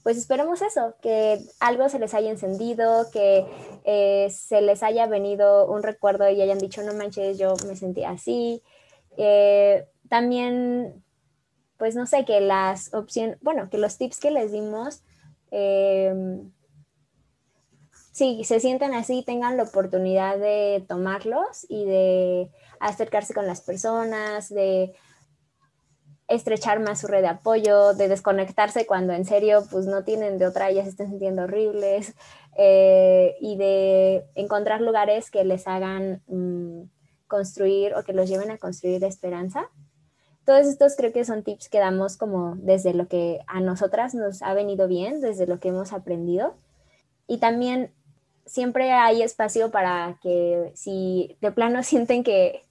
pues 0.02 0.16
esperemos 0.16 0.62
eso, 0.62 0.94
que 1.00 1.38
algo 1.60 1.88
se 1.88 1.98
les 1.98 2.14
haya 2.14 2.30
encendido, 2.30 3.10
que 3.12 3.46
eh, 3.84 4.28
se 4.30 4.60
les 4.60 4.82
haya 4.82 5.06
venido 5.06 5.70
un 5.70 5.82
recuerdo 5.82 6.28
y 6.28 6.40
hayan 6.42 6.58
dicho, 6.58 6.82
no 6.82 6.92
manches, 6.94 7.38
yo 7.38 7.54
me 7.66 7.76
sentí 7.76 8.04
así. 8.04 8.62
Eh, 9.16 9.86
también, 10.08 11.04
pues 11.76 11.94
no 11.94 12.06
sé, 12.06 12.24
que 12.24 12.40
las 12.40 12.92
opciones, 12.94 13.38
bueno, 13.42 13.70
que 13.70 13.78
los 13.78 13.96
tips 13.96 14.18
que 14.18 14.30
les 14.30 14.50
dimos, 14.50 15.04
eh, 15.52 16.12
si 18.12 18.44
se 18.44 18.60
sienten 18.60 18.94
así, 18.94 19.22
tengan 19.24 19.56
la 19.56 19.62
oportunidad 19.62 20.38
de 20.38 20.84
tomarlos 20.86 21.64
y 21.68 21.84
de 21.86 22.50
acercarse 22.78 23.32
con 23.34 23.46
las 23.46 23.62
personas, 23.62 24.48
de 24.48 24.94
estrechar 26.28 26.80
más 26.80 27.00
su 27.00 27.06
red 27.06 27.22
de 27.22 27.28
apoyo, 27.28 27.94
de 27.94 28.08
desconectarse 28.08 28.86
cuando 28.86 29.12
en 29.12 29.24
serio 29.24 29.64
pues 29.70 29.86
no 29.86 30.04
tienen 30.04 30.38
de 30.38 30.46
otra, 30.46 30.70
ya 30.70 30.82
se 30.82 30.90
están 30.90 31.08
sintiendo 31.08 31.42
horribles 31.42 32.14
eh, 32.56 33.36
y 33.40 33.56
de 33.56 34.24
encontrar 34.34 34.80
lugares 34.80 35.30
que 35.30 35.44
les 35.44 35.66
hagan 35.66 36.22
mm, 36.26 36.84
construir 37.26 37.94
o 37.94 38.04
que 38.04 38.12
los 38.12 38.28
lleven 38.28 38.50
a 38.50 38.58
construir 38.58 39.02
esperanza. 39.04 39.68
Todos 40.44 40.66
estos 40.66 40.96
creo 40.96 41.12
que 41.12 41.24
son 41.24 41.44
tips 41.44 41.68
que 41.68 41.78
damos 41.78 42.16
como 42.16 42.56
desde 42.56 42.94
lo 42.94 43.06
que 43.06 43.40
a 43.46 43.60
nosotras 43.60 44.14
nos 44.14 44.42
ha 44.42 44.54
venido 44.54 44.88
bien, 44.88 45.20
desde 45.20 45.46
lo 45.46 45.60
que 45.60 45.68
hemos 45.68 45.92
aprendido. 45.92 46.56
Y 47.28 47.38
también 47.38 47.92
siempre 48.44 48.92
hay 48.92 49.22
espacio 49.22 49.70
para 49.70 50.18
que 50.20 50.72
si 50.74 51.36
de 51.40 51.52
plano 51.52 51.82
sienten 51.84 52.24
que 52.24 52.62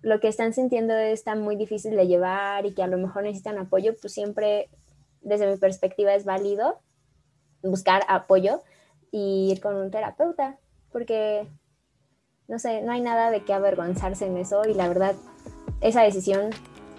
lo 0.00 0.20
que 0.20 0.28
están 0.28 0.52
sintiendo 0.52 0.94
está 0.94 1.34
muy 1.34 1.56
difícil 1.56 1.96
de 1.96 2.06
llevar 2.06 2.66
y 2.66 2.74
que 2.74 2.82
a 2.82 2.86
lo 2.86 2.98
mejor 2.98 3.24
necesitan 3.24 3.58
apoyo, 3.58 3.94
pues 4.00 4.12
siempre 4.12 4.68
desde 5.20 5.50
mi 5.50 5.56
perspectiva 5.56 6.14
es 6.14 6.24
válido 6.24 6.80
buscar 7.62 8.02
apoyo 8.08 8.62
y 9.10 9.50
ir 9.50 9.60
con 9.60 9.74
un 9.74 9.90
terapeuta, 9.90 10.58
porque 10.92 11.48
no 12.46 12.58
sé, 12.58 12.82
no 12.82 12.92
hay 12.92 13.00
nada 13.00 13.30
de 13.30 13.44
qué 13.44 13.52
avergonzarse 13.52 14.26
en 14.26 14.36
eso 14.36 14.62
y 14.66 14.74
la 14.74 14.88
verdad, 14.88 15.14
esa 15.80 16.02
decisión 16.02 16.50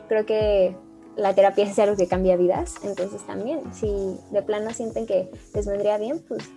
creo 0.07 0.25
que 0.25 0.75
la 1.15 1.33
terapia 1.33 1.65
es 1.65 1.79
algo 1.79 1.95
que 1.95 2.07
cambia 2.07 2.37
vidas, 2.37 2.75
entonces 2.83 3.25
también, 3.25 3.73
si 3.73 4.17
de 4.31 4.41
plano 4.41 4.71
sienten 4.71 5.05
que 5.05 5.29
les 5.53 5.67
vendría 5.67 5.97
bien, 5.97 6.23
pues 6.27 6.49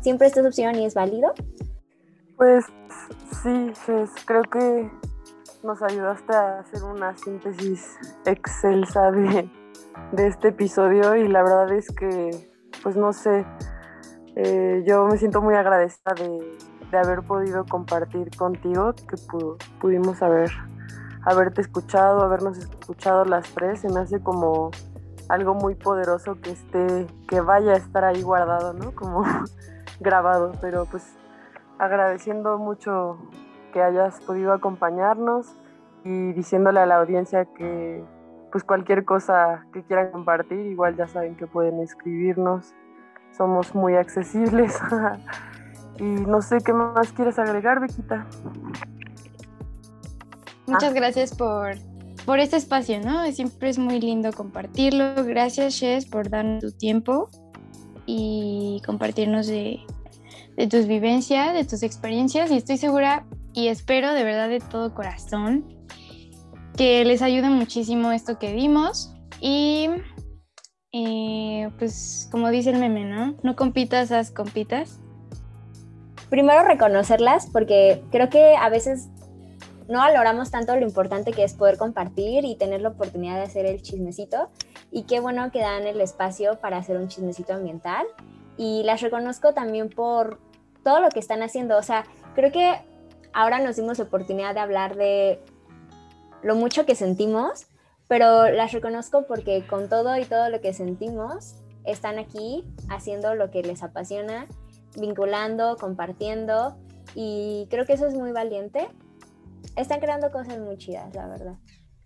siempre 0.00 0.26
esta 0.26 0.40
es 0.40 0.46
opción 0.46 0.76
y 0.76 0.84
es 0.84 0.94
válido. 0.94 1.32
Pues 2.36 2.64
sí, 3.42 3.72
pues, 3.86 4.10
creo 4.24 4.42
que 4.42 4.90
nos 5.62 5.80
ayudaste 5.82 6.34
a 6.34 6.60
hacer 6.60 6.82
una 6.82 7.16
síntesis 7.16 7.96
excelsa 8.24 9.10
de, 9.12 9.48
este 10.16 10.48
episodio 10.48 11.14
y 11.14 11.28
la 11.28 11.42
verdad 11.42 11.72
es 11.72 11.88
que, 11.92 12.30
pues 12.82 12.96
no 12.96 13.12
sé, 13.12 13.46
eh, 14.36 14.82
yo 14.86 15.06
me 15.06 15.18
siento 15.18 15.40
muy 15.40 15.54
agradecida 15.54 16.14
de, 16.14 16.72
haber 16.96 17.22
podido 17.22 17.64
compartir 17.64 18.28
contigo, 18.36 18.92
que 18.94 19.16
pudimos 19.80 20.20
haber, 20.20 20.50
haberte 21.24 21.62
escuchado, 21.62 22.20
habernos 22.20 22.58
escuchado 22.58 23.24
las 23.24 23.48
tres, 23.54 23.80
se 23.80 23.88
me 23.88 24.00
hace 24.00 24.20
como 24.22 24.70
algo 25.30 25.54
muy 25.54 25.74
poderoso 25.74 26.38
que 26.42 26.50
esté, 26.50 27.06
que 27.28 27.40
vaya 27.40 27.72
a 27.72 27.76
estar 27.76 28.04
ahí 28.04 28.20
guardado, 28.20 28.74
¿no? 28.74 28.94
Como 28.94 29.24
grabado, 30.00 30.52
pero 30.60 30.84
pues 30.84 31.16
agradeciendo 31.78 32.58
mucho 32.58 33.16
que 33.72 33.82
hayas 33.82 34.20
podido 34.20 34.52
acompañarnos 34.52 35.56
y 36.04 36.32
diciéndole 36.32 36.80
a 36.80 36.86
la 36.86 36.96
audiencia 36.96 37.46
que 37.46 38.04
pues 38.52 38.64
cualquier 38.64 39.04
cosa 39.04 39.66
que 39.72 39.82
quieran 39.82 40.12
compartir, 40.12 40.66
igual 40.66 40.94
ya 40.96 41.08
saben 41.08 41.34
que 41.36 41.46
pueden 41.46 41.80
escribirnos, 41.80 42.74
somos 43.36 43.74
muy 43.74 43.96
accesibles. 43.96 44.78
y 45.98 46.04
no 46.04 46.42
sé 46.42 46.58
qué 46.64 46.72
más 46.72 47.12
quieres 47.12 47.38
agregar, 47.38 47.80
Bequita. 47.80 48.26
Muchas 50.66 50.90
ah. 50.90 50.94
gracias 50.94 51.34
por, 51.34 51.72
por 52.26 52.38
este 52.38 52.56
espacio, 52.56 53.00
¿no? 53.00 53.24
Siempre 53.32 53.70
es 53.70 53.78
muy 53.78 54.00
lindo 54.00 54.32
compartirlo. 54.32 55.24
Gracias, 55.24 55.74
Shes, 55.74 56.06
por 56.06 56.28
darnos 56.28 56.62
tu 56.62 56.72
tiempo 56.72 57.30
y 58.04 58.82
compartirnos 58.84 59.46
de, 59.46 59.80
de 60.56 60.66
tus 60.66 60.86
vivencias, 60.86 61.54
de 61.54 61.64
tus 61.64 61.82
experiencias. 61.82 62.50
Y 62.50 62.58
estoy 62.58 62.76
segura 62.76 63.24
y 63.54 63.68
espero 63.68 64.12
de 64.12 64.24
verdad 64.24 64.48
de 64.48 64.60
todo 64.60 64.94
corazón 64.94 65.64
que 66.76 67.04
les 67.04 67.22
ayude 67.22 67.48
muchísimo 67.48 68.12
esto 68.12 68.38
que 68.38 68.52
vimos 68.54 69.12
y 69.40 69.88
eh, 70.92 71.70
pues 71.78 72.28
como 72.30 72.50
dice 72.50 72.70
el 72.70 72.78
meme, 72.78 73.04
¿no? 73.04 73.36
No 73.42 73.56
compitas, 73.56 74.12
haz 74.12 74.30
compitas. 74.30 75.00
Primero 76.28 76.64
reconocerlas 76.64 77.48
porque 77.50 78.02
creo 78.10 78.30
que 78.30 78.56
a 78.56 78.68
veces 78.68 79.08
no 79.88 79.98
valoramos 79.98 80.50
tanto 80.50 80.74
lo 80.76 80.82
importante 80.82 81.32
que 81.32 81.44
es 81.44 81.54
poder 81.54 81.76
compartir 81.76 82.44
y 82.44 82.56
tener 82.56 82.80
la 82.80 82.90
oportunidad 82.90 83.36
de 83.36 83.42
hacer 83.42 83.66
el 83.66 83.82
chismecito 83.82 84.48
y 84.90 85.02
qué 85.02 85.20
bueno 85.20 85.50
que 85.50 85.60
dan 85.60 85.86
el 85.86 86.00
espacio 86.00 86.58
para 86.60 86.78
hacer 86.78 86.96
un 86.96 87.08
chismecito 87.08 87.52
ambiental 87.52 88.06
y 88.56 88.82
las 88.84 89.02
reconozco 89.02 89.52
también 89.52 89.90
por 89.90 90.40
todo 90.84 91.00
lo 91.00 91.08
que 91.10 91.20
están 91.20 91.42
haciendo, 91.42 91.76
o 91.76 91.82
sea, 91.82 92.04
creo 92.34 92.50
que 92.50 92.80
ahora 93.32 93.58
nos 93.60 93.76
dimos 93.76 93.98
la 93.98 94.04
oportunidad 94.04 94.54
de 94.54 94.60
hablar 94.60 94.96
de 94.96 95.40
lo 96.42 96.54
mucho 96.54 96.86
que 96.86 96.94
sentimos, 96.94 97.66
pero 98.08 98.50
las 98.50 98.72
reconozco 98.72 99.26
porque 99.26 99.64
con 99.66 99.88
todo 99.88 100.16
y 100.18 100.24
todo 100.24 100.48
lo 100.50 100.60
que 100.60 100.74
sentimos, 100.74 101.54
están 101.84 102.18
aquí 102.18 102.64
haciendo 102.88 103.34
lo 103.34 103.50
que 103.50 103.62
les 103.62 103.82
apasiona, 103.82 104.46
vinculando, 104.96 105.76
compartiendo, 105.76 106.76
y 107.14 107.66
creo 107.70 107.86
que 107.86 107.94
eso 107.94 108.06
es 108.06 108.14
muy 108.14 108.32
valiente. 108.32 108.88
Están 109.76 110.00
creando 110.00 110.30
cosas 110.30 110.58
muy 110.58 110.76
chidas, 110.78 111.14
la 111.14 111.26
verdad. 111.26 111.54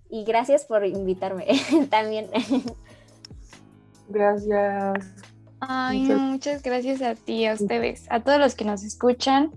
Y 0.09 0.24
gracias 0.24 0.64
por 0.64 0.85
invitarme 0.85 1.47
también. 1.91 2.29
Gracias. 4.09 5.24
Ay, 5.61 6.03
muchas... 6.03 6.62
gracias 6.62 7.03
a 7.03 7.14
ti, 7.14 7.47
a 7.47 7.55
ustedes, 7.55 8.07
a 8.11 8.20
todos 8.20 8.39
los 8.39 8.55
que 8.55 8.64
nos 8.64 8.85
escuchan. 8.85 9.53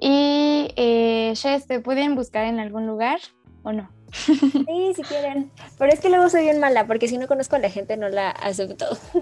Y, 0.00 0.72
eh, 0.76 1.34
¿te 1.66 1.80
pueden 1.80 2.14
buscar 2.14 2.44
en 2.44 2.60
algún 2.60 2.86
lugar? 2.86 3.18
¿o 3.62 3.72
no? 3.72 3.90
Sí, 4.12 4.92
si 4.96 5.02
quieren. 5.02 5.50
Pero 5.78 5.92
es 5.92 6.00
que 6.00 6.08
luego 6.08 6.28
soy 6.30 6.42
bien 6.42 6.60
mala, 6.60 6.86
porque 6.86 7.08
si 7.08 7.18
no 7.18 7.26
conozco 7.26 7.56
a 7.56 7.58
la 7.58 7.70
gente 7.70 7.96
no 7.96 8.08
la 8.08 8.30
acepto. 8.30 8.86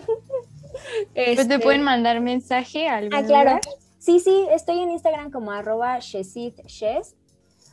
Pues 1.14 1.36
te 1.36 1.42
este, 1.42 1.58
pueden 1.58 1.82
mandar 1.82 2.20
mensaje 2.20 2.86
a 2.86 2.98
Ah, 2.98 3.22
claro. 3.26 3.58
Sí, 3.98 4.20
sí, 4.20 4.46
estoy 4.52 4.78
en 4.80 4.90
Instagram 4.90 5.30
como 5.30 5.50
arroba. 5.50 6.00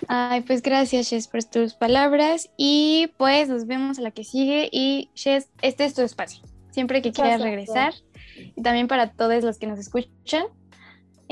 Ay, 0.07 0.41
pues 0.41 0.61
gracias, 0.61 1.07
Shes, 1.07 1.27
por 1.27 1.43
tus 1.43 1.73
palabras. 1.73 2.49
Y 2.55 3.11
pues 3.17 3.49
nos 3.49 3.67
vemos 3.67 3.99
a 3.99 4.03
la 4.03 4.11
que 4.11 4.23
sigue. 4.23 4.69
Y 4.71 5.09
Shes, 5.15 5.49
este 5.61 5.83
es 5.83 5.95
tu 5.95 6.01
espacio. 6.01 6.41
Siempre 6.71 7.01
que 7.01 7.11
quieras 7.11 7.41
regresar. 7.41 7.93
Y 8.55 8.61
también 8.61 8.87
para 8.87 9.11
todos 9.11 9.43
los 9.43 9.59
que 9.59 9.67
nos 9.67 9.79
escuchan, 9.79 10.45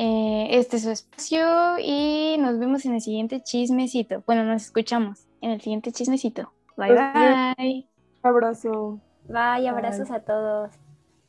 eh, 0.04 0.48
este 0.58 0.78
es 0.78 0.84
su 0.84 0.90
espacio. 0.90 1.78
Y 1.80 2.36
nos 2.40 2.58
vemos 2.58 2.86
en 2.86 2.96
el 2.96 3.02
siguiente 3.02 3.42
chismecito. 3.44 4.24
Bueno, 4.26 4.44
nos 4.44 4.64
escuchamos 4.64 5.28
en 5.42 5.52
el 5.52 5.62
siguiente 5.62 5.92
chismecito. 5.92 6.52
Bye, 6.76 6.96
bye. 6.96 7.88
Abrazo. 8.24 9.00
Bye, 9.28 9.70
abrazos 9.70 10.10
a 10.10 10.22
todos. 10.22 10.72